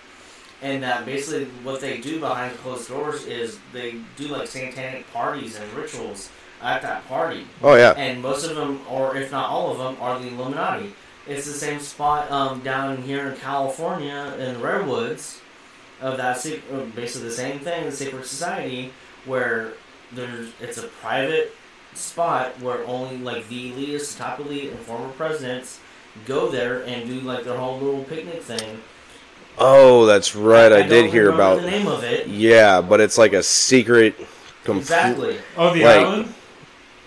and 0.61 0.81
that 0.83 1.05
basically 1.05 1.45
what 1.63 1.81
they 1.81 1.97
do 1.99 2.19
behind 2.19 2.55
closed 2.57 2.89
doors 2.89 3.25
is 3.25 3.59
they 3.73 3.95
do 4.15 4.27
like 4.27 4.47
satanic 4.47 5.11
parties 5.13 5.59
and 5.59 5.71
rituals 5.73 6.29
at 6.61 6.81
that 6.81 7.07
party, 7.07 7.45
Oh 7.61 7.75
yeah. 7.75 7.91
and 7.91 8.21
most 8.21 8.43
of 8.43 8.55
them, 8.55 8.81
or 8.89 9.15
if 9.15 9.31
not 9.31 9.49
all 9.49 9.71
of 9.71 9.77
them, 9.77 9.97
are 10.01 10.17
the 10.19 10.27
Illuminati. 10.27 10.93
It's 11.27 11.45
the 11.45 11.53
same 11.53 11.79
spot 11.79 12.31
um, 12.31 12.61
down 12.61 13.01
here 13.03 13.27
in 13.27 13.37
California 13.37 14.33
in 14.39 14.55
the 14.55 14.59
redwoods 14.59 15.39
of 16.01 16.17
that 16.17 16.37
uh, 16.45 16.79
basically 16.95 17.27
the 17.29 17.35
same 17.35 17.59
thing, 17.59 17.85
the 17.85 17.91
secret 17.91 18.25
society, 18.25 18.91
where 19.25 19.73
there's 20.11 20.51
it's 20.61 20.77
a 20.77 20.87
private 20.87 21.53
spot 21.93 22.59
where 22.61 22.85
only 22.87 23.17
like 23.17 23.47
the 23.49 23.71
elitists, 23.73 24.17
top 24.17 24.39
elite, 24.39 24.71
and 24.71 24.79
former 24.79 25.09
presidents 25.13 25.79
go 26.25 26.49
there 26.49 26.83
and 26.85 27.07
do 27.07 27.19
like 27.21 27.43
their 27.43 27.57
whole 27.57 27.77
little 27.79 28.03
picnic 28.05 28.41
thing. 28.41 28.81
Oh, 29.57 30.05
that's 30.05 30.35
right. 30.35 30.71
I, 30.71 30.79
don't 30.81 30.89
did 30.89 31.11
hear 31.11 31.31
about. 31.31 31.61
the 31.61 31.69
name 31.71 31.87
of 31.87 32.03
it. 32.03 32.27
Yeah, 32.27 32.81
but 32.81 33.01
it's 33.01 33.17
like 33.17 33.33
a 33.33 33.43
secret. 33.43 34.15
complete- 34.63 34.81
Exactly. 34.81 35.37
Oh, 35.57 35.73
the 35.73 35.83
Like- 35.83 35.97
island. 35.97 36.33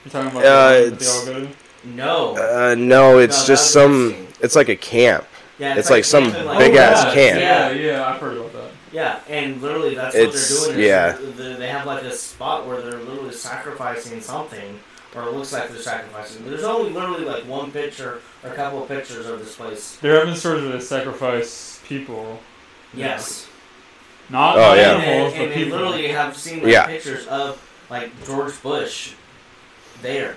You're 0.05 0.11
talking 0.12 0.30
about 0.30 0.44
Uh, 0.44 0.48
the 0.48 0.76
island 0.76 0.92
they 0.92 0.96
it's- 0.96 1.18
all 1.18 1.26
go? 1.26 1.48
No. 1.84 2.36
Uh, 2.36 2.74
no, 2.76 3.18
it's 3.18 3.40
No, 3.42 3.46
just 3.46 3.70
some. 3.70 4.26
It's 4.40 4.57
like 4.57 4.68
a 4.70 4.76
camp. 4.76 5.26
yeah, 5.59 5.76
it's 5.76 5.90
like 5.90 6.05
some 6.05 6.32
camping, 6.32 6.59
big 6.59 6.76
oh, 6.76 6.80
ass 6.80 7.05
yeah, 7.05 7.14
camp. 7.14 7.40
Yeah, 7.40 7.70
yeah, 7.72 8.07
I've 8.09 8.20
heard 8.20 8.36
about 8.38 8.53
that. 8.55 8.70
Yeah, 8.92 9.18
and 9.28 9.61
literally 9.62 9.94
that's 9.94 10.14
It's- 10.14 10.51
what 10.51 10.74
they're 10.74 11.12
doing. 11.16 11.30
Is 11.34 11.38
yeah. 11.38 11.57
they 11.59 11.68
have 11.68 11.86
like 11.86 12.03
a 12.03 12.12
spot 12.12 12.66
where 12.66 12.80
they're 12.80 12.98
literally 12.98 13.32
sacrificing 13.34 14.20
something, 14.20 14.80
or 15.15 15.23
it 15.25 15.33
looks 15.33 15.53
like 15.53 15.69
they're 15.69 15.79
sacrificing. 15.83 16.45
There's 16.49 16.63
only 16.65 16.91
literally 16.93 17.25
like 17.25 17.45
one 17.45 17.73
picture 17.73 18.21
or 18.45 18.51
a 18.51 18.55
couple 18.55 18.83
of 18.83 18.89
pictures 18.89 19.27
of 19.27 19.39
this 19.41 19.57
place. 19.57 19.97
There 20.01 20.15
have 20.17 20.27
been 20.27 20.37
stories 20.37 20.65
of 20.65 20.73
they 20.73 20.81
sacrifice 20.81 21.81
people. 21.87 22.41
Yes, 22.95 23.47
Not, 24.29 24.57
Oh, 24.57 24.61
not 24.61 24.77
yeah. 24.77 24.93
and, 24.95 25.03
animals, 25.03 25.33
and, 25.35 25.43
and 25.43 25.51
but 25.51 25.55
they 25.57 25.65
people. 25.65 25.79
literally 25.79 26.09
have 26.09 26.37
seen 26.37 26.63
like 26.63 26.73
Yeah. 26.73 26.87
pictures 26.87 27.27
of 27.27 27.61
like 27.91 28.11
George 28.27 28.61
Bush 28.63 29.13
there. 30.03 30.37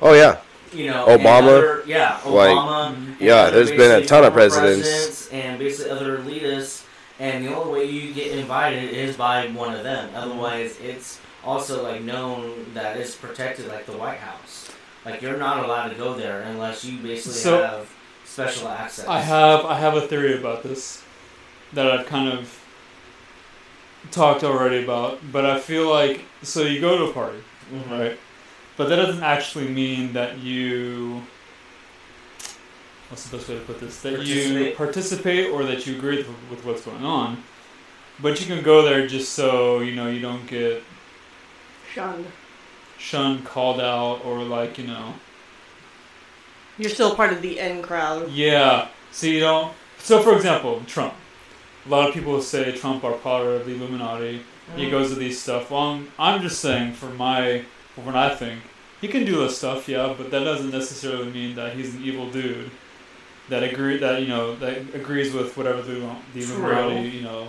Oh 0.00 0.12
yeah. 0.14 0.38
You 0.72 0.90
know, 0.90 1.06
Obama, 1.06 1.38
other, 1.48 1.82
yeah, 1.86 2.18
Obama. 2.24 2.94
and 2.94 3.16
yeah, 3.20 3.50
there's 3.50 3.70
been 3.70 4.02
a 4.02 4.04
ton 4.04 4.24
of 4.24 4.32
presidents. 4.32 4.82
presidents 4.88 5.28
and 5.28 5.58
basically 5.58 5.90
other 5.92 6.18
elitists. 6.18 6.82
And 7.20 7.46
the 7.46 7.54
only 7.54 7.72
way 7.80 7.84
you 7.88 8.12
get 8.12 8.36
invited 8.36 8.90
is 8.92 9.16
by 9.16 9.46
one 9.48 9.72
of 9.74 9.84
them. 9.84 10.10
Otherwise, 10.16 10.76
it's 10.80 11.20
also 11.44 11.82
like 11.82 12.02
known 12.02 12.66
that 12.74 12.96
it's 12.96 13.14
protected, 13.14 13.68
like 13.68 13.86
the 13.86 13.96
White 13.96 14.18
House. 14.18 14.70
Like 15.04 15.20
you're 15.22 15.36
not 15.36 15.64
allowed 15.64 15.88
to 15.88 15.94
go 15.94 16.14
there 16.14 16.40
unless 16.42 16.84
you 16.84 16.98
basically 16.98 17.38
So- 17.38 17.62
have 17.62 17.90
special 18.24 18.68
access. 18.68 19.06
I 19.06 19.20
have 19.20 19.64
I 19.64 19.78
have 19.78 19.94
a 19.96 20.02
theory 20.06 20.36
about 20.38 20.62
this 20.62 21.02
that 21.72 21.90
I've 21.90 22.06
kind 22.06 22.28
of 22.32 22.58
talked 24.10 24.44
already 24.44 24.82
about, 24.84 25.20
but 25.32 25.44
I 25.46 25.58
feel 25.60 25.88
like 25.88 26.22
so 26.42 26.62
you 26.62 26.80
go 26.80 26.98
to 26.98 27.04
a 27.04 27.12
party, 27.12 27.38
Mhm. 27.72 27.90
right? 27.90 28.18
But 28.76 28.88
that 28.88 28.96
doesn't 28.96 29.22
actually 29.22 29.68
mean 29.68 30.12
that 30.14 30.38
you 30.38 31.22
what's 33.08 33.28
the 33.28 33.36
best 33.36 33.48
way 33.48 33.54
to 33.56 33.60
put 33.60 33.80
this? 33.80 34.00
That 34.00 34.12
you 34.12 34.16
Participate. 34.18 34.76
participate 34.76 35.50
or 35.50 35.64
that 35.64 35.86
you 35.86 35.96
agree 35.96 36.16
with, 36.18 36.28
with 36.50 36.64
what's 36.64 36.82
going 36.82 37.04
on. 37.04 37.42
But 38.20 38.40
you 38.40 38.46
can 38.46 38.62
go 38.64 38.82
there 38.82 39.06
just 39.06 39.32
so 39.32 39.80
you 39.80 39.94
know 39.94 40.08
you 40.08 40.20
don't 40.20 40.46
get 40.46 40.82
Shunned. 41.94 42.26
shunned, 42.98 43.44
called 43.44 43.80
out, 43.80 44.24
or 44.24 44.42
like 44.42 44.78
you 44.78 44.86
know 44.88 45.14
You're 46.76 46.90
still 46.90 47.14
part 47.14 47.32
of 47.32 47.40
the 47.40 47.60
in 47.60 47.82
crowd. 47.82 48.32
Yeah. 48.32 48.88
So 49.12 49.28
you 49.28 49.38
don't. 49.38 49.72
So 49.98 50.20
for 50.20 50.34
example, 50.34 50.82
Trump. 50.86 51.14
A 51.86 51.88
lot 51.88 52.08
of 52.08 52.14
people 52.14 52.40
say 52.42 52.72
Trump 52.72 53.04
are 53.04 53.12
part 53.12 53.46
of 53.46 53.66
the 53.66 53.74
Illuminati. 53.74 54.42
He 54.74 54.86
mm. 54.86 54.90
goes 54.90 55.10
to 55.10 55.14
these 55.14 55.40
stuff. 55.40 55.70
Well, 55.70 55.82
I'm, 55.82 56.08
I'm 56.18 56.42
just 56.42 56.60
saying 56.60 56.94
for 56.94 57.10
my 57.10 57.64
for 57.94 58.00
what 58.00 58.16
I 58.16 58.34
think, 58.34 58.60
he 59.00 59.06
can 59.06 59.24
do 59.24 59.36
this 59.36 59.58
stuff, 59.58 59.88
yeah, 59.88 60.14
but 60.18 60.32
that 60.32 60.42
doesn't 60.42 60.70
necessarily 60.70 61.30
mean 61.30 61.54
that 61.54 61.76
he's 61.76 61.94
an 61.94 62.02
evil 62.02 62.28
dude. 62.28 62.72
That 63.50 63.62
agree 63.62 63.98
that 63.98 64.20
you 64.20 64.28
know 64.28 64.56
that 64.56 64.94
agrees 64.94 65.32
with 65.32 65.56
whatever 65.56 65.82
the 65.82 66.00
the 66.32 66.42
Illuminati 66.42 67.08
you 67.10 67.22
know 67.22 67.48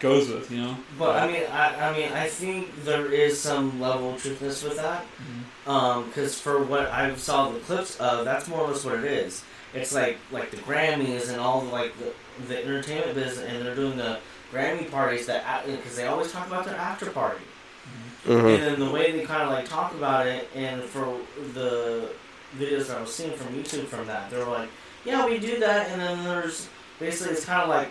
goes 0.00 0.28
with. 0.28 0.50
You 0.50 0.62
know. 0.62 0.76
But 0.98 1.16
I 1.16 1.26
mean, 1.30 1.42
I, 1.50 1.90
I 1.90 1.96
mean, 1.96 2.12
I 2.12 2.28
think 2.28 2.84
there 2.84 3.06
is 3.06 3.40
some 3.40 3.80
level 3.80 4.14
of 4.14 4.22
truthness 4.22 4.62
with 4.62 4.76
that. 4.76 5.04
Mm-hmm. 5.04 5.70
Um, 5.70 6.06
because 6.06 6.40
for 6.40 6.62
what 6.62 6.86
I 6.86 7.14
saw 7.16 7.50
the 7.50 7.58
clips 7.60 7.98
of, 8.00 8.24
that's 8.24 8.48
more 8.48 8.60
or 8.60 8.68
less 8.68 8.84
what 8.84 8.98
it 8.98 9.04
is. 9.04 9.44
It's 9.74 9.92
like 9.92 10.18
like 10.30 10.50
the 10.50 10.56
Grammys 10.58 11.28
and 11.30 11.38
all 11.38 11.60
the 11.60 11.70
like 11.70 11.92
the, 11.98 12.12
the 12.46 12.64
entertainment 12.64 13.14
business, 13.14 13.44
and 13.44 13.64
they're 13.64 13.74
doing 13.74 13.98
the 13.98 14.18
Grammy 14.50 14.90
parties 14.90 15.26
that 15.26 15.66
because 15.66 15.94
they 15.94 16.06
always 16.06 16.32
talk 16.32 16.46
about 16.46 16.64
their 16.64 16.76
after 16.76 17.10
party, 17.10 17.44
hmm 18.24 18.32
and 18.32 18.62
then 18.62 18.80
the 18.80 18.90
way 18.90 19.12
they 19.12 19.24
kind 19.24 19.42
of 19.42 19.50
like 19.50 19.68
talk 19.68 19.92
about 19.92 20.26
it, 20.26 20.48
and 20.54 20.82
for 20.82 21.18
the 21.52 22.08
videos 22.56 22.88
that 22.88 22.96
I 22.96 23.00
was 23.02 23.14
seeing 23.14 23.32
from 23.32 23.54
YouTube 23.54 23.84
from 23.88 24.06
that, 24.06 24.30
they 24.30 24.38
were 24.38 24.46
like, 24.46 24.70
yeah, 25.04 25.26
we 25.26 25.38
do 25.38 25.60
that, 25.60 25.88
and 25.88 26.00
then 26.00 26.24
there's 26.24 26.68
basically 26.98 27.34
it's 27.34 27.44
kind 27.44 27.62
of 27.62 27.68
like 27.68 27.90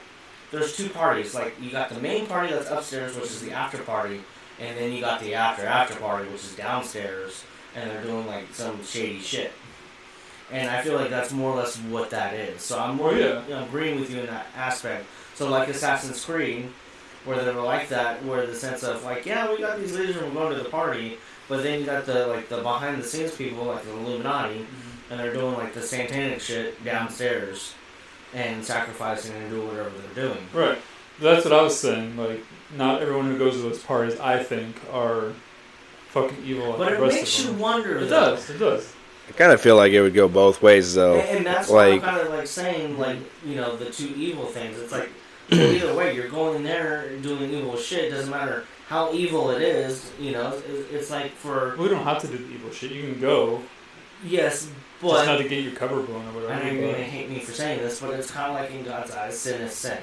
there's 0.52 0.76
two 0.76 0.90
parties. 0.90 1.34
Like 1.36 1.56
you 1.62 1.72
got 1.72 1.90
the 1.90 2.00
main 2.00 2.28
party 2.28 2.54
that's 2.54 2.70
upstairs, 2.70 3.16
which 3.16 3.26
is 3.26 3.42
the 3.42 3.52
after 3.52 3.80
party, 3.80 4.22
and 4.60 4.78
then 4.78 4.92
you 4.94 5.02
got 5.02 5.20
the 5.22 5.36
after 5.36 5.66
after 5.66 5.96
party, 5.96 6.30
which 6.30 6.44
is 6.44 6.56
downstairs, 6.56 7.44
and 7.76 7.90
they're 7.90 8.04
doing 8.04 8.28
like 8.28 8.54
some 8.54 8.84
shady 8.84 9.20
shit. 9.20 9.52
And 10.52 10.70
I 10.70 10.82
feel 10.82 10.96
like 10.96 11.10
that's 11.10 11.34
more 11.34 11.52
or 11.52 11.58
less 11.58 11.78
what 11.78 12.10
that 12.12 12.34
is. 12.34 12.62
So 12.62 12.80
I'm 12.80 12.96
more 12.96 13.12
Oh, 13.12 13.16
yeah. 13.16 13.44
you 13.44 13.50
know, 13.50 13.64
agreeing 13.66 14.00
with 14.00 14.10
you 14.10 14.20
in 14.20 14.28
that 14.28 14.48
aspect. 14.56 15.06
So 15.36 15.50
like 15.50 15.68
Assassin's 15.68 16.24
Creed, 16.24 16.70
where 17.26 17.44
they 17.44 17.54
were 17.54 17.62
like 17.62 17.90
that, 17.90 18.24
where 18.24 18.46
the 18.46 18.56
sense 18.56 18.84
of 18.84 19.04
like, 19.04 19.26
yeah, 19.26 19.52
we 19.52 19.58
got 19.58 19.78
these 19.78 19.94
leaders 19.96 20.16
and 20.16 20.28
we're 20.28 20.42
going 20.42 20.56
to 20.58 20.64
the 20.64 20.70
party, 20.70 21.18
but 21.50 21.64
then 21.64 21.80
you 21.82 21.86
got 21.86 22.06
the 22.06 22.28
like 22.28 22.48
the 22.48 22.62
behind 22.62 23.02
the 23.02 23.06
scenes 23.06 23.36
people 23.36 23.66
like 23.66 23.84
the 23.84 23.92
Illuminati, 23.92 24.60
mm-hmm. 24.60 25.12
and 25.12 25.20
they're 25.20 25.34
doing 25.34 25.54
like 25.56 25.74
the 25.74 25.82
satanic 25.82 26.40
shit 26.40 26.82
downstairs, 26.84 27.74
and 28.34 28.64
sacrificing 28.64 29.36
and 29.36 29.50
doing 29.50 29.68
whatever 29.68 29.90
they're 29.90 30.30
doing. 30.30 30.48
Right. 30.54 30.78
That's 31.20 31.46
what 31.46 31.54
I 31.54 31.62
was 31.62 31.78
saying. 31.80 32.18
Like, 32.18 32.44
not 32.76 33.02
everyone 33.02 33.26
who 33.26 33.38
goes 33.38 33.54
to 33.54 33.62
those 33.62 33.82
parties, 33.82 34.20
I 34.20 34.44
think, 34.44 34.76
are 34.92 35.34
fucking 36.10 36.44
evil. 36.44 36.76
But 36.78 36.90
the 36.90 36.98
it 36.98 37.02
rest 37.02 37.16
makes 37.16 37.40
of 37.40 37.46
you 37.46 37.62
wonder. 37.62 37.98
It 37.98 38.10
though. 38.10 38.36
does. 38.36 38.50
It 38.50 38.58
does. 38.58 38.94
I 39.28 39.32
kind 39.34 39.52
of 39.52 39.60
feel 39.60 39.76
like 39.76 39.92
it 39.92 40.02
would 40.02 40.14
go 40.14 40.28
both 40.28 40.62
ways 40.62 40.94
though. 40.94 41.18
And, 41.18 41.38
and 41.38 41.46
that's 41.46 41.70
like- 41.70 42.02
why 42.02 42.08
I'm 42.08 42.16
kind 42.16 42.28
of 42.28 42.34
like 42.34 42.48
saying, 42.48 42.98
like, 42.98 43.18
mm-hmm. 43.18 43.50
you 43.50 43.56
know, 43.56 43.76
the 43.76 43.90
two 43.90 44.08
evil 44.16 44.46
things. 44.46 44.80
It's 44.80 44.92
like, 44.92 45.10
either 45.52 45.94
way, 45.96 46.16
you're 46.16 46.30
going 46.30 46.58
in 46.58 46.64
there 46.64 47.10
doing 47.18 47.52
evil 47.52 47.78
shit. 47.78 48.06
It 48.06 48.10
doesn't 48.12 48.30
matter 48.30 48.66
how 48.88 49.14
evil 49.14 49.50
it 49.52 49.62
is, 49.62 50.12
you 50.20 50.32
know. 50.32 50.62
It's, 50.68 50.92
it's 50.92 51.12
like 51.12 51.32
for. 51.32 51.76
We 51.78 51.90
don't 51.90 52.04
have 52.04 52.22
to 52.22 52.28
do 52.28 52.38
the 52.38 52.54
evil 52.54 52.72
shit. 52.72 52.92
You 52.92 53.12
can 53.12 53.20
go, 53.20 53.62
Yes, 54.24 54.70
just 55.02 55.26
not 55.26 55.38
but. 55.38 55.44
to 55.44 55.50
get 55.50 55.64
your 55.64 55.74
cover 55.74 56.02
blown 56.02 56.26
or 56.28 56.32
whatever. 56.32 56.54
I 56.54 56.64
know 56.64 56.72
you're 56.72 56.92
going 56.92 56.96
to 56.96 57.04
hate 57.04 57.30
me 57.30 57.40
for 57.40 57.52
saying 57.52 57.80
this, 57.80 58.00
but 58.00 58.12
it's 58.20 58.32
kind 58.32 58.52
of 58.52 58.62
like 58.62 58.72
in 58.72 58.84
God's 58.84 59.12
eyes, 59.12 59.38
sin 59.40 59.62
is 59.62 59.74
sin. 59.74 60.00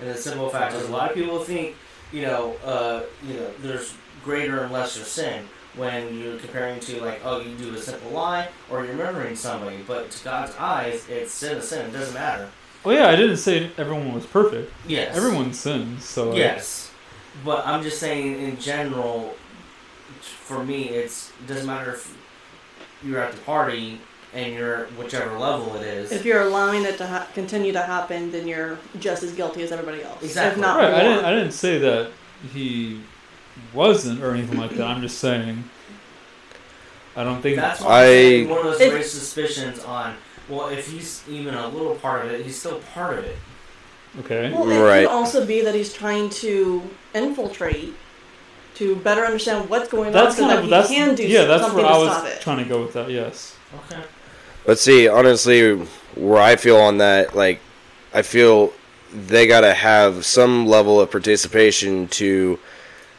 And 0.00 0.08
the 0.08 0.14
simple 0.14 0.48
fact 0.48 0.74
is, 0.74 0.88
a 0.88 0.92
lot 0.92 1.10
of 1.10 1.16
people 1.16 1.40
think, 1.40 1.76
you 2.12 2.22
know, 2.22 2.56
uh, 2.64 3.02
you 3.26 3.34
know, 3.34 3.50
there's 3.60 3.94
greater 4.24 4.62
and 4.62 4.72
lesser 4.72 5.04
sin 5.04 5.44
when 5.76 6.18
you're 6.18 6.38
comparing 6.38 6.80
to 6.80 7.00
like, 7.00 7.20
oh, 7.24 7.40
you 7.40 7.54
do 7.56 7.74
a 7.74 7.78
simple 7.78 8.10
lie 8.10 8.48
or 8.70 8.84
you're 8.84 8.94
murdering 8.94 9.36
somebody. 9.36 9.78
But 9.86 10.10
to 10.10 10.24
God's 10.24 10.56
eyes, 10.56 11.08
it's 11.08 11.32
sin 11.32 11.58
is 11.58 11.68
sin. 11.68 11.86
It 11.86 11.92
doesn't 11.92 12.14
matter. 12.14 12.50
Well, 12.82 12.96
yeah, 12.96 13.08
I 13.08 13.16
didn't 13.16 13.36
say 13.36 13.70
everyone 13.76 14.14
was 14.14 14.24
perfect. 14.24 14.72
Yes. 14.86 15.14
Everyone 15.14 15.52
sins, 15.52 16.04
so 16.04 16.30
like, 16.30 16.38
Yes, 16.38 16.90
but 17.44 17.66
I'm 17.66 17.82
just 17.82 17.98
saying 17.98 18.40
in 18.40 18.58
general. 18.58 19.34
For 20.20 20.64
me, 20.64 20.88
it's 20.88 21.30
it 21.40 21.46
doesn't 21.46 21.66
matter 21.66 21.92
if 21.92 22.16
you're 23.04 23.20
at 23.20 23.32
the 23.32 23.38
party 23.42 24.00
and 24.34 24.54
you're 24.54 24.84
at 24.84 24.92
whichever 24.96 25.36
level 25.38 25.74
it 25.76 25.82
is. 25.82 26.12
If 26.12 26.24
you're 26.24 26.42
allowing 26.42 26.84
it 26.84 26.98
to 26.98 27.06
ha- 27.06 27.26
continue 27.34 27.72
to 27.72 27.82
happen, 27.82 28.30
then 28.30 28.46
you're 28.46 28.78
just 29.00 29.22
as 29.22 29.32
guilty 29.32 29.62
as 29.62 29.72
everybody 29.72 30.02
else. 30.02 30.22
Exactly. 30.22 30.60
If 30.62 30.66
not 30.66 30.78
Right. 30.78 30.94
I 30.94 31.02
didn't. 31.02 31.24
I 31.24 31.30
didn't 31.34 31.52
say 31.52 31.78
that 31.78 32.12
he 32.52 33.00
wasn't 33.74 34.22
or 34.22 34.32
anything 34.32 34.58
like 34.58 34.70
that. 34.76 34.86
I'm 34.86 35.00
just 35.02 35.18
saying. 35.18 35.64
I 37.16 37.24
don't 37.24 37.42
think. 37.42 37.56
That's 37.56 37.80
why 37.80 38.02
I- 38.02 38.04
saying 38.06 38.48
one 38.48 38.58
of 38.58 38.64
those 38.64 38.80
If- 38.80 38.92
raised 38.94 39.10
suspicions 39.10 39.82
on. 39.84 40.14
Well, 40.48 40.68
if 40.68 40.88
he's 40.90 41.22
even 41.28 41.54
a 41.54 41.68
little 41.68 41.94
part 41.96 42.24
of 42.26 42.32
it, 42.32 42.44
he's 42.44 42.58
still 42.58 42.80
part 42.94 43.18
of 43.18 43.24
it. 43.24 43.36
okay. 44.20 44.50
Well, 44.52 44.68
it 44.68 44.80
Right. 44.80 45.06
could 45.06 45.12
also 45.12 45.44
be 45.46 45.60
that 45.62 45.74
he's 45.74 45.92
trying 45.92 46.30
to 46.30 46.82
infiltrate 47.14 47.94
to 48.76 48.96
better 48.96 49.24
understand 49.24 49.68
what's 49.68 49.88
going 49.88 50.10
That's 50.12 50.30
on 50.30 50.32
so 50.36 50.40
kind 50.42 50.50
that 50.50 50.58
of 50.58 50.64
he 50.64 50.70
that's 50.70 50.88
can 50.88 51.14
do 51.14 51.22
yeah. 51.26 51.44
That's 51.44 51.62
something 51.62 51.82
where 51.82 51.92
I 51.92 51.94
to 51.94 51.98
was 52.00 52.12
stop 52.12 52.26
it. 52.26 52.40
trying 52.40 52.58
to 52.58 52.64
go 52.64 52.80
with 52.82 52.92
that. 52.94 53.10
Yes. 53.10 53.54
Okay. 53.92 54.00
But 54.70 54.78
see, 54.78 55.08
honestly, 55.08 55.74
where 56.14 56.40
I 56.40 56.54
feel 56.54 56.76
on 56.76 56.98
that, 56.98 57.34
like, 57.34 57.58
I 58.14 58.22
feel 58.22 58.72
they 59.12 59.48
gotta 59.48 59.74
have 59.74 60.24
some 60.24 60.64
level 60.68 61.00
of 61.00 61.10
participation 61.10 62.06
to 62.06 62.56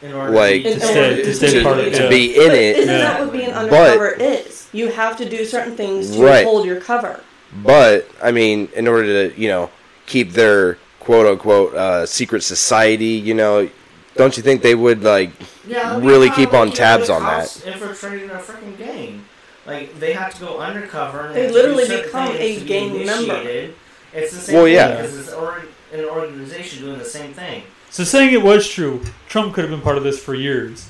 Like- 0.02 0.64
to, 0.64 0.80
stay- 0.80 1.22
to 1.22 1.34
stay 1.34 1.52
to, 1.56 1.64
part 1.64 1.78
to 1.80 2.04
yeah. 2.04 2.08
be 2.08 2.38
in 2.38 2.47
But 2.47 2.58
it. 2.58 2.78
isn't 2.78 2.89
Yeah. 2.93 2.97
that 2.99 3.20
what 3.20 3.32
being 3.34 3.49
But- 3.52 3.74
undercover 3.74 4.12
is? 4.12 4.68
You 4.72 4.91
have 4.91 5.18
to 5.18 5.26
do 5.28 5.43
certain 5.43 5.76
things 5.76 6.12
to 6.12 6.24
Right. 6.24 6.45
hold 6.45 6.66
your 6.66 6.80
cover. 6.80 7.20
But 7.54 8.08
I 8.24 8.32
mean, 8.32 8.70
in 8.74 8.88
order 8.88 9.28
to 9.30 9.38
you 9.38 9.49
know 9.49 9.72
keep 10.06 10.32
their 10.32 10.78
quote 11.02 11.28
unquote 11.28 11.76
uh, 11.76 12.06
secret 12.06 12.43
society, 12.43 13.08
you 13.28 13.34
know, 13.34 13.68
don't 14.16 14.38
you 14.38 14.41
think 14.43 14.62
they 14.62 14.74
would 14.74 15.04
like? 15.04 15.32
yeah, 15.68 15.99
really 16.02 16.30
keep 16.30 16.54
on 16.54 16.72
tabs 16.72 17.08
the 17.08 17.14
on 17.14 17.22
cops 17.24 17.62
Infiltrating 17.66 18.30
a 18.30 18.36
freaking 18.36 18.78
gang. 18.78 19.21
Like 19.66 19.99
they 19.99 20.14
have 20.14 20.34
to 20.36 20.39
go 20.41 20.59
undercover. 20.59 21.28
And 21.28 21.36
They 21.36 21.43
have 21.43 21.51
to 21.51 21.57
do 21.57 21.62
literally 21.62 21.86
certain 21.86 22.05
become 22.05 22.28
things 22.34 22.39
a 22.39 22.59
to 22.59 22.62
be 22.62 22.68
gang 22.68 23.05
member. 23.05 23.34
initiated. 23.36 23.76
It's 24.14 24.34
the 24.34 24.39
same 24.39 24.55
Well, 24.55 24.66
thing 24.66 24.74
yeah. 24.74 24.95
because 24.95 25.18
it's 25.18 25.34
or, 25.34 25.64
an 25.93 26.05
organization 26.05 26.84
doing 26.86 26.97
the 26.99 27.05
same 27.05 27.34
thing. 27.34 27.64
So 27.89 28.03
saying 28.03 28.34
it 28.34 28.41
was 28.41 28.68
true, 28.68 29.01
Trump 29.28 29.53
could 29.53 29.64
have 29.64 29.72
been 29.72 29.82
part 29.82 29.97
of 29.97 30.03
this 30.03 30.22
for 30.22 30.34
years, 30.34 30.89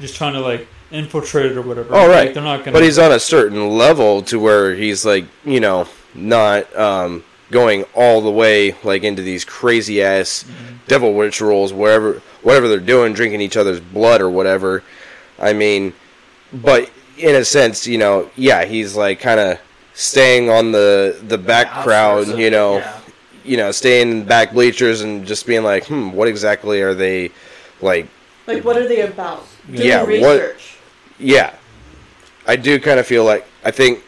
just 0.00 0.16
trying 0.16 0.32
to 0.32 0.40
like 0.40 0.66
infiltrate 0.90 1.46
it 1.46 1.56
or 1.56 1.62
whatever. 1.62 1.94
Oh, 1.94 2.08
right. 2.08 2.26
Like, 2.26 2.34
they're 2.34 2.42
not 2.42 2.60
gonna. 2.64 2.72
But 2.72 2.82
he's 2.82 2.98
on 2.98 3.12
a 3.12 3.20
certain 3.20 3.68
level 3.70 4.22
to 4.22 4.40
where 4.40 4.74
he's 4.74 5.04
like, 5.04 5.26
you 5.44 5.60
know, 5.60 5.86
not 6.14 6.74
um, 6.74 7.22
going 7.50 7.84
all 7.94 8.20
the 8.22 8.30
way 8.30 8.74
like 8.82 9.02
into 9.04 9.22
these 9.22 9.44
crazy 9.44 10.02
ass 10.02 10.44
devil 10.86 11.14
rituals, 11.14 11.72
wherever, 11.72 12.22
whatever 12.42 12.68
they're 12.68 12.80
doing, 12.80 13.12
drinking 13.12 13.42
each 13.42 13.56
other's 13.58 13.80
blood 13.80 14.20
or 14.22 14.30
whatever. 14.30 14.82
I 15.38 15.52
mean, 15.52 15.92
but 16.52 16.90
in 17.18 17.34
a 17.34 17.44
sense, 17.44 17.86
you 17.86 17.98
know, 17.98 18.30
yeah, 18.36 18.64
he's 18.64 18.96
like 18.96 19.20
kind 19.20 19.40
of 19.40 19.58
staying 19.94 20.48
on 20.50 20.72
the 20.72 21.18
the 21.26 21.38
back 21.38 21.66
Outskirts 21.68 21.84
crowd, 21.84 22.38
you 22.38 22.50
know, 22.50 22.78
yeah. 22.78 22.98
you 23.44 23.56
know, 23.56 23.70
staying 23.70 24.10
in 24.10 24.24
back 24.24 24.52
bleachers 24.52 25.00
and 25.02 25.26
just 25.26 25.46
being 25.46 25.62
like, 25.62 25.86
hmm, 25.86 26.12
what 26.12 26.28
exactly 26.28 26.80
are 26.82 26.94
they 26.94 27.30
like? 27.80 28.06
Like, 28.46 28.64
what 28.64 28.76
are 28.76 28.88
they 28.88 29.02
about? 29.02 29.44
Doing 29.66 29.86
Yeah, 29.88 30.00
what- 30.00 30.08
research. 30.08 30.76
Yeah, 31.18 31.52
I 32.46 32.54
do 32.54 32.78
kind 32.78 33.00
of 33.00 33.06
feel 33.06 33.24
like 33.24 33.44
I 33.64 33.72
think, 33.72 34.04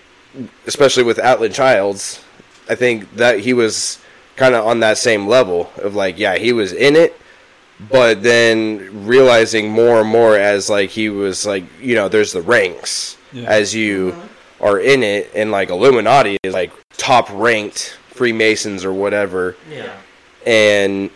especially 0.67 1.03
with 1.03 1.19
Altiyan 1.19 1.53
Childs, 1.53 2.25
I 2.69 2.77
think 2.77 3.13
that 3.17 3.41
he 3.41 3.53
was 3.53 3.99
kind 4.37 4.55
of 4.55 4.65
on 4.65 4.81
that 4.81 4.97
same 4.97 5.27
level 5.27 5.71
of 5.79 5.95
like, 5.97 6.19
yeah, 6.19 6.37
he 6.39 6.53
was 6.53 6.73
in 6.73 6.95
it, 6.95 7.21
but 7.89 8.23
then 8.23 9.07
realizing 9.07 9.71
more 9.71 10.01
and 10.01 10.09
more 10.09 10.37
as 10.37 10.69
like 10.69 10.91
he 10.91 11.09
was 11.09 11.47
like, 11.47 11.65
you 11.81 11.95
know, 11.95 12.09
there's 12.09 12.33
the 12.33 12.43
ranks 12.43 13.17
Yeah. 13.33 13.45
as 13.49 13.75
you 13.75 14.15
are 14.61 14.79
in 14.79 15.03
it, 15.03 15.31
and 15.35 15.51
like 15.51 15.71
Illuminati 15.71 16.37
is 16.43 16.53
like 16.53 16.73
top 16.97 17.29
ranked 17.33 17.97
Freemasons 18.11 18.85
or 18.85 18.93
whatever, 18.93 19.57
Yeah. 19.71 19.93
and 20.47 21.11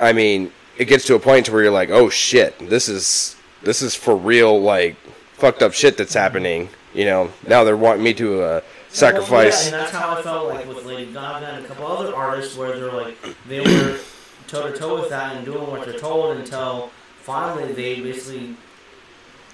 I 0.00 0.12
mean, 0.12 0.52
it 0.78 0.86
gets 0.86 1.04
to 1.06 1.14
a 1.14 1.18
point 1.18 1.46
to 1.46 1.52
where 1.52 1.62
you're 1.62 1.72
like, 1.72 1.90
oh 1.90 2.08
shit, 2.08 2.58
this 2.70 2.88
is 2.88 3.36
this 3.62 3.82
is 3.82 3.94
for 3.94 4.16
real, 4.16 4.58
like 4.60 4.96
fucked 5.34 5.62
up 5.62 5.72
shit 5.74 5.96
that's 5.98 6.14
happening. 6.14 6.68
You 6.94 7.04
know, 7.04 7.30
now 7.46 7.64
they're 7.64 7.76
wanting 7.76 8.04
me 8.04 8.14
to 8.14 8.34
uh, 8.36 8.38
Well, 8.38 8.62
sacrifice. 8.88 9.68
yeah, 9.68 9.74
and 9.76 9.82
that's 9.84 9.92
how 9.94 10.16
I 10.16 10.22
felt 10.22 10.48
like 10.48 10.66
with 10.66 10.84
Lady 10.86 11.12
Gaga 11.12 11.44
and 11.46 11.64
a 11.64 11.68
couple 11.68 11.86
other 11.86 12.14
artists, 12.14 12.56
where 12.56 12.78
they're 12.78 12.92
like 12.92 13.18
they 13.48 13.60
were 13.60 13.98
toe 14.46 14.70
to 14.70 14.76
toe 14.76 15.00
with 15.00 15.10
that 15.10 15.36
and 15.36 15.44
doing 15.44 15.66
what 15.70 15.84
they're 15.86 15.98
told 15.98 16.36
until 16.36 16.90
finally 17.22 17.72
they 17.72 18.00
basically 18.00 18.56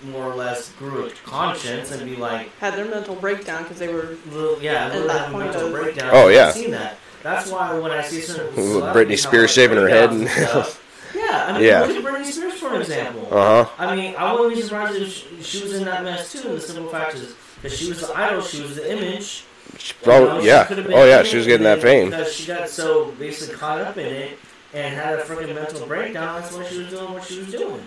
more 0.04 0.24
or 0.24 0.34
less 0.34 0.70
grew 0.72 1.06
a 1.06 1.10
conscience 1.24 1.92
and 1.92 2.04
be 2.04 2.16
like, 2.16 2.48
Had 2.58 2.74
their 2.74 2.84
mental 2.86 3.14
breakdown 3.14 3.62
because 3.62 3.78
they 3.78 3.92
were. 3.92 4.16
little, 4.30 4.60
yeah, 4.60 4.86
At 4.86 4.92
little 4.92 5.08
that 5.08 5.18
have 5.18 5.28
a 5.28 5.32
point 5.32 5.44
mental 5.46 5.66
of- 5.68 5.72
breakdown. 5.72 6.10
Oh, 6.12 6.28
I've 6.28 6.34
yeah. 6.34 6.50
seen 6.50 6.70
that. 6.72 6.98
That's 7.22 7.48
why 7.50 7.78
when 7.78 7.92
I 7.92 8.02
see 8.02 8.20
certain 8.20 8.46
With 8.56 8.66
celebrities 8.66 9.20
Britney 9.20 9.22
have, 9.22 9.30
Spears 9.30 9.42
like, 9.42 9.50
shaving 9.50 9.76
her 9.78 9.88
head 9.88 10.10
and- 10.10 10.22
Yeah, 11.14 11.44
I 11.46 11.52
mean, 11.52 11.62
Yeah. 11.62 11.82
look 11.82 11.96
at 11.96 12.02
Britney 12.02 12.24
Spears 12.24 12.54
for 12.54 12.74
example. 12.80 13.28
Uh 13.30 13.64
huh. 13.64 13.70
I 13.78 13.94
mean, 13.94 14.14
I 14.16 14.32
wouldn't 14.32 14.54
be 14.56 14.62
surprised 14.62 14.96
if 14.96 15.08
she, 15.12 15.42
she 15.42 15.62
was 15.62 15.74
in 15.74 15.84
that 15.84 16.02
mess 16.02 16.32
too. 16.32 16.48
And 16.48 16.56
the 16.56 16.60
simple 16.60 16.88
fact 16.90 17.14
is, 17.14 17.34
because 17.62 17.78
she 17.78 17.88
was 17.90 18.00
the 18.00 18.12
idol, 18.18 18.40
she 18.42 18.60
was 18.62 18.74
the 18.76 18.90
image. 18.90 19.44
you 19.78 20.06
know, 20.10 20.36
Oh 20.36 20.40
she 20.40 20.46
yeah. 20.48 20.66
Oh 20.70 21.04
yeah. 21.04 21.22
She 21.22 21.36
was 21.36 21.46
getting 21.46 21.64
that 21.64 21.80
fame. 21.80 22.10
because 22.10 22.32
she 22.34 22.46
got 22.48 22.68
so 22.68 23.12
basically 23.20 23.54
caught 23.56 23.80
up 23.80 23.96
in 23.98 24.06
it 24.06 24.38
and 24.74 24.94
had 24.94 25.18
a 25.18 25.22
freaking 25.22 25.54
mental 25.54 25.86
breakdown. 25.86 26.40
That's 26.40 26.54
why 26.54 26.64
she 26.64 26.78
was 26.78 26.88
doing 26.88 27.12
what 27.12 27.24
she 27.24 27.38
was 27.38 27.50
doing. 27.50 27.84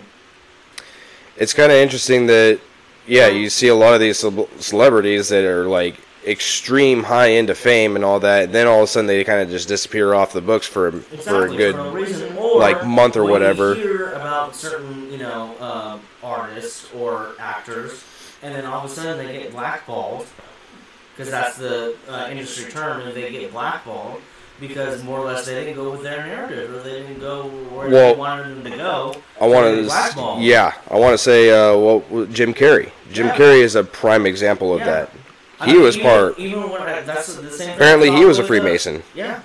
It's 1.36 1.52
kind 1.52 1.70
of 1.70 1.78
interesting 1.78 2.26
that 2.26 2.60
yeah, 3.06 3.28
you 3.28 3.50
see 3.50 3.68
a 3.68 3.74
lot 3.74 3.94
of 3.94 4.00
these 4.00 4.18
celebrities 4.18 5.28
that 5.28 5.44
are 5.44 5.66
like 5.66 5.96
extreme 6.26 7.04
high 7.04 7.28
into 7.28 7.54
fame 7.54 7.94
and 7.94 8.04
all 8.04 8.18
that. 8.20 8.44
And 8.44 8.52
then 8.52 8.66
all 8.66 8.78
of 8.78 8.84
a 8.84 8.86
sudden 8.88 9.06
they 9.06 9.22
kind 9.22 9.40
of 9.40 9.48
just 9.48 9.68
disappear 9.68 10.12
off 10.14 10.32
the 10.32 10.40
books 10.40 10.66
for 10.66 10.92
for 10.92 11.46
a 11.46 11.56
good 11.56 11.74
for. 11.74 12.38
Or 12.38 12.58
like, 12.58 12.84
month 12.84 13.16
or 13.16 13.24
whatever. 13.24 13.74
You 13.74 13.82
hear 13.82 14.12
about 14.12 14.56
certain, 14.56 15.10
you 15.10 15.18
know, 15.18 15.54
um, 15.60 16.00
artists 16.22 16.92
or 16.94 17.34
actors, 17.38 18.04
and 18.42 18.54
then 18.54 18.64
all 18.64 18.84
of 18.84 18.90
a 18.90 18.94
sudden 18.94 19.24
they 19.24 19.32
get 19.40 19.52
blackballed 19.52 20.26
because 21.14 21.30
that's 21.30 21.56
the 21.56 21.96
uh, 22.08 22.28
industry 22.30 22.70
term, 22.70 23.00
and 23.00 23.14
they 23.14 23.30
get 23.30 23.52
blackballed 23.52 24.20
because 24.60 25.02
more 25.04 25.18
or 25.20 25.26
less 25.26 25.46
they 25.46 25.64
didn't 25.64 25.76
go 25.76 25.90
with 25.90 26.02
their 26.02 26.24
narrative 26.24 26.74
or 26.74 26.78
they 26.80 27.00
didn't 27.02 27.20
go 27.20 27.44
where 27.44 27.88
Well, 27.88 28.14
they 28.14 28.18
wanted 28.18 28.48
them 28.64 28.64
to 28.72 28.76
go. 28.76 29.14
I 29.40 29.46
want 29.46 29.66
to, 29.66 30.36
yeah, 30.40 30.72
I 30.90 30.98
want 30.98 31.12
to 31.14 31.18
say, 31.18 31.50
uh, 31.50 31.76
well, 31.76 32.26
Jim 32.26 32.54
Carrey. 32.54 32.90
Jim 33.12 33.26
Yeah. 33.26 33.36
Carrey 33.36 33.60
is 33.60 33.74
a 33.74 33.84
prime 33.84 34.24
example 34.26 34.72
of 34.74 34.80
Yeah. 34.80 34.86
that. 34.86 35.10
I 35.60 35.66
He 35.66 35.72
mean, 35.74 35.82
was 35.82 35.96
even, 35.96 36.08
part- 36.10 36.38
Even 36.38 36.70
when 36.70 36.82
I, 36.82 37.00
that's 37.00 37.34
the 37.34 37.50
same. 37.50 37.74
Apparently, 37.74 38.10
I 38.10 38.16
he 38.16 38.24
was 38.24 38.38
a 38.38 38.44
Freemason, 38.44 39.02
Yeah, 39.14 39.40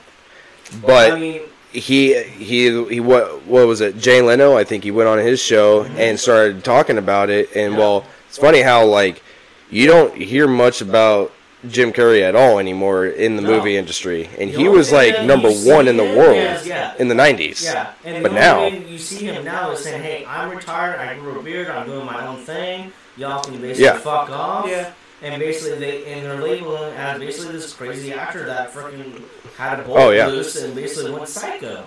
but 0.85 1.11
I 1.13 1.15
mean, 1.19 1.41
he 1.71 2.21
he 2.23 2.83
he 2.85 2.99
what 2.99 3.43
what 3.45 3.65
was 3.67 3.79
it? 3.79 3.97
Jay 3.97 4.21
Leno, 4.21 4.57
I 4.57 4.63
think 4.65 4.83
he 4.83 4.91
went 4.91 5.07
on 5.07 5.19
his 5.19 5.41
show 5.41 5.83
and 5.97 6.19
started 6.19 6.65
talking 6.65 6.97
about 6.97 7.29
it. 7.29 7.49
And 7.55 7.73
Yeah. 7.73 7.79
well, 7.79 8.05
it's 8.27 8.37
funny 8.37 8.61
how 8.61 8.83
like 8.85 9.23
you 9.69 9.87
don't 9.87 10.13
hear 10.15 10.47
much 10.49 10.81
about 10.81 11.31
Jim 11.69 11.93
Carrey 11.93 12.21
at 12.23 12.35
all 12.35 12.57
anymore 12.57 13.05
in 13.05 13.35
the 13.35 13.41
No. 13.43 13.49
movie 13.57 13.77
industry, 13.77 14.29
and 14.39 14.49
the 14.51 14.57
he 14.57 14.65
only 14.67 14.77
was 14.77 14.91
like 14.91 15.13
that 15.13 15.25
number 15.25 15.51
one 15.51 15.87
in 15.87 15.95
the 15.97 16.03
him 16.05 16.15
world 16.17 16.37
is, 16.37 16.65
yeah, 16.67 16.93
in 16.97 17.07
the 17.07 17.13
'90s. 17.15 17.63
Yeah, 17.63 17.91
and 18.03 18.23
But 18.23 18.29
the 18.33 18.39
now- 18.39 18.65
you 18.67 18.97
see 18.97 19.25
him 19.25 19.45
now 19.45 19.69
is 19.71 19.79
saying, 19.83 20.01
"Hey, 20.01 20.25
I'm 20.27 20.49
retired. 20.49 20.99
I 20.99 21.15
grew 21.15 21.39
a 21.39 21.43
beard. 21.43 21.69
I'm 21.69 21.85
doing 21.85 22.05
my 22.05 22.25
own 22.25 22.37
thing. 22.37 22.91
Y'all 23.15 23.43
can 23.43 23.57
basically 23.61 23.83
Yeah. 23.85 23.97
fuck 23.99 24.29
off." 24.31 24.67
Yeah. 24.67 24.89
And 25.23 25.39
basically, 25.39 25.77
they 25.77 26.11
and 26.11 26.25
they're 26.25 26.41
labeling 26.41 26.93
as 26.95 27.19
basically 27.19 27.53
this 27.53 27.73
crazy 27.73 28.11
actor 28.11 28.43
that 28.47 28.73
freaking 28.73 29.21
had 29.55 29.79
a 29.79 29.83
bolt 29.83 29.99
Oh, 29.99 30.09
yeah. 30.09 30.25
loose 30.25 30.55
and 30.55 30.73
basically 30.73 31.11
went 31.11 31.27
psycho. 31.27 31.83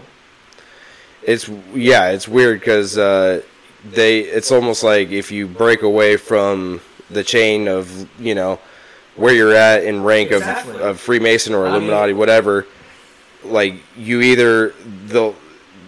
It's 1.24 1.48
yeah, 1.74 2.10
it's 2.10 2.28
weird 2.28 2.60
because 2.60 2.96
uh, 2.96 3.40
they. 3.84 4.20
It's 4.20 4.52
almost 4.52 4.84
like 4.84 5.10
if 5.10 5.32
you 5.32 5.48
break 5.48 5.82
away 5.82 6.16
from 6.16 6.80
the 7.10 7.24
chain 7.24 7.66
of 7.66 8.06
you 8.20 8.36
know 8.36 8.60
where 9.16 9.32
you're 9.34 9.54
at 9.54 9.84
in 9.84 10.02
rank 10.02 10.30
Exactly. 10.32 10.74
of, 10.76 10.80
of 10.80 11.00
Freemason 11.00 11.54
or 11.54 11.66
I 11.66 11.72
mean- 11.72 11.82
Illuminati, 11.82 12.12
whatever. 12.14 12.66
Like 13.44 13.74
you 13.96 14.20
either 14.22 14.74
they'll 15.06 15.34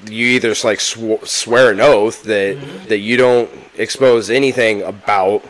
you 0.09 0.27
either 0.29 0.51
s- 0.51 0.63
like 0.65 0.79
sw- 0.81 1.25
swear 1.25 1.71
an 1.71 1.81
oath 1.81 2.23
that 2.25 2.57
Mhm. 2.59 2.89
that 2.89 2.99
you 2.99 3.17
don't 3.17 3.51
expose 3.79 4.29
anything 4.31 4.83
about, 4.83 5.43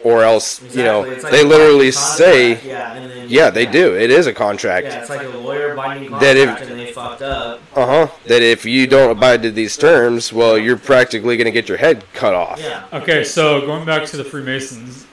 or 0.00 0.22
else 0.22 0.58
Exactly. 0.58 0.78
you 0.82 0.86
know 0.86 1.00
like 1.00 1.30
they 1.32 1.42
literally 1.42 1.90
say 1.90 2.60
yeah, 2.64 2.92
then, 2.94 3.26
yeah 3.28 3.48
they 3.50 3.64
do. 3.64 3.96
It 3.96 4.10
is 4.10 4.26
a 4.26 4.34
contract. 4.34 4.86
Yeah, 4.88 5.00
it's 5.00 5.08
like 5.10 5.24
a 5.24 5.28
lawyer 5.30 5.74
binding 5.74 6.10
That 6.18 6.36
if- 6.36 6.48
contract, 6.48 6.70
and 6.70 6.78
they 6.80 6.92
fucked 6.92 7.22
up. 7.22 7.60
Uh 7.74 7.86
huh. 7.86 8.06
That 8.26 8.42
if 8.42 8.66
you 8.66 8.86
don't 8.86 9.10
abide 9.10 9.42
to 9.42 9.50
these 9.50 9.76
terms, 9.78 10.32
well, 10.34 10.58
you're 10.58 10.76
practically 10.76 11.38
gonna 11.38 11.50
get 11.50 11.66
your 11.68 11.78
head 11.78 12.04
cut 12.12 12.34
off. 12.34 12.60
Yeah. 12.62 12.82
Okay, 12.92 13.24
so 13.24 13.62
going 13.62 13.86
back 13.86 14.04
to 14.06 14.18
the 14.18 14.24
Freemasons, 14.24 15.03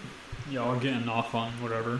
y'all 0.51 0.77
getting 0.79 1.07
off 1.09 1.33
on 1.33 1.51
whatever. 1.61 1.99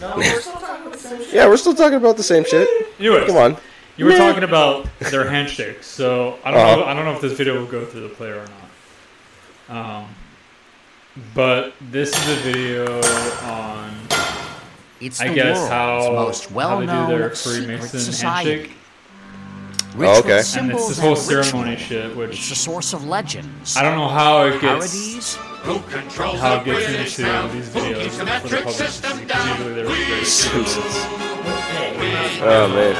No, 0.00 0.14
we're 0.16 0.40
still 0.40 0.52
talking 0.54 0.82
about 0.86 0.92
the 0.92 0.98
same 0.98 1.18
shit. 1.18 1.32
Yeah, 1.34 1.46
we're 1.46 1.56
still 1.56 1.74
talking 1.74 1.96
about 1.98 2.16
the 2.16 2.22
same 2.22 2.44
shit. 2.44 2.68
Anyways, 2.98 3.26
Come 3.28 3.36
on. 3.36 3.56
you 3.96 4.04
were 4.06 4.16
talking 4.16 4.42
about 4.44 4.86
their 4.98 5.28
handshakes, 5.28 5.86
so 5.86 6.38
I 6.44 6.50
don't 6.50 6.60
Uh-huh. 6.60 6.76
know. 6.76 6.84
I 6.84 6.94
don't 6.94 7.04
know 7.04 7.12
if 7.14 7.20
this 7.20 7.32
video 7.34 7.58
will 7.58 7.66
go 7.66 7.84
through 7.84 8.02
the 8.02 8.08
player 8.14 8.36
or 8.36 8.46
not. 9.68 10.00
Um, 10.00 10.06
but 11.34 11.74
this 11.80 12.10
is 12.10 12.28
a 12.38 12.40
video 12.42 13.00
on 13.44 13.92
It's 15.00 15.20
I 15.20 15.28
the 15.28 15.34
guess 15.34 15.56
world's 15.58 15.70
how 15.70 16.12
most 16.12 16.44
how 16.50 16.80
they 16.80 16.86
do 16.86 16.92
well-known 16.92 17.08
their 17.08 17.34
secret 17.34 17.66
Freemason 17.66 18.00
society. 18.00 18.50
handshake, 18.50 18.76
Ritual 19.94 20.16
oh, 20.16 20.18
okay. 20.20 20.30
And 20.32 20.40
it's 20.40 20.56
and 20.56 20.70
it's 20.72 20.78
symbols 20.80 20.88
this 20.88 20.98
whole 20.98 21.16
ceremony 21.16 21.70
ritual. 21.70 21.86
shit, 21.86 22.06
It's 22.06 22.16
which 22.16 22.48
the 22.48 22.54
source 22.56 22.92
of 22.92 23.06
legends, 23.06 23.76
I 23.76 23.82
don't 23.82 23.96
know 23.96 24.08
how 24.08 24.44
it 24.46 24.60
gets 24.60 25.36
parodies, 25.36 25.36
how 26.40 26.56
it 26.60 26.64
gets 26.64 27.18
into 27.18 27.48
these 27.52 27.68
videos 27.68 28.10
for 28.10 28.24
the 28.24 28.58
public 28.58 28.76
to 28.76 28.88
see, 28.90 29.26
'cause 29.26 29.46
usually 29.48 29.74
they're 29.74 29.86
very 29.86 30.24
serious. 30.24 31.04
Hey, 31.04 31.96
we're 31.96 32.12
not 32.12 32.42
Oh, 32.42 32.68
man. 32.68 32.96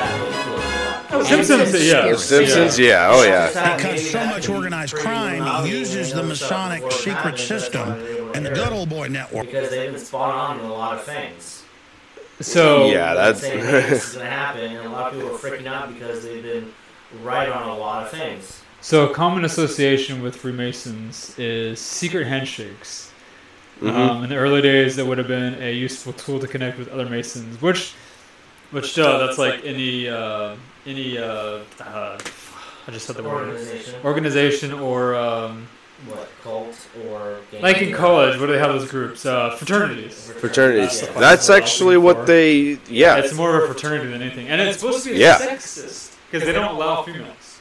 Oh, 1.11 1.21
about. 1.21 1.27
Simpsons, 1.27 1.85
yeah. 1.87 2.09
The 2.11 2.19
Simpsons, 2.19 2.79
yeah, 2.79 3.09
oh 3.13 3.23
yeah. 3.23 3.77
Because 3.77 4.11
so 4.11 4.25
much 4.27 4.49
organized 4.49 4.95
crime 4.95 5.67
uses 5.67 6.13
the 6.13 6.23
Masonic 6.23 6.91
secret 6.93 7.39
system 7.39 8.31
and 8.35 8.45
the 8.47 8.51
good 8.51 8.73
old 8.73 8.89
boy 8.89 9.09
network. 9.09 9.47
Because 9.47 9.71
they've 9.71 9.93
been 9.93 10.01
spot 10.01 10.35
on 10.35 10.61
in 10.61 10.67
a 10.67 10.73
lot 10.73 10.95
of 10.95 11.05
things. 11.05 11.63
So 12.41 12.87
Yeah, 12.91 13.15
that's 13.15 13.41
saying 13.41 13.61
hey, 13.65 13.81
this 13.91 14.09
is 14.09 14.15
gonna 14.17 14.29
happen, 14.29 14.65
and 14.77 14.87
a 14.87 14.89
lot 14.91 15.13
of 15.13 15.21
people 15.21 15.35
are 15.35 15.39
freaking 15.39 15.67
out 15.69 15.93
because 15.95 16.25
they've 16.25 16.43
been 16.43 16.73
right 17.23 17.49
on 17.49 17.69
a 17.69 17.77
lot 17.77 18.05
of 18.05 18.11
things. 18.11 18.61
So, 18.81 19.09
a 19.09 19.15
common 19.15 19.45
association 19.45 20.21
with 20.23 20.37
Freemasons 20.37 21.35
is 21.39 21.81
secret 21.81 22.27
handshakes. 22.27 23.11
Mhm. 23.81 23.91
Um, 23.91 24.25
in 24.25 24.31
the 24.31 24.37
early 24.37 24.61
days, 24.63 24.97
that 24.97 25.07
would 25.07 25.19
have 25.19 25.27
been 25.27 25.55
a 25.63 25.73
useful 25.73 26.13
tool 26.13 26.39
to 26.39 26.47
connect 26.47 26.79
with 26.79 26.89
other 26.89 27.07
Masons, 27.07 27.61
which, 27.61 27.95
which 28.71 28.91
still, 28.93 29.19
that's 29.19 29.39
like 29.39 29.65
any, 29.65 30.09
uh, 30.09 30.55
any, 30.87 31.19
uh, 31.19 31.61
uh, 31.81 32.19
I 32.87 32.91
just 32.91 33.07
said 33.07 33.17
the 33.17 33.23
word, 33.23 33.49
Organization, 33.49 33.95
organization 34.05 34.73
or, 34.73 35.15
um, 35.15 35.67
what 36.07 36.29
cult 36.43 36.77
or 37.09 37.37
like 37.63 37.81
in 37.81 37.93
college, 37.95 38.39
what 38.39 38.47
do 38.47 38.53
they 38.53 38.59
have 38.59 38.73
those 38.73 38.91
groups? 38.91 39.25
Uh, 39.25 39.51
fraternities. 39.57 40.31
Fraternities. 40.39 41.03
Yeah. 41.03 41.19
That's 41.19 41.49
actually 41.49 41.97
what 41.97 42.27
they, 42.27 42.79
yeah. 42.89 43.17
It's 43.17 43.33
more 43.33 43.57
of 43.57 43.65
a 43.65 43.67
fraternity 43.73 44.11
than 44.11 44.21
anything, 44.21 44.49
and 44.49 44.61
it's 44.61 44.79
supposed 44.79 45.05
to 45.05 45.11
be 45.15 45.17
Yeah. 45.19 45.39
sexist 45.39 46.04
because 46.35 46.47
they 46.47 46.53
don't 46.53 46.75
allow 46.75 47.03
females, 47.03 47.61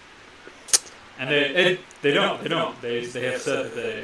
and 1.20 1.30
they 1.30 1.42
it, 1.50 1.80
they 2.02 2.12
don't 2.12 2.42
they 2.42 2.50
don't 2.50 2.80
they 2.82 3.06
they 3.06 3.26
have 3.32 3.40
said 3.42 3.66
that 3.66 3.76
they 3.76 4.04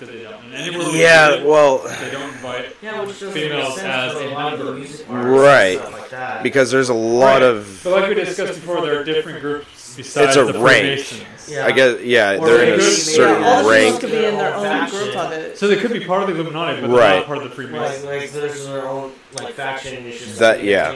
that 0.00 0.06
they 0.12 0.22
don't. 0.24 0.44
And 0.44 0.54
anywhere 0.54 0.88
we 0.90 1.00
Yeah, 1.00 1.28
visit, 1.30 1.46
well, 1.46 1.78
they 1.78 2.10
don't 2.10 2.28
invite. 2.32 2.76
Yeah, 2.82 3.02
which 3.04 3.16
Females 3.16 3.76
make 3.76 3.84
as 3.86 4.14
a 4.14 4.28
a 4.28 4.30
lot 4.30 4.52
of 4.54 4.58
the 4.60 4.72
member. 4.72 5.28
Right. 5.40 5.76
and 5.76 5.80
stuff 5.80 5.92
like 5.92 6.10
that. 6.10 6.42
because 6.44 6.70
there's 6.70 6.88
a 6.88 6.94
lot 6.94 7.34
Right. 7.34 7.42
of, 7.42 7.80
But 7.84 7.92
like 7.92 8.08
we 8.08 8.14
discussed 8.14 8.60
before, 8.60 8.80
there 8.80 9.00
are 9.00 9.04
different 9.04 9.40
groups 9.40 9.96
besides 9.96 10.36
It's 10.36 10.48
a 10.48 10.52
the 10.52 10.58
rank. 10.60 11.24
Yeah. 11.48 11.66
I 11.66 11.72
guess, 11.72 12.00
yeah, 12.02 12.36
Or 12.38 12.46
they're 12.46 12.62
in 12.64 12.74
a 12.74 12.76
could- 12.76 12.82
certain 12.92 13.42
yeah, 13.42 13.48
all 13.48 13.64
the 13.64 13.70
rank. 13.70 13.88
girls 13.88 14.00
could 14.00 14.10
be 14.12 14.24
in 14.24 14.36
their 14.38 14.54
own 14.54 14.62
Faction. 14.64 14.98
group 15.00 15.16
of 15.16 15.32
it. 15.32 15.58
So 15.58 15.66
they 15.66 15.76
could 15.76 15.92
be 15.92 16.04
part 16.04 16.22
of 16.22 16.28
the 16.28 16.34
Illuminati, 16.34 16.80
but 16.80 16.88
they're 16.90 16.96
Right. 16.96 17.16
not 17.16 17.26
part 17.26 17.38
of 17.38 17.44
the 17.44 17.48
Like, 17.48 17.56
Freemasons. 17.56 18.04
like 18.04 18.30
there's 18.32 18.66
their 18.66 18.86
own 18.86 19.12
like 19.40 19.54
faction 19.54 20.06
issues. 20.06 20.38
That- 20.38 20.58
like, 20.58 20.64
yeah. 20.66 20.92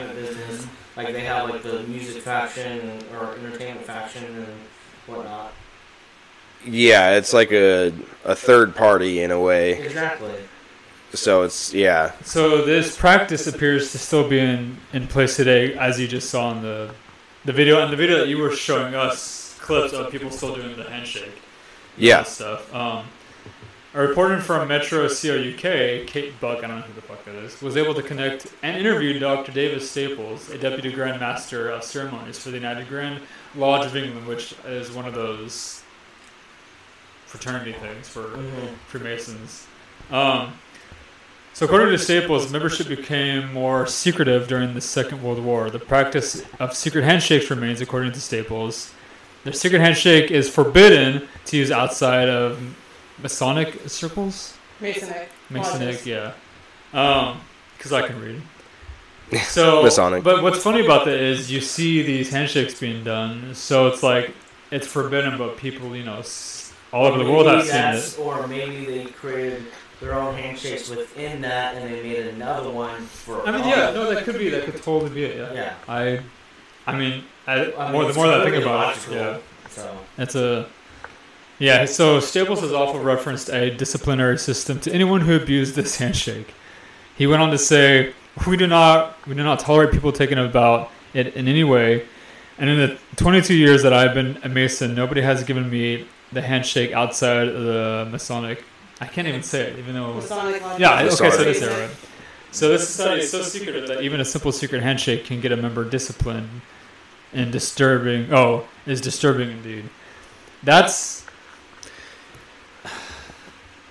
Entertainment 0.97 1.05
Business. 1.05 1.05
Like 1.05 1.13
they 1.13 1.21
have 1.21 1.49
like 1.49 1.63
the 1.63 1.83
music 1.89 2.21
faction 2.21 2.99
or 3.13 3.35
entertainment 3.35 3.85
faction 3.85 4.25
and 4.25 4.47
whatnot. 5.07 5.53
Yeah, 6.65 7.15
it's 7.17 7.33
like 7.33 7.51
a, 7.51 7.93
a 8.23 8.35
third 8.35 8.75
party 8.75 9.21
in 9.21 9.31
a 9.31 9.39
way. 9.39 9.81
Exactly. 9.81 10.35
So 11.13 11.43
it's, 11.43 11.73
yeah. 11.73 12.13
So 12.23 12.65
this 12.65 12.97
practice 12.97 13.45
appears 13.47 13.91
to 13.91 13.99
still 13.99 14.27
be 14.27 14.39
in, 14.39 14.77
in 14.93 15.07
place 15.07 15.35
today, 15.35 15.73
as 15.75 15.99
you 15.99 16.07
just 16.07 16.29
saw 16.29 16.51
in 16.51 16.61
the 16.61 16.93
the 17.45 17.51
video 17.51 17.81
and 17.81 17.91
the 17.91 17.97
video 17.97 18.19
that 18.19 18.29
you 18.29 18.37
were 18.37 18.55
showing 18.55 18.95
us 18.95 19.57
clips 19.59 19.93
of 19.93 20.09
people 20.11 20.31
still 20.31 20.55
doing 20.55 20.75
the 20.77 20.83
handshake. 20.83 21.33
Yeah. 21.97 22.19
and 22.19 22.27
stuff. 22.27 22.73
Um, 22.73 23.05
a 23.95 24.01
reporter 24.01 24.39
from 24.41 24.67
Metro 24.67 25.07
COUK, 25.07 26.07
Kate 26.07 26.39
Buck, 26.39 26.63
I 26.63 26.67
don't 26.67 26.77
know 26.79 26.81
who 26.81 26.93
the 26.93 27.01
fuck 27.01 27.23
that 27.25 27.35
is, 27.35 27.61
was 27.61 27.77
able 27.77 27.93
to 27.93 28.01
connect 28.01 28.47
and 28.63 28.75
interview 28.75 29.19
Dr. 29.19 29.51
David 29.51 29.81
Staples, 29.83 30.49
a 30.49 30.57
deputy 30.57 30.91
grand 30.91 31.19
master 31.19 31.69
of 31.69 31.83
ceremonies 31.83 32.39
for 32.39 32.49
the 32.49 32.57
United 32.57 32.87
Grand 32.87 33.21
Lodge 33.55 33.85
of 33.85 33.95
England, 33.95 34.25
which 34.27 34.55
is 34.65 34.91
one 34.91 35.05
of 35.05 35.13
those 35.13 35.83
fraternity 37.27 37.73
things 37.73 38.09
for 38.09 38.23
Mhm. 38.29 38.69
Freemasons. 38.87 39.67
Um, 40.11 40.53
so, 41.53 41.65
according 41.65 41.89
to 41.89 41.99
Staples, 41.99 42.51
membership 42.51 42.87
became 42.87 43.53
more 43.53 43.85
secretive 43.85 44.47
during 44.47 44.73
the 44.73 44.81
Second 44.81 45.21
World 45.21 45.39
War. 45.39 45.69
The 45.69 45.77
practice 45.79 46.41
of 46.59 46.75
secret 46.75 47.03
handshakes 47.03 47.49
remains, 47.51 47.79
according 47.79 48.11
to 48.13 48.19
Staples. 48.21 48.91
The 49.43 49.53
secret 49.53 49.81
handshake 49.81 50.31
is 50.31 50.49
forbidden 50.49 51.27
to 51.45 51.57
use 51.57 51.69
outside 51.69 52.27
of 52.29 52.59
Masonic 53.21 53.89
circles. 53.89 54.57
Masonic. 54.79 55.29
Masonic, 55.49 56.05
yeah. 56.05 56.33
Um, 56.93 57.39
because 57.77 57.93
I 57.93 58.07
can 58.07 58.19
read. 58.21 58.41
So, 59.47 59.81
Masonic. 59.81 60.23
but 60.23 60.43
what's 60.43 60.61
funny 60.61 60.85
about 60.85 61.05
that 61.05 61.19
is 61.19 61.51
you 61.51 61.59
see 61.59 62.03
these 62.03 62.29
handshakes 62.29 62.79
being 62.79 63.03
done. 63.03 63.55
So 63.55 63.87
it's 63.87 64.03
like 64.03 64.31
it's 64.69 64.85
forbidden, 64.85 65.39
but 65.39 65.57
people, 65.57 65.95
you 65.95 66.03
know, 66.03 66.21
all 66.91 67.05
over 67.07 67.17
the 67.17 67.29
world 67.29 67.47
have 67.47 67.65
seen 67.65 67.95
it. 67.95 68.19
Or 68.19 68.45
maybe 68.47 68.85
they 68.85 69.05
created 69.05 69.63
their 69.99 70.13
own 70.13 70.35
handshakes 70.35 70.89
within 70.89 71.41
that, 71.41 71.75
and 71.75 71.91
they 71.91 72.03
made 72.03 72.27
another 72.27 72.69
one 72.69 73.01
for. 73.01 73.41
I 73.47 73.51
mean, 73.51 73.61
all 73.61 73.69
yeah, 73.69 73.91
no, 73.91 74.13
that 74.13 74.23
could 74.23 74.37
be. 74.37 74.49
That 74.49 74.65
could 74.65 74.81
totally 74.83 75.09
be 75.09 75.23
it. 75.23 75.37
Yeah. 75.37 75.53
Yeah. 75.53 75.75
I, 75.87 76.19
I 76.85 76.97
mean, 76.97 77.23
I, 77.47 77.71
I 77.73 77.83
mean, 77.85 77.91
more 77.91 78.05
the 78.05 78.13
more 78.13 78.27
that 78.27 78.41
I 78.41 78.43
think 78.43 78.63
totally 78.63 78.63
about 78.63 78.97
it, 78.97 79.11
yeah, 79.11 79.37
So 79.69 79.97
it's 80.17 80.35
a. 80.35 80.67
Yeah, 81.63 81.85
so 81.85 82.19
Staples 82.19 82.59
has 82.59 82.73
also 82.73 83.01
referenced 83.01 83.49
a 83.49 83.69
disciplinary 83.69 84.37
system 84.37 84.81
to 84.81 84.91
anyone 84.91 85.21
who 85.21 85.33
abused 85.33 85.75
this 85.75 85.95
handshake. 85.95 86.53
He 87.15 87.25
went 87.25 87.41
on 87.41 87.51
to 87.51 87.57
say, 87.57 88.13
"We 88.45 88.57
do 88.57 88.67
not, 88.67 89.15
we 89.25 89.33
do 89.33 89.43
not 89.43 89.59
tolerate 89.59 89.93
people 89.93 90.11
taking 90.11 90.37
about 90.37 90.91
it 91.13 91.35
in 91.35 91.47
any 91.47 91.63
way. 91.63 92.05
And 92.57 92.69
in 92.69 92.77
the 92.79 92.97
22 93.15 93.53
years 93.53 93.81
that 93.83 93.93
I've 93.93 94.13
been 94.13 94.37
a 94.43 94.49
Mason, 94.49 94.93
nobody 94.93 95.21
has 95.21 95.45
given 95.45 95.69
me 95.69 96.05
the 96.33 96.41
handshake 96.41 96.91
outside 96.91 97.47
of 97.47 97.63
the 97.63 98.09
Masonic. 98.11 98.65
I 98.99 99.05
can't 99.05 99.29
even 99.29 99.41
say 99.41 99.69
it, 99.69 99.79
even 99.79 99.93
though 99.93 100.15
Masonic 100.15 100.61
Lodge. 100.61 100.81
yeah, 100.81 100.99
okay, 100.99 101.09
so 101.11 101.23
Masonic. 101.23 101.45
that's 101.45 101.61
it, 101.61 101.79
right. 101.79 101.95
So 102.51 102.67
this 102.67 102.89
society 102.89 103.21
is 103.21 103.31
so 103.31 103.41
secretive 103.41 103.87
that 103.87 104.01
even 104.01 104.19
a 104.19 104.25
simple 104.25 104.51
secret 104.51 104.83
handshake 104.83 105.23
can 105.23 105.39
get 105.39 105.53
a 105.53 105.57
member 105.57 105.89
disciplined 105.89 106.49
and 107.31 107.53
disturbing. 107.53 108.33
Oh, 108.33 108.67
is 108.85 108.99
disturbing 108.99 109.49
indeed. 109.49 109.85
That's 110.61 111.22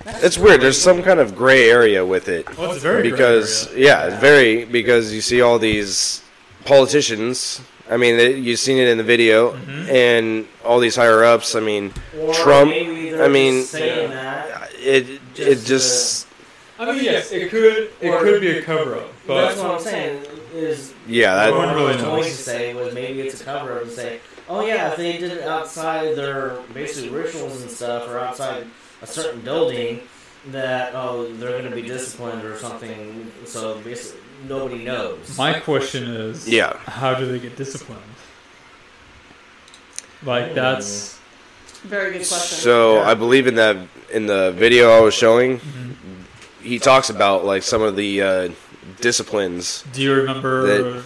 It's 0.07 0.38
weird. 0.38 0.61
There's 0.61 0.80
some 0.80 1.03
kind 1.03 1.20
of 1.20 1.36
gray 1.36 1.70
area 1.70 2.05
with 2.05 2.28
it. 2.28 2.57
well, 2.59 2.72
it's 2.72 2.82
very 2.82 3.03
gray 3.03 3.11
because 3.11 3.68
area. 3.68 3.84
yeah, 3.86 4.07
it's 4.09 4.20
very 4.20 4.64
because 4.64 5.12
you 5.12 5.20
see 5.20 5.40
all 5.40 5.59
these 5.59 6.22
politicians. 6.64 7.61
I 7.90 7.96
mean, 7.96 8.16
they, 8.16 8.36
you've 8.36 8.59
seen 8.59 8.78
it 8.78 8.88
in 8.88 8.96
the 8.98 9.05
video, 9.05 9.53
Mhm. 9.53 9.88
and 9.90 10.46
all 10.64 10.78
these 10.80 10.96
higher 10.96 11.24
ups. 11.24 11.55
I 11.55 11.61
mean, 11.61 11.92
Or 12.18 12.32
Trump, 12.32 12.70
maybe 12.70 13.11
they're 13.11 13.24
I 13.24 13.28
mean- 13.28 13.61
just 13.61 13.72
saying 13.72 14.11
that. 14.11 14.70
it 14.80 15.07
it 15.36 15.55
Just, 15.57 15.66
just 15.66 16.26
I 16.78 16.86
mean, 16.92 17.05
yes, 17.05 17.30
it 17.32 17.50
could 17.50 17.90
it 18.00 18.18
could 18.20 18.40
be 18.40 18.59
a 18.59 18.62
cover 18.62 18.96
up, 18.96 19.12
that's 19.26 19.57
but 19.57 19.64
what 19.64 19.74
I'm 19.76 19.80
saying. 19.80 20.22
Is 20.55 20.92
yeah. 21.07 21.30
No 21.30 21.36
That, 21.36 21.50
one 21.55 21.66
what 21.68 21.74
really 21.76 21.92
I 21.92 21.94
was 21.94 22.03
going 22.03 22.22
knows. 22.22 22.36
to 22.36 22.42
say 22.42 22.74
was 22.74 22.94
maybe 22.94 23.20
it's 23.22 23.40
a 23.40 23.44
cover 23.44 23.76
up 23.76 23.82
and 23.82 23.90
say, 23.90 24.20
oh 24.48 24.64
yeah, 24.66 24.90
if 24.90 24.96
they 24.96 25.12
did 25.18 25.32
it 25.32 25.42
outside 25.44 26.14
their 26.16 26.57
basically 26.74 27.09
rituals 27.11 27.62
and 27.62 27.70
stuff, 27.70 28.09
or 28.09 28.18
outside 28.18 28.66
a 29.03 29.07
certain 29.07 29.40
building, 29.40 30.00
that 30.48 30.94
oh 30.94 31.32
they're 31.34 31.59
going 31.59 31.70
to 31.70 31.74
be 31.74 31.82
disciplined 31.82 32.44
or 32.44 32.59
something. 32.59 33.30
So 33.44 33.78
basically 33.80 34.20
nobody 34.48 34.84
knows. 34.84 35.36
my 35.38 35.61
question 35.61 36.05
is, 36.05 36.48
yeah. 36.48 36.76
how 36.78 37.14
do 37.14 37.26
they 37.26 37.38
get 37.38 37.57
disciplined? 37.57 38.03
Like 40.24 40.55
that's 40.55 41.18
Very 41.82 42.12
good 42.12 42.26
question. 42.26 42.59
So 42.59 43.00
I 43.00 43.14
believe 43.14 43.46
in 43.46 43.57
that 43.57 43.76
in 44.11 44.26
the 44.26 44.53
video 44.53 44.90
I 44.90 45.00
was 45.00 45.14
showing, 45.14 45.59
mhm. 45.59 45.94
he 46.62 46.78
talks 46.78 47.11
about 47.11 47.44
like 47.44 47.62
some 47.62 47.82
of 47.82 47.96
the 47.96 48.22
uh, 48.22 48.48
disciplines. 49.00 49.84
Do 49.92 50.03
you 50.03 50.14
remember? 50.14 50.66
That- 50.66 51.05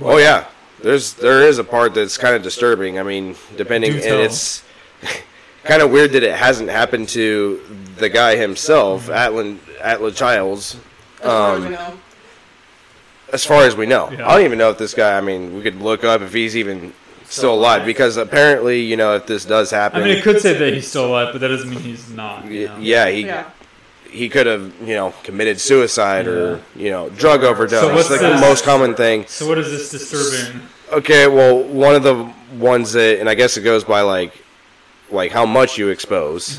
Oh 0.00 0.18
yeah, 0.18 0.46
there's 0.80 1.14
there 1.14 1.42
is 1.42 1.58
a 1.58 1.64
part 1.64 1.94
that's 1.94 2.16
kind 2.16 2.34
of 2.34 2.42
disturbing. 2.42 2.98
I 2.98 3.02
mean, 3.02 3.36
depending, 3.56 3.92
and 3.92 4.02
it's 4.02 4.64
kind 5.64 5.82
of 5.82 5.90
weird 5.90 6.12
that 6.12 6.22
it 6.22 6.34
hasn't 6.34 6.70
happened 6.70 7.08
to 7.10 7.60
the 7.96 8.08
guy 8.08 8.36
himself, 8.36 9.08
Altiyan 9.08 9.58
Atla 9.80 10.12
Childs. 10.12 10.76
As 11.22 11.24
far 11.24 11.54
as 11.54 11.56
um, 11.58 11.64
we 11.64 11.70
know. 11.70 11.98
As 13.32 13.44
far 13.46 13.62
as 13.64 13.76
we 13.76 13.86
know, 13.86 14.10
Yeah. 14.10 14.28
I 14.28 14.36
don't 14.36 14.44
even 14.44 14.58
know 14.58 14.70
if 14.70 14.78
this 14.78 14.94
guy. 14.94 15.16
I 15.16 15.20
mean, 15.20 15.54
we 15.54 15.62
could 15.62 15.80
look 15.80 16.04
up 16.04 16.20
if 16.20 16.32
he's 16.34 16.56
even 16.56 16.92
still 17.24 17.54
alive 17.54 17.86
because 17.86 18.16
apparently, 18.18 18.80
you 18.80 18.96
know, 18.96 19.14
if 19.16 19.26
this 19.26 19.44
does 19.46 19.70
happen, 19.70 20.02
I 20.02 20.04
mean, 20.04 20.18
it 20.18 20.22
could 20.22 20.40
say 20.40 20.52
that 20.58 20.74
he's 20.74 20.86
still 20.88 21.06
alive, 21.06 21.28
but 21.32 21.40
that 21.40 21.48
doesn't 21.48 21.70
mean 21.70 21.78
he's 21.80 22.10
not. 22.10 22.44
you 22.46 22.68
know? 22.68 22.76
yeah, 22.78 23.08
he 23.08 23.22
Yeah. 23.24 23.48
he 24.10 24.28
could 24.28 24.46
have 24.46 24.70
you 24.82 24.94
know 24.94 25.14
committed 25.22 25.58
suicide 25.58 26.26
or 26.26 26.60
you 26.76 26.90
know 26.90 27.08
drug 27.10 27.42
overdose. 27.44 27.80
So 27.80 27.94
what's 27.94 28.10
like 28.10 28.20
the 28.20 28.36
most 28.38 28.64
common 28.64 28.94
thing. 28.94 29.24
So 29.28 29.48
what 29.48 29.56
is 29.58 29.70
this 29.70 29.90
disturbing? 29.90 30.60
Okay, 30.92 31.26
well, 31.26 31.62
one 31.62 31.94
of 31.94 32.02
the 32.02 32.30
ones 32.58 32.92
that, 32.92 33.18
and 33.18 33.30
I 33.30 33.34
guess 33.34 33.56
it 33.56 33.62
goes 33.62 33.82
by 33.82 34.02
like, 34.02 34.34
like 35.12 35.30
how 35.30 35.46
much 35.46 35.78
you 35.78 35.88
expose, 35.88 36.58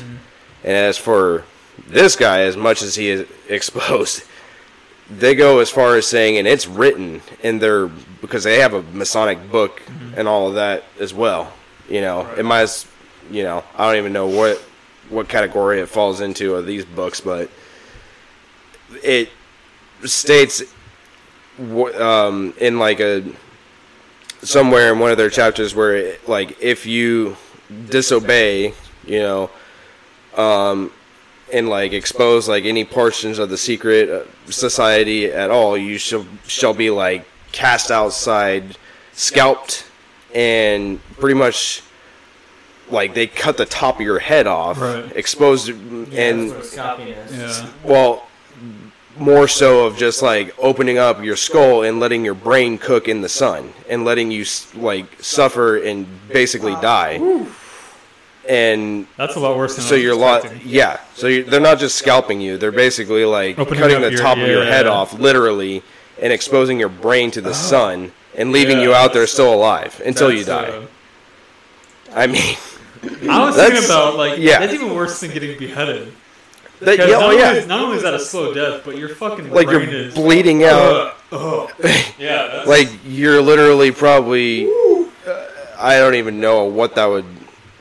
and 0.62 0.72
as 0.72 0.96
for 0.96 1.44
this 1.86 2.16
guy, 2.16 2.40
as 2.42 2.56
much 2.56 2.82
as 2.82 2.94
he 2.94 3.08
is 3.08 3.28
exposed, 3.48 4.24
they 5.10 5.34
go 5.34 5.58
as 5.58 5.70
far 5.70 5.96
as 5.96 6.06
saying, 6.06 6.38
and 6.38 6.46
it's 6.46 6.66
written 6.66 7.20
in 7.42 7.58
their 7.58 7.88
because 7.88 8.44
they 8.44 8.60
have 8.60 8.72
a 8.74 8.82
Masonic 8.82 9.50
book 9.50 9.82
and 10.16 10.26
all 10.26 10.48
of 10.48 10.54
that 10.54 10.84
as 10.98 11.12
well. 11.12 11.52
You 11.88 12.00
know, 12.00 12.32
it 12.38 12.44
might, 12.44 12.62
as, 12.62 12.86
you 13.30 13.42
know, 13.42 13.62
I 13.76 13.86
don't 13.86 13.96
even 13.96 14.12
know 14.12 14.26
what 14.26 14.58
what 15.10 15.28
category 15.28 15.80
it 15.80 15.86
falls 15.86 16.20
into 16.20 16.54
of 16.54 16.64
these 16.66 16.84
books, 16.84 17.20
but 17.20 17.50
it 19.02 19.28
states 20.04 20.62
um, 21.98 22.54
in 22.58 22.78
like 22.78 23.00
a 23.00 23.24
somewhere 24.42 24.92
in 24.92 24.98
one 24.98 25.10
of 25.10 25.16
their 25.16 25.30
chapters 25.30 25.74
where 25.74 25.96
it, 25.96 26.28
like 26.28 26.60
if 26.60 26.86
you 26.86 27.36
disobey, 27.88 28.74
you 29.06 29.18
know, 29.18 29.50
um, 30.36 30.90
and 31.52 31.68
like 31.68 31.92
expose 31.92 32.48
like 32.48 32.64
any 32.64 32.84
portions 32.84 33.38
of 33.38 33.50
the 33.50 33.58
secret 33.58 34.08
uh, 34.08 34.24
society 34.50 35.26
at 35.26 35.50
all, 35.50 35.76
you 35.76 35.98
shall 35.98 36.26
shall 36.46 36.74
be 36.74 36.90
like 36.90 37.24
cast 37.52 37.90
outside, 37.90 38.76
scalped, 39.12 39.84
and 40.34 41.00
pretty 41.18 41.34
much 41.38 41.82
like 42.90 43.14
they 43.14 43.26
cut 43.26 43.56
the 43.56 43.64
top 43.66 43.96
of 43.96 44.00
your 44.02 44.18
head 44.18 44.46
off, 44.46 44.80
Right. 44.80 45.10
exposed, 45.16 45.68
Yeah, 45.68 45.74
and 45.74 46.50
that's 46.50 46.76
what. 46.76 46.98
Yeah. 47.30 47.66
well, 47.82 48.28
more 49.16 49.46
so 49.46 49.86
of 49.86 49.96
just 49.96 50.22
like 50.22 50.54
opening 50.58 50.98
up 50.98 51.22
your 51.22 51.36
skull 51.36 51.82
and 51.82 52.00
letting 52.00 52.24
your 52.24 52.34
brain 52.34 52.78
cook 52.78 53.08
in 53.08 53.20
the 53.20 53.28
sun 53.28 53.72
and 53.88 54.04
letting 54.04 54.30
you 54.30 54.44
like 54.74 55.06
suffer 55.22 55.76
and 55.78 56.06
basically 56.28 56.72
die. 56.74 57.46
And 58.46 59.06
That's 59.16 59.36
a 59.36 59.40
lot 59.40 59.56
worse 59.56 59.76
than 59.76 59.84
so 59.84 59.94
I 59.94 59.98
was 59.98 60.02
you're 60.04 60.14
lot, 60.14 60.64
yeah. 60.66 61.00
So 61.14 61.28
you're, 61.28 61.44
they're 61.44 61.60
not 61.60 61.78
just 61.78 61.96
scalping 61.96 62.40
you; 62.42 62.58
they're 62.58 62.72
basically 62.72 63.24
like 63.24 63.58
Opening 63.58 63.80
cutting 63.80 64.00
the 64.02 64.10
your- 64.10 64.20
top 64.20 64.36
of 64.36 64.46
your 64.46 64.64
head 64.64 64.84
yeah. 64.84 64.92
off, 64.92 65.18
literally, 65.18 65.82
and 66.20 66.30
exposing 66.32 66.78
your 66.78 66.90
brain 66.90 67.30
to 67.30 67.40
the 67.40 67.54
sun 67.54 68.12
and 68.36 68.52
leaving 68.52 68.78
Yeah. 68.78 68.82
you 68.84 68.94
out 68.94 69.14
there 69.14 69.26
still 69.26 69.54
alive 69.54 70.00
until 70.04 70.30
you 70.30 70.44
die. 70.44 70.66
uh, 70.66 70.86
I 72.14 72.26
mean, 72.26 72.56
I 73.30 73.44
was 73.46 73.56
thinking 73.60 73.84
about 73.84 74.16
like 74.16 74.38
yeah. 74.38 74.58
that's 74.60 74.74
even 74.74 74.94
worse 74.94 75.20
than 75.20 75.30
getting 75.30 75.58
beheaded. 75.58 76.12
That, 76.84 76.98
'Cause 76.98 77.08
yeah, 77.08 77.14
not, 77.14 77.22
oh 77.22 77.26
only, 77.26 77.38
yeah, 77.38 77.52
is- 77.52 77.66
not 77.66 77.80
only 77.82 77.96
is 77.96 78.02
that 78.02 78.14
a 78.14 78.20
slow 78.20 78.52
death, 78.54 78.82
but 78.84 78.96
your 78.96 79.08
fucking 79.10 79.50
like 79.50 79.66
brain 79.66 79.88
you're 79.90 79.98
is 80.00 80.14
bleeding 80.14 80.64
out. 80.64 81.14
yeah, 82.18 82.62
like 82.66 82.88
you're 83.06 83.42
literally 83.42 83.90
probably 83.90 84.66
uh, 84.66 85.04
I 85.78 85.98
don't 85.98 86.14
even 86.14 86.40
know 86.40 86.64
what 86.64 86.94
that 86.94 87.06
would 87.06 87.24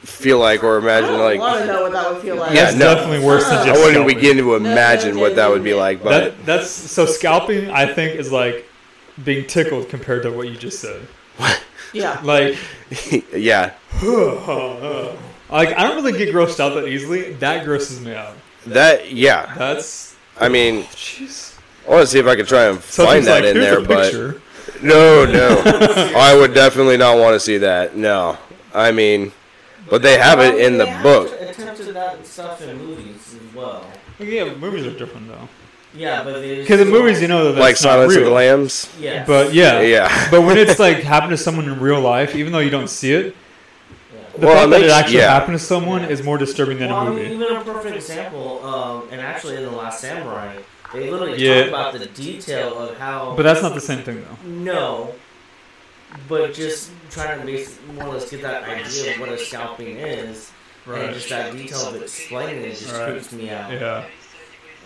feel 0.01 0.37
like 0.39 0.63
or 0.63 0.75
I 0.77 0.81
imagine 0.81 1.09
don't 1.11 1.19
like 1.19 1.39
want 1.39 1.59
to 1.59 1.67
know 1.67 1.81
what 1.83 1.91
that 1.93 2.11
would 2.11 2.21
feel 2.21 2.35
like. 2.35 2.53
Yeah, 2.53 2.65
that's 2.65 2.75
no. 2.77 2.95
definitely 2.95 3.25
worse 3.25 3.43
than 3.45 3.53
just. 3.53 3.67
I 3.67 3.69
just 3.69 3.79
wouldn't 3.79 3.95
scalping. 4.09 4.15
begin 4.15 4.37
to 4.37 4.55
imagine 4.55 5.19
what 5.19 5.35
that 5.35 5.49
would 5.49 5.63
be 5.63 5.73
like 5.73 6.03
but 6.03 6.09
That 6.35 6.45
that's 6.45 6.69
so 6.69 7.05
scalping. 7.05 7.69
I 7.69 7.85
think 7.93 8.19
is 8.19 8.31
like 8.31 8.67
being 9.23 9.45
tickled 9.47 9.89
compared 9.89 10.23
to 10.23 10.31
what 10.31 10.47
you 10.47 10.55
just 10.57 10.79
said. 10.79 11.01
What? 11.37 11.63
Yeah. 11.93 12.19
Like, 12.23 12.57
yeah 13.33 13.73
like 14.01 15.69
I 15.77 15.83
don't 15.83 16.03
really 16.03 16.17
get 16.17 16.33
grossed 16.33 16.59
out 16.59 16.73
that 16.75 16.87
easily. 16.87 17.33
That 17.33 17.65
grosses 17.65 18.01
me 18.01 18.15
out. 18.15 18.33
That 18.67 19.11
yeah 19.11 19.53
That's 19.57 20.15
I 20.39 20.49
mean 20.49 20.83
jeez. 20.83 21.57
I 21.87 21.91
want 21.91 22.01
to 22.01 22.07
see 22.07 22.19
if 22.19 22.25
I 22.27 22.35
can 22.35 22.45
try 22.45 22.65
and 22.65 22.81
So 22.81 23.05
find 23.05 23.25
that 23.27 23.43
like, 23.43 23.55
in 23.55 23.59
there 23.61 23.79
a 23.79 23.81
but 23.81 24.03
picture. 24.05 24.41
no 24.81 25.25
no 25.25 25.61
I 26.15 26.35
would 26.35 26.53
definitely 26.53 26.97
not 26.97 27.17
want 27.17 27.33
to 27.35 27.39
see 27.39 27.57
that 27.59 27.95
no 27.95 28.37
I 28.73 28.91
mean 28.91 29.31
but 29.89 30.01
they 30.01 30.17
have 30.17 30.39
it 30.39 30.55
in 30.59 30.77
the 30.77 30.85
They 30.85 30.91
have 30.91 31.03
book 31.03 31.41
Attempted 31.41 31.93
that 31.95 32.25
stuff 32.25 32.61
in 32.61 32.77
movies 32.77 33.35
as 33.35 33.55
well. 33.55 33.85
Yeah, 34.19 34.53
movies 34.55 34.85
are 34.85 34.97
different 34.97 35.27
though. 35.27 35.49
Yeah, 35.95 36.23
but 36.23 36.41
Because 36.41 36.79
in 36.81 36.89
movies, 36.89 37.21
you 37.21 37.27
know 37.27 37.51
that 37.51 37.59
like 37.59 37.73
not 37.73 37.77
Silence 37.77 38.15
of 38.15 38.23
the 38.23 38.29
Lambs 38.31 38.89
Yeah. 38.99 39.25
But 39.25 39.53
yeah, 39.53 39.81
yeah 39.81 40.31
But 40.31 40.41
when 40.41 40.57
it's 40.57 40.79
like 40.79 40.97
happened 41.03 41.31
to 41.31 41.37
someone 41.37 41.65
in 41.65 41.79
real 41.79 42.01
life, 42.01 42.35
even 42.35 42.51
though 42.53 42.59
you 42.59 42.71
don't 42.71 42.89
see 42.89 43.11
it, 43.13 43.35
the 44.37 44.45
Well, 44.47 44.55
fact 44.57 44.69
that 44.71 44.81
it 44.83 44.89
actually 44.89 45.17
yeah. 45.17 45.33
happened 45.33 45.57
to 45.59 45.63
someone 45.63 46.05
is 46.05 46.23
more 46.23 46.37
disturbing 46.37 46.79
than 46.79 46.89
well, 46.89 46.99
a 46.99 47.05
I 47.05 47.09
movie. 47.09 47.23
mean, 47.29 47.41
even 47.41 47.55
a 47.57 47.63
perfect 47.63 47.95
example, 47.95 48.65
um, 48.65 49.07
and 49.11 49.21
actually 49.21 49.57
in 49.57 49.63
the 49.63 49.71
Last 49.71 50.01
Samurai, 50.01 50.55
they 50.93 51.09
literally 51.09 51.37
Yeah. 51.43 51.61
talk 51.61 51.67
about 51.69 51.93
the 51.93 52.05
detail 52.07 52.77
of 52.77 52.97
how. 52.97 53.33
But 53.35 53.43
that's 53.43 53.61
not 53.61 53.73
the 53.73 53.81
same 53.81 54.03
thing 54.03 54.23
though. 54.23 54.47
No. 54.49 55.15
But 56.29 56.53
just 56.53 56.91
trying 57.09 57.39
to 57.39 57.45
base, 57.45 57.77
more 57.95 58.05
or 58.05 58.13
less 58.13 58.29
get 58.29 58.41
that 58.43 58.63
idea 58.63 59.15
of 59.15 59.19
what 59.19 59.29
a 59.29 59.37
scalping 59.37 59.97
is, 59.97 60.51
and 60.85 61.13
just 61.13 61.29
that 61.29 61.51
detail 61.53 61.87
of 61.87 62.01
explaining 62.01 62.63
it 62.63 62.69
just 62.77 62.91
Right. 62.93 63.09
creeps 63.11 63.31
me 63.31 63.49
out. 63.49 63.71
Yeah, 63.71 64.05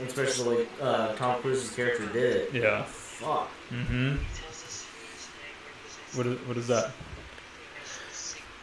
Especially 0.06 0.68
the 0.80 0.86
uh, 0.86 1.16
Tom 1.16 1.42
Cruise's 1.42 1.76
character 1.76 2.06
did 2.08 2.36
it. 2.36 2.50
yeah. 2.54 2.84
Fuck. 2.84 3.50
Mm-hmm. 3.74 4.16
What 6.16 6.28
is, 6.28 6.40
what 6.48 6.58
is 6.58 6.68
that? 6.68 6.92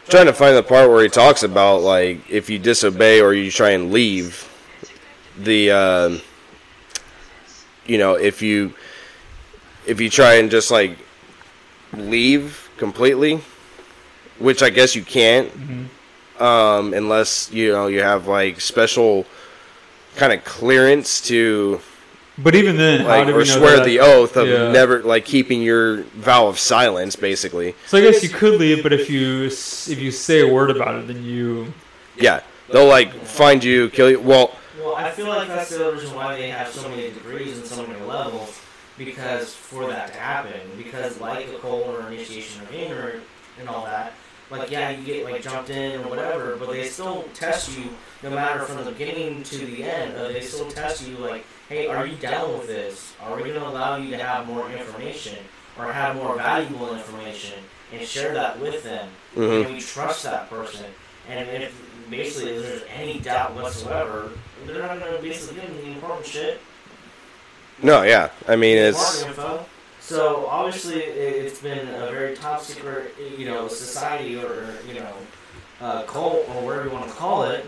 Trying 0.09 0.27
to 0.27 0.33
find 0.33 0.57
the 0.57 0.63
part 0.63 0.91
where 0.91 1.03
he 1.03 1.09
talks 1.09 1.43
about 1.43 1.83
like 1.83 2.19
if 2.31 2.51
you 2.51 2.59
disobey 2.59 3.21
or 3.21 3.33
you 3.33 3.51
try 3.51 3.71
and 3.71 3.93
leave 3.93 4.49
the 5.39 5.71
um 5.71 6.21
you 7.87 7.99
know 7.99 8.15
if 8.15 8.43
you 8.43 8.73
if 9.87 10.01
you 10.01 10.09
try 10.09 10.35
and 10.35 10.51
just 10.51 10.71
like 10.71 10.97
leave 11.95 12.69
completely 12.77 13.41
which 14.39 14.63
i 14.63 14.71
guess 14.71 14.95
you 14.95 15.03
can't 15.03 15.53
um 16.41 16.93
unless 16.95 17.51
you 17.53 17.73
know 17.73 17.87
you 17.87 18.03
have 18.03 18.27
like 18.27 18.61
special 18.61 19.25
kind 20.17 20.33
of 20.33 20.45
clearance 20.45 21.21
to 21.21 21.81
But 22.37 22.57
even 22.57 22.77
then, 22.77 23.03
how 23.03 23.07
like 23.09 23.27
do 23.29 23.35
or 23.35 23.39
know 23.39 23.45
swear 23.45 23.77
that? 23.77 23.85
the 23.85 24.01
oath 24.01 24.37
of 24.37 24.49
Yeah. 24.49 24.73
never 24.73 25.03
like 25.03 25.25
keeping 25.25 25.63
your 25.63 26.03
vow 26.15 26.49
of 26.49 26.59
silence 26.59 27.15
basically 27.15 27.75
So 27.87 27.99
I 27.99 28.01
guess 28.01 28.23
you 28.23 28.29
could 28.29 28.59
leave, 28.59 28.83
but 28.83 28.93
if 28.93 29.09
you 29.09 29.45
if 29.45 29.99
you 30.01 30.11
say 30.11 30.41
a 30.41 30.53
word 30.53 30.71
about 30.71 30.97
it, 30.97 31.07
then 31.07 31.25
you 31.25 31.73
yeah 32.17 32.41
they'll 32.71 32.89
like 32.89 33.13
find 33.25 33.63
you 33.63 33.89
kill 33.91 34.11
you 34.11 34.19
well 34.21 34.57
Well, 34.83 34.97
I 34.97 35.11
feel 35.11 35.29
like 35.29 35.47
that's 35.49 35.71
the 35.71 35.87
other 35.87 35.95
reason 35.97 36.15
why 36.15 36.37
they 36.37 36.49
have 36.51 36.69
so 36.69 36.89
many 36.89 37.11
degrees 37.11 37.57
and 37.57 37.67
so 37.67 37.87
many 37.87 38.01
levels, 38.05 38.61
because 38.99 39.55
for 39.55 39.87
that 39.87 40.13
to 40.13 40.19
happen, 40.19 40.61
because 40.77 41.21
like 41.21 41.51
the 41.51 41.59
cold 41.59 41.95
or 41.95 42.09
initiation 42.11 42.63
of 42.63 42.75
ignorant 42.75 43.23
and 43.61 43.69
all 43.69 43.85
that, 43.85 44.13
like 44.51 44.71
yeah, 44.71 44.91
you 44.91 45.05
get 45.05 45.25
like 45.25 45.41
jumped 45.41 45.71
in 45.71 46.01
or 46.01 46.09
whatever, 46.09 46.57
but 46.57 46.69
they 46.71 46.85
still 46.89 47.25
test 47.33 47.79
you 47.79 47.85
no 48.25 48.31
matter 48.31 48.61
from 48.65 48.85
the 48.85 48.91
beginning 48.91 49.43
to 49.45 49.59
the 49.59 49.85
end. 49.85 50.17
Uh, 50.17 50.29
they 50.29 50.41
still 50.41 50.69
test 50.71 51.07
you 51.07 51.17
like, 51.19 51.45
hey, 51.69 51.87
are 51.87 52.07
you 52.07 52.17
down 52.17 52.53
with 52.53 52.67
this? 52.67 53.15
Are 53.23 53.37
we 53.37 53.43
going 53.43 53.55
to 53.55 53.67
allow 53.67 53.97
you 53.97 54.11
to 54.11 54.19
have 54.19 54.47
more 54.47 54.71
information 54.71 55.39
or 55.79 55.93
have 55.93 56.17
more 56.17 56.37
valuable 56.37 56.95
information 56.95 57.59
and 57.93 58.07
share 58.07 58.33
that 58.35 58.59
with 58.61 58.83
them? 58.85 59.09
Mhm. 59.37 59.65
Can 59.65 59.75
we 59.75 59.81
trust 59.81 60.23
that 60.25 60.49
person? 60.51 60.87
And 61.29 61.49
if 61.63 61.75
basically 62.11 62.53
if 62.53 62.63
there's 62.63 62.83
any 62.95 63.19
doubt 63.19 63.55
whatsoever, 63.55 64.31
they're 64.67 64.83
not 64.83 65.01
going 65.01 65.17
to 65.17 65.23
basically 65.23 65.61
give 65.61 65.67
them 65.69 65.77
the 65.85 65.91
important 65.93 66.27
shit. 66.27 66.61
no 67.83 68.03
yeah 68.03 68.29
i 68.47 68.55
mean 68.55 68.79
it's 68.79 69.23
info. 69.25 69.65
So 70.01 70.47
obviously 70.47 71.03
it- 71.03 71.47
it's 71.47 71.59
been 71.61 71.89
a 71.89 72.09
very 72.11 72.37
top 72.37 72.63
secret, 72.63 73.15
you 73.37 73.47
know, 73.47 73.67
society 73.69 74.37
or 74.39 74.75
you 74.87 74.95
know, 75.01 75.13
uh, 75.81 76.03
cult 76.03 76.47
or 76.51 76.61
whatever 76.63 76.85
you 76.85 76.91
want 76.91 77.09
to 77.09 77.15
call 77.15 77.45
it, 77.45 77.67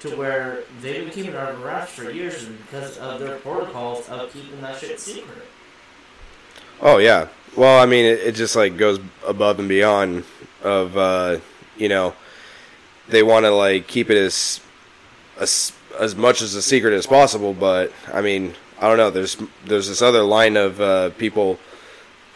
to 0.00 0.16
where 0.16 0.64
they've 0.80 1.04
been 1.04 1.12
keeping 1.12 1.32
it 1.32 1.36
under 1.36 1.58
wraps 1.64 1.92
for 1.92 2.10
years 2.10 2.44
because 2.44 2.98
of 2.98 3.20
their 3.20 3.36
protocols 3.38 4.08
of 4.08 4.32
keeping 4.32 4.60
that 4.60 4.78
shit 4.78 5.00
secret. 5.00 5.46
Oh 6.80 6.98
yeah. 6.98 7.28
Well, 7.56 7.82
I 7.82 7.86
mean, 7.86 8.04
it, 8.04 8.20
it 8.20 8.34
just 8.34 8.54
like 8.56 8.76
goes 8.76 9.00
above 9.26 9.58
and 9.58 9.68
beyond 9.68 10.24
of 10.62 10.96
uh, 10.96 11.38
you 11.76 11.88
know 11.88 12.14
they 13.08 13.22
want 13.22 13.44
to 13.44 13.50
like 13.50 13.86
keep 13.86 14.10
it 14.10 14.16
as, 14.16 14.60
as 15.38 15.72
as 15.98 16.14
much 16.14 16.42
as 16.42 16.54
a 16.54 16.62
secret 16.62 16.92
as 16.92 17.06
possible. 17.06 17.54
But 17.54 17.92
I 18.12 18.20
mean, 18.20 18.54
I 18.80 18.88
don't 18.88 18.98
know. 18.98 19.10
There's 19.10 19.36
there's 19.64 19.88
this 19.88 20.02
other 20.02 20.22
line 20.22 20.56
of 20.56 20.80
uh, 20.80 21.10
people 21.10 21.58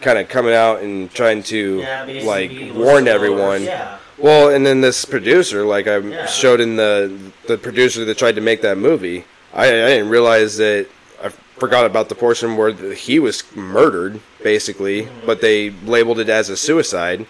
kind 0.01 0.19
of 0.19 0.29
coming 0.29 0.55
out 0.55 0.83
and 0.83 1.11
trying 1.11 1.43
to 1.45 1.81
Yeah, 1.81 2.23
like 2.25 2.51
warn 2.75 3.07
everyone. 3.07 3.65
Yeah. 3.65 3.99
Well, 4.21 4.51
and 4.51 4.65
then 4.67 4.81
this 4.81 5.05
producer, 5.05 5.65
like 5.65 5.87
I 5.87 5.99
Yeah. 5.99 6.27
showed 6.27 6.61
in 6.61 6.77
the 6.77 7.17
the 7.47 7.57
producer 7.59 8.05
that 8.05 8.19
tried 8.19 8.35
to 8.37 8.41
make 8.41 8.61
that 8.63 8.77
movie, 8.79 9.25
I, 9.55 9.67
I 9.67 9.71
didn't 9.71 10.11
realize 10.11 10.57
that 10.59 10.87
I 11.23 11.31
forgot 11.59 11.87
about 11.87 12.09
the 12.09 12.15
portion 12.15 12.57
where 12.57 12.73
the, 12.73 12.95
he 12.95 13.19
was 13.19 13.45
murdered, 13.57 14.21
basically, 14.43 15.09
but 15.27 15.41
they 15.41 15.71
labeled 15.71 16.19
it 16.21 16.29
as 16.29 16.49
a 16.51 16.57
suicide, 16.57 17.27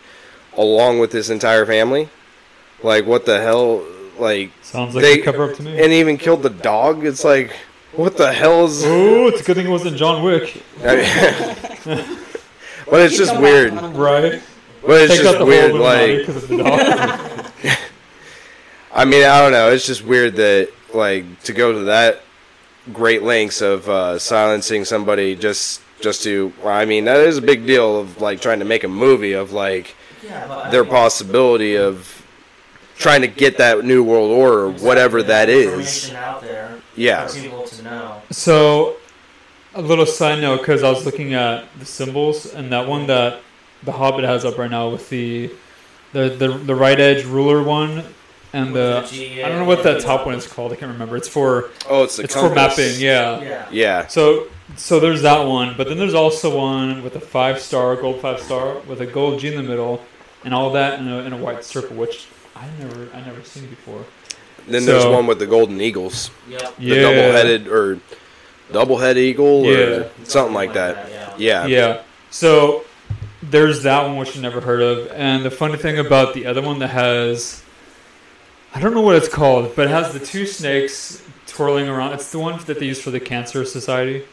along 0.56 0.98
with 0.98 1.12
his 1.12 1.30
entire 1.30 1.64
family. 1.66 2.08
Like, 2.82 3.06
what 3.06 3.24
the 3.26 3.40
hell? 3.40 3.84
Like, 4.18 4.50
sounds 4.62 4.94
like 4.94 5.02
they 5.02 5.20
a 5.20 5.24
cover 5.24 5.50
up 5.50 5.56
to 5.56 5.62
me. 5.62 5.82
and 5.82 5.92
even 5.92 6.18
killed 6.18 6.42
the 6.42 6.50
dog. 6.50 7.04
It's 7.06 7.24
like, 7.24 7.52
what 7.92 8.16
the 8.16 8.32
hell 8.32 8.64
is? 8.66 8.82
oh, 8.84 9.28
it's 9.28 9.40
a 9.40 9.44
good 9.44 9.56
thing 9.56 9.66
it 9.66 9.70
wasn't 9.70 9.96
John 9.96 10.22
Wick, 10.22 10.62
I 10.84 10.96
mean- 11.86 12.18
but 12.90 13.00
it's 13.02 13.16
just 13.16 13.38
weird. 13.40 13.74
back 13.74 13.82
on 13.84 13.94
him. 13.94 14.00
right? 14.00 14.42
But 14.86 15.02
it's 15.02 15.14
Take 15.14 15.22
just 15.22 15.38
the 15.38 15.44
weird. 15.44 15.70
whole 15.72 15.80
Illuminati 15.80 16.16
Like, 16.18 16.26
'cause 16.26 16.36
of 16.42 16.48
the 16.48 16.56
dog. 16.56 17.46
I 18.92 19.04
mean, 19.04 19.24
I 19.24 19.40
don't 19.40 19.52
know. 19.52 19.70
It's 19.70 19.86
just 19.86 20.04
weird 20.04 20.36
that 20.36 20.68
like 20.92 21.24
to 21.44 21.52
go 21.52 21.72
to 21.72 21.78
that 21.84 22.20
great 22.92 23.22
lengths 23.22 23.60
of 23.60 23.88
uh, 23.88 24.18
silencing 24.18 24.84
somebody 24.84 25.36
just 25.36 25.80
just 26.00 26.22
to. 26.24 26.52
I 26.64 26.84
mean, 26.86 27.04
that 27.04 27.18
is 27.20 27.36
a 27.38 27.42
big 27.42 27.66
deal 27.66 28.00
of 28.00 28.20
like 28.20 28.40
trying 28.40 28.58
to 28.60 28.64
make 28.64 28.82
a 28.84 28.88
movie 28.88 29.32
of 29.32 29.52
like 29.52 29.94
Yeah, 30.24 30.46
but 30.48 30.66
I 30.66 30.70
their 30.70 30.84
possibility 30.84 31.76
of 31.76 32.16
trying 32.98 33.20
to 33.22 33.28
get 33.28 33.58
that 33.58 33.84
new 33.84 34.02
world 34.02 34.30
order, 34.30 34.64
or 34.64 34.70
whatever 34.72 35.22
that 35.22 35.48
is. 35.48 35.66
Information 35.68 36.16
out 36.16 36.42
there 36.42 36.74
Yeah. 36.96 37.26
people 37.32 37.62
to 37.62 37.82
know. 37.82 38.20
So, 38.30 38.96
a 39.74 39.80
little 39.80 40.04
side 40.04 40.40
note, 40.42 40.58
because 40.58 40.82
I 40.82 40.90
was 40.90 41.06
looking 41.06 41.32
at 41.32 41.64
the 41.78 41.86
symbols, 41.86 42.52
and 42.52 42.70
that 42.72 42.86
one 42.86 43.06
that 43.06 43.40
the 43.82 43.92
Hobbit 43.92 44.24
has 44.24 44.44
up 44.44 44.58
right 44.58 44.70
now 44.70 44.88
with 44.90 45.08
the 45.08 45.50
the 46.12 46.28
the, 46.30 46.48
the 46.48 46.74
right 46.74 46.98
edge 46.98 47.24
ruler 47.24 47.62
one 47.62 48.04
and 48.52 48.74
the 48.74 49.02
the 49.02 49.06
G, 49.08 49.42
I 49.44 49.48
don't 49.48 49.58
know 49.58 49.64
what 49.64 49.82
that 49.84 50.00
top 50.02 50.26
one 50.26 50.34
is 50.34 50.46
called. 50.46 50.72
I 50.72 50.76
can't 50.76 50.90
remember. 50.92 51.16
It's 51.16 51.28
for 51.28 51.70
Oh, 51.88 52.02
it's 52.04 52.16
the 52.16 52.24
it's 52.24 52.34
for 52.34 52.52
mapping. 52.54 52.94
Yeah. 52.98 53.40
Yeah. 53.40 53.68
Yeah. 53.70 54.06
So 54.08 54.48
so 54.76 55.00
there's 55.00 55.22
that 55.22 55.46
one, 55.46 55.74
but 55.76 55.88
then 55.88 55.98
there's 55.98 56.14
also 56.14 56.56
one 56.56 57.02
with 57.02 57.14
a 57.16 57.20
five 57.20 57.60
star, 57.60 57.96
gold 57.96 58.20
five 58.20 58.40
star, 58.40 58.78
with 58.80 59.00
a 59.00 59.06
gold 59.06 59.40
G 59.40 59.48
in 59.48 59.56
the 59.56 59.62
middle, 59.68 60.02
and 60.44 60.52
all 60.54 60.72
that 60.72 60.98
in 61.00 61.08
a, 61.08 61.18
in 61.20 61.32
a 61.32 61.36
white 61.36 61.64
circle, 61.64 61.96
which 61.96 62.26
I 62.56 62.68
never 62.78 63.08
I 63.14 63.20
never 63.22 63.42
seen 63.44 63.66
before. 63.68 64.04
Then 64.66 64.84
there's 64.84 65.06
one 65.06 65.26
with 65.26 65.38
the 65.38 65.46
golden 65.46 65.80
eagles, 65.80 66.30
Yep. 66.48 66.76
the 66.76 66.94
double-headed 67.00 67.66
or 67.68 67.98
double-head 68.72 69.16
eagle 69.16 69.66
or 69.66 70.10
something 70.24 70.54
like 70.54 70.74
that. 70.74 71.08
yeah. 71.10 71.34
Yeah. 71.38 71.66
Yeah. 71.66 72.02
So 72.30 72.84
there's 73.42 73.82
that 73.84 74.04
one 74.06 74.16
which 74.16 74.36
I 74.36 74.40
never 74.40 74.60
heard 74.60 74.82
of, 74.82 75.08
and 75.12 75.44
the 75.44 75.50
funny 75.50 75.76
thing 75.76 75.98
about 75.98 76.34
the 76.34 76.46
other 76.46 76.60
one 76.62 76.78
that 76.80 76.88
has, 76.88 77.62
I 78.74 78.80
don't 78.80 78.94
know 78.94 79.00
what 79.00 79.16
it's 79.16 79.28
called, 79.28 79.74
but 79.74 79.86
it 79.86 79.90
has 79.90 80.12
the 80.12 80.20
two 80.20 80.46
snakes 80.46 81.22
twirling 81.46 81.88
around. 81.88 82.12
It's 82.12 82.30
the 82.30 82.38
one 82.38 82.62
that 82.66 82.78
they 82.78 82.86
use 82.86 83.00
for 83.00 83.10
the 83.10 83.20
Cancer 83.20 83.64
Society. 83.64 84.24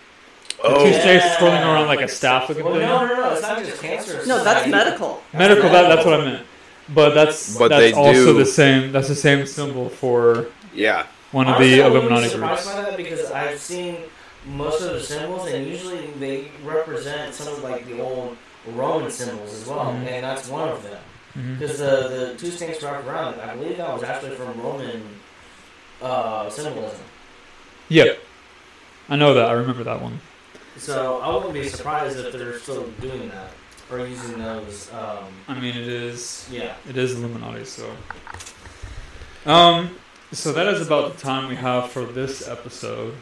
The 0.58 0.64
Oh. 0.64 0.84
two 0.84 0.90
Yeah. 0.90 1.02
snakes 1.02 1.38
twirling 1.38 1.62
around 1.64 1.88
like 1.88 2.02
a 2.02 2.08
staff 2.08 2.50
looking 2.50 2.64
Well, 2.66 2.74
thing. 2.74 2.84
no, 2.84 3.06
no, 3.06 3.16
no. 3.16 3.32
It's 3.34 3.42
not 3.42 3.60
just 3.64 3.82
cancer. 3.82 4.24
No, 4.26 4.44
that's 4.44 4.64
Society. 4.64 4.72
medical. 4.72 5.22
Medical. 5.34 5.70
That, 5.70 5.88
that's 5.90 6.06
what 6.06 6.20
I 6.20 6.26
meant. 6.26 6.46
But 6.90 7.14
that's 7.14 7.58
But 7.58 7.68
that's 7.70 7.82
they 7.82 7.94
also 7.94 8.14
do- 8.14 8.34
the 8.34 8.46
same. 8.46 8.92
That's 8.92 9.08
the 9.08 9.16
same 9.16 9.46
symbol 9.46 9.90
for 9.90 10.48
Yeah. 10.74 11.04
one 11.32 11.48
of 11.48 11.56
Honestly, 11.56 11.76
the 11.78 11.84
I 11.84 11.88
wouldn't 11.90 12.04
be 12.04 12.08
Illuminati 12.16 12.30
surprised 12.34 12.64
groups. 12.64 12.76
by 12.78 12.82
that 12.84 12.98
because 12.98 13.32
I've 13.32 13.60
seen 13.60 13.98
most 14.46 14.82
of 14.82 14.94
the 14.94 15.00
symbols, 15.02 15.48
and 15.52 15.68
usually 15.68 16.08
they 16.20 16.46
represent 16.64 17.34
some 17.36 17.48
of 17.50 17.62
like 17.64 17.86
the 17.88 18.02
old 18.02 18.38
Roman 18.76 19.10
symbols 19.12 19.54
as 19.54 19.66
well, 19.68 19.86
Mhm. 19.86 20.08
and 20.08 20.24
that's 20.24 20.48
one 20.48 20.70
of 20.70 20.84
them. 20.84 21.00
Mhm. 21.38 21.60
Because 21.60 21.78
the 21.80 21.86
the 22.10 22.36
two 22.38 22.52
snakes 22.52 22.82
wrapped 22.84 23.06
around, 23.08 23.40
I 23.40 23.56
believe 23.56 23.78
that 23.78 23.94
was 23.94 24.04
actually 24.04 24.36
from 24.36 24.60
Roman 24.62 25.20
uh, 26.02 26.50
symbolism. 26.50 27.00
Yeah, 27.90 28.14
I 29.10 29.16
know 29.16 29.34
that. 29.34 29.46
I 29.50 29.54
remember 29.54 29.84
that 29.84 30.02
one. 30.02 30.20
So 30.78 31.20
I 31.22 31.34
wouldn't 31.34 31.54
be 31.54 31.68
surprised 31.70 32.20
if 32.20 32.32
they're 32.34 32.60
still 32.60 32.84
doing 33.02 33.30
that 33.30 33.52
or 33.90 34.06
using 34.06 34.38
those. 34.38 34.92
Um, 34.94 35.26
I 35.48 35.60
mean, 35.60 35.76
it 35.76 35.88
is 35.88 36.48
yeah. 36.52 36.76
it 36.90 36.98
is 36.98 37.16
Illuminati. 37.16 37.66
So, 37.66 37.90
um, 39.46 39.96
so 40.32 40.52
that 40.54 40.68
is 40.68 40.86
about 40.86 41.16
the 41.16 41.22
time 41.22 41.48
we 41.48 41.56
have 41.56 41.92
for 41.92 42.04
this 42.04 42.48
episode. 42.48 43.16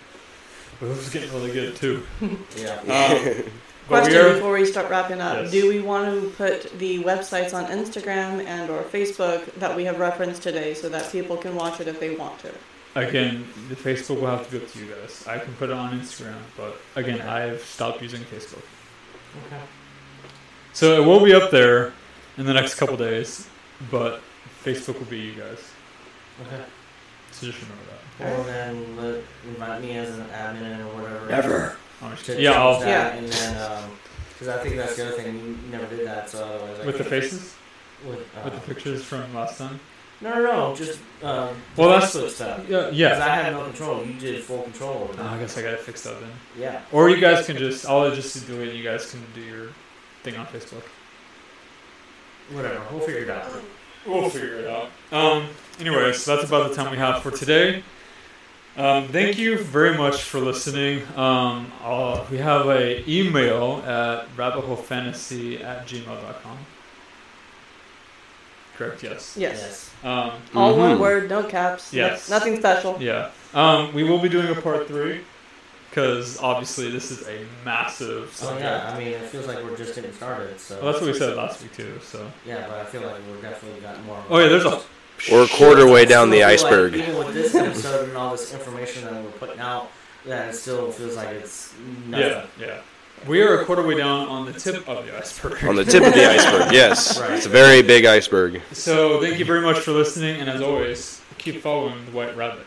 But 0.80 0.88
this 0.90 0.98
is 1.08 1.10
getting 1.10 1.32
really 1.34 1.52
good 1.52 1.76
too. 1.76 2.04
Yeah. 2.58 2.80
Um, 2.80 2.88
but 2.88 3.36
we 3.36 3.52
Question 3.88 4.18
are, 4.18 4.34
before 4.34 4.54
we 4.54 4.66
start 4.66 4.90
wrapping 4.90 5.22
up: 5.22 5.44
Yes. 5.44 5.52
Do 5.52 5.70
we 5.70 5.80
want 5.80 6.06
to 6.10 6.30
put 6.32 6.78
the 6.80 7.04
websites 7.04 7.54
on 7.54 7.66
Instagram 7.66 8.44
and 8.46 8.70
or 8.70 8.82
Facebook 8.84 9.46
that 9.56 9.76
we 9.76 9.86
have 9.86 10.00
referenced 10.00 10.42
today, 10.42 10.74
so 10.74 10.90
that 10.90 11.12
people 11.12 11.38
can 11.38 11.56
watch 11.56 11.80
it 11.80 11.88
if 11.88 12.00
they 12.00 12.16
want 12.16 12.40
to? 12.40 12.52
again, 12.96 13.46
the 13.68 13.76
Facebook 13.76 14.22
will 14.22 14.28
have 14.28 14.46
to 14.50 14.58
be 14.58 14.66
up 14.66 14.72
to 14.72 14.80
you 14.80 14.86
guys. 14.86 15.26
I 15.28 15.38
can 15.38 15.54
put 15.56 15.70
it 15.70 15.76
on 15.76 16.00
Instagram, 16.00 16.40
but 16.56 16.80
again, 16.96 17.22
I've 17.22 17.62
stopped 17.62 18.02
using 18.02 18.22
Facebook. 18.22 18.64
Okay. 19.48 19.62
So 20.74 21.02
it 21.02 21.06
will 21.06 21.24
be 21.24 21.34
up 21.34 21.52
there 21.52 21.94
in 22.38 22.46
the 22.46 22.54
next 22.54 22.76
couple 22.76 22.98
days, 22.98 23.48
but 23.92 24.22
Facebook 24.64 24.98
will 24.98 25.06
be 25.06 25.20
you 25.20 25.34
guys. 25.34 25.60
Okay. 26.48 26.64
So 27.32 27.48
just 27.48 27.62
remember 27.62 27.84
that. 27.90 28.26
Well, 28.26 28.44
then 28.44 29.24
invite 29.46 29.82
me 29.82 29.98
as 29.98 30.18
an 30.18 30.26
admin 30.28 30.80
or 30.80 31.02
whatever. 31.02 31.30
Never. 31.30 31.78
I'm 32.02 32.12
just 32.12 32.26
To. 32.26 32.42
Yeah, 32.42 32.52
I'll, 32.62 32.80
that, 32.80 32.88
Yeah. 32.88 33.14
And 33.16 33.28
then, 33.28 33.90
because 34.34 34.48
I 34.50 34.62
think 34.62 34.76
that's 34.76 34.96
the 34.96 35.08
other 35.08 35.16
thing, 35.16 35.36
you 35.36 35.58
never 35.72 35.88
did 35.96 36.06
that, 36.08 36.30
so. 36.30 36.44
I 36.46 36.78
like, 36.78 36.86
with 36.88 36.98
the 36.98 37.04
faces, 37.04 37.56
With, 38.06 38.20
uh, 38.20 38.42
with 38.44 38.54
the 38.54 38.62
pictures 38.74 39.04
from 39.04 39.34
last 39.34 39.58
time. 39.58 39.80
No, 40.22 40.34
no, 40.34 40.42
no, 40.44 40.76
just 40.76 41.00
um, 41.24 41.56
Well, 41.76 41.90
that's- 41.90 42.16
Facebook 42.16 42.30
stuff. 42.30 42.70
Yeah, 42.70 42.90
yeah. 42.90 43.10
Because. 43.10 43.22
I 43.22 43.36
had 43.36 43.54
no 43.54 43.64
control. 43.66 44.06
You 44.06 44.14
did 44.14 44.44
full 44.44 44.62
control 44.64 45.10
over 45.10 45.22
Oh, 45.22 45.26
I 45.28 45.38
guess 45.40 45.58
I 45.58 45.62
gotta 45.62 45.78
fix 45.78 46.04
that 46.04 46.20
then. 46.22 46.32
Yeah. 46.58 46.82
Or 46.92 47.10
you 47.10 47.18
guys 47.18 47.46
can 47.46 47.58
just, 47.58 47.86
I'll 47.86 48.10
just 48.16 48.48
do 48.48 48.62
it. 48.62 48.74
You 48.76 48.84
guys 48.84 49.12
can 49.12 49.22
do 49.34 49.42
your 49.42 49.68
thing 50.24 50.38
on 50.38 50.46
Facebook. 50.48 50.84
Whatever. 52.52 52.82
We'll 52.92 53.02
figure 53.02 53.22
it 53.24 53.30
out. 53.30 53.46
We'll 54.06 54.30
figure 54.30 54.60
it 54.60 54.68
out. 54.68 54.90
Um. 55.12 55.48
Anyway, 55.80 56.14
so 56.14 56.36
that's 56.36 56.48
about 56.48 56.70
the 56.70 56.76
time 56.76 56.92
we 56.92 56.98
have 56.98 57.22
for 57.24 57.32
today. 57.32 57.84
Um, 58.78 59.08
thank 59.08 59.38
you 59.38 59.58
very 59.58 59.98
much 59.98 60.24
for 60.24 60.40
listening. 60.40 61.02
Um, 61.16 61.72
I'll, 61.82 62.28
we 62.30 62.38
have 62.40 62.68
a 62.68 63.10
email 63.10 63.82
at 63.86 64.28
rabbitholefantasy 64.36 65.64
at 65.64 65.88
gmail.com. 65.88 66.58
Correct, 68.78 69.02
yes. 69.04 69.36
Yes. 69.38 69.92
Um, 70.04 70.32
All 70.54 70.76
one 70.76 70.98
Mhm. 70.98 71.00
word, 71.00 71.30
no 71.30 71.44
caps. 71.44 71.94
no- 71.94 72.00
Yes. 72.08 72.30
nothing 72.30 72.60
special. 72.60 72.98
yeah. 73.00 73.30
Um, 73.54 73.94
we 73.94 74.04
will 74.04 74.20
be 74.20 74.28
doing 74.28 74.50
a 74.50 74.60
part 74.62 74.86
three 74.90 75.22
because 75.90 76.38
obviously 76.40 76.92
this 76.92 77.10
is 77.12 77.26
a 77.30 77.46
massive 77.64 78.30
So 78.36 78.48
subject. 78.48 78.66
yeah, 78.66 78.92
I 78.94 78.98
mean, 79.00 79.08
it 79.14 79.30
feels 79.30 79.48
like 79.48 79.64
we're 79.64 79.78
just 79.78 79.96
getting 79.96 80.12
started. 80.12 80.60
So 80.60 80.76
Well, 80.82 80.92
that's 80.92 81.02
what 81.02 81.14
we 81.14 81.18
said 81.18 81.38
last 81.38 81.62
week 81.62 81.74
too. 81.78 82.02
So. 82.06 82.30
yeah, 82.46 82.68
but 82.68 82.80
I 82.80 82.84
feel 82.84 83.04
like 83.04 83.16
we're 83.30 83.42
definitely 83.42 83.80
got 83.80 84.04
more. 84.04 84.22
Oh 84.30 84.38
yeah, 84.40 84.50
there's 84.50 84.66
a. 84.66 84.82
We're 85.32 85.46
a 85.46 85.48
quarter 85.48 85.88
way 85.88 86.06
down 86.06 86.30
the 86.30 86.44
I 86.44 86.56
still 86.56 86.70
feel 86.70 86.80
like 86.84 86.94
iceberg. 86.94 86.96
even 87.10 87.18
with 87.18 87.34
this 87.34 87.56
episode 87.56 88.10
and 88.10 88.18
all 88.18 88.32
this 88.32 88.54
information 88.54 89.06
that 89.06 89.24
we're 89.24 89.32
putting 89.32 89.60
out, 89.60 89.90
that 90.26 90.50
it 90.50 90.58
still 90.58 90.92
feels 90.92 91.16
like 91.16 91.30
it's 91.30 91.74
nothing. 92.08 92.28
Yeah, 92.28 92.46
yeah. 92.60 92.82
We 93.28 93.42
are 93.42 93.60
a 93.62 93.66
quarter 93.66 93.82
way 93.82 93.98
down 93.98 94.28
on 94.28 94.46
the 94.46 94.54
tip 94.54 94.88
of 94.88 95.06
the 95.06 95.18
iceberg. 95.18 95.64
On 95.64 95.76
the 95.76 95.86
tip 95.86 96.04
of 96.04 96.14
the 96.14 96.26
iceberg, 96.30 96.72
yes. 96.74 97.20
Right. 97.20 97.32
It's 97.32 97.46
a 97.46 97.50
very 97.50 97.82
big 97.82 98.06
iceberg. 98.06 98.62
So 98.72 99.20
thank 99.22 99.40
you 99.40 99.46
very 99.46 99.62
much 99.62 99.80
for 99.80 99.92
listening, 99.94 100.42
and 100.42 100.50
as 100.50 100.62
always, 100.62 101.22
keep 101.38 101.62
following 101.62 102.06
the 102.06 102.12
White 102.12 102.36
Rabbit. 102.36 102.66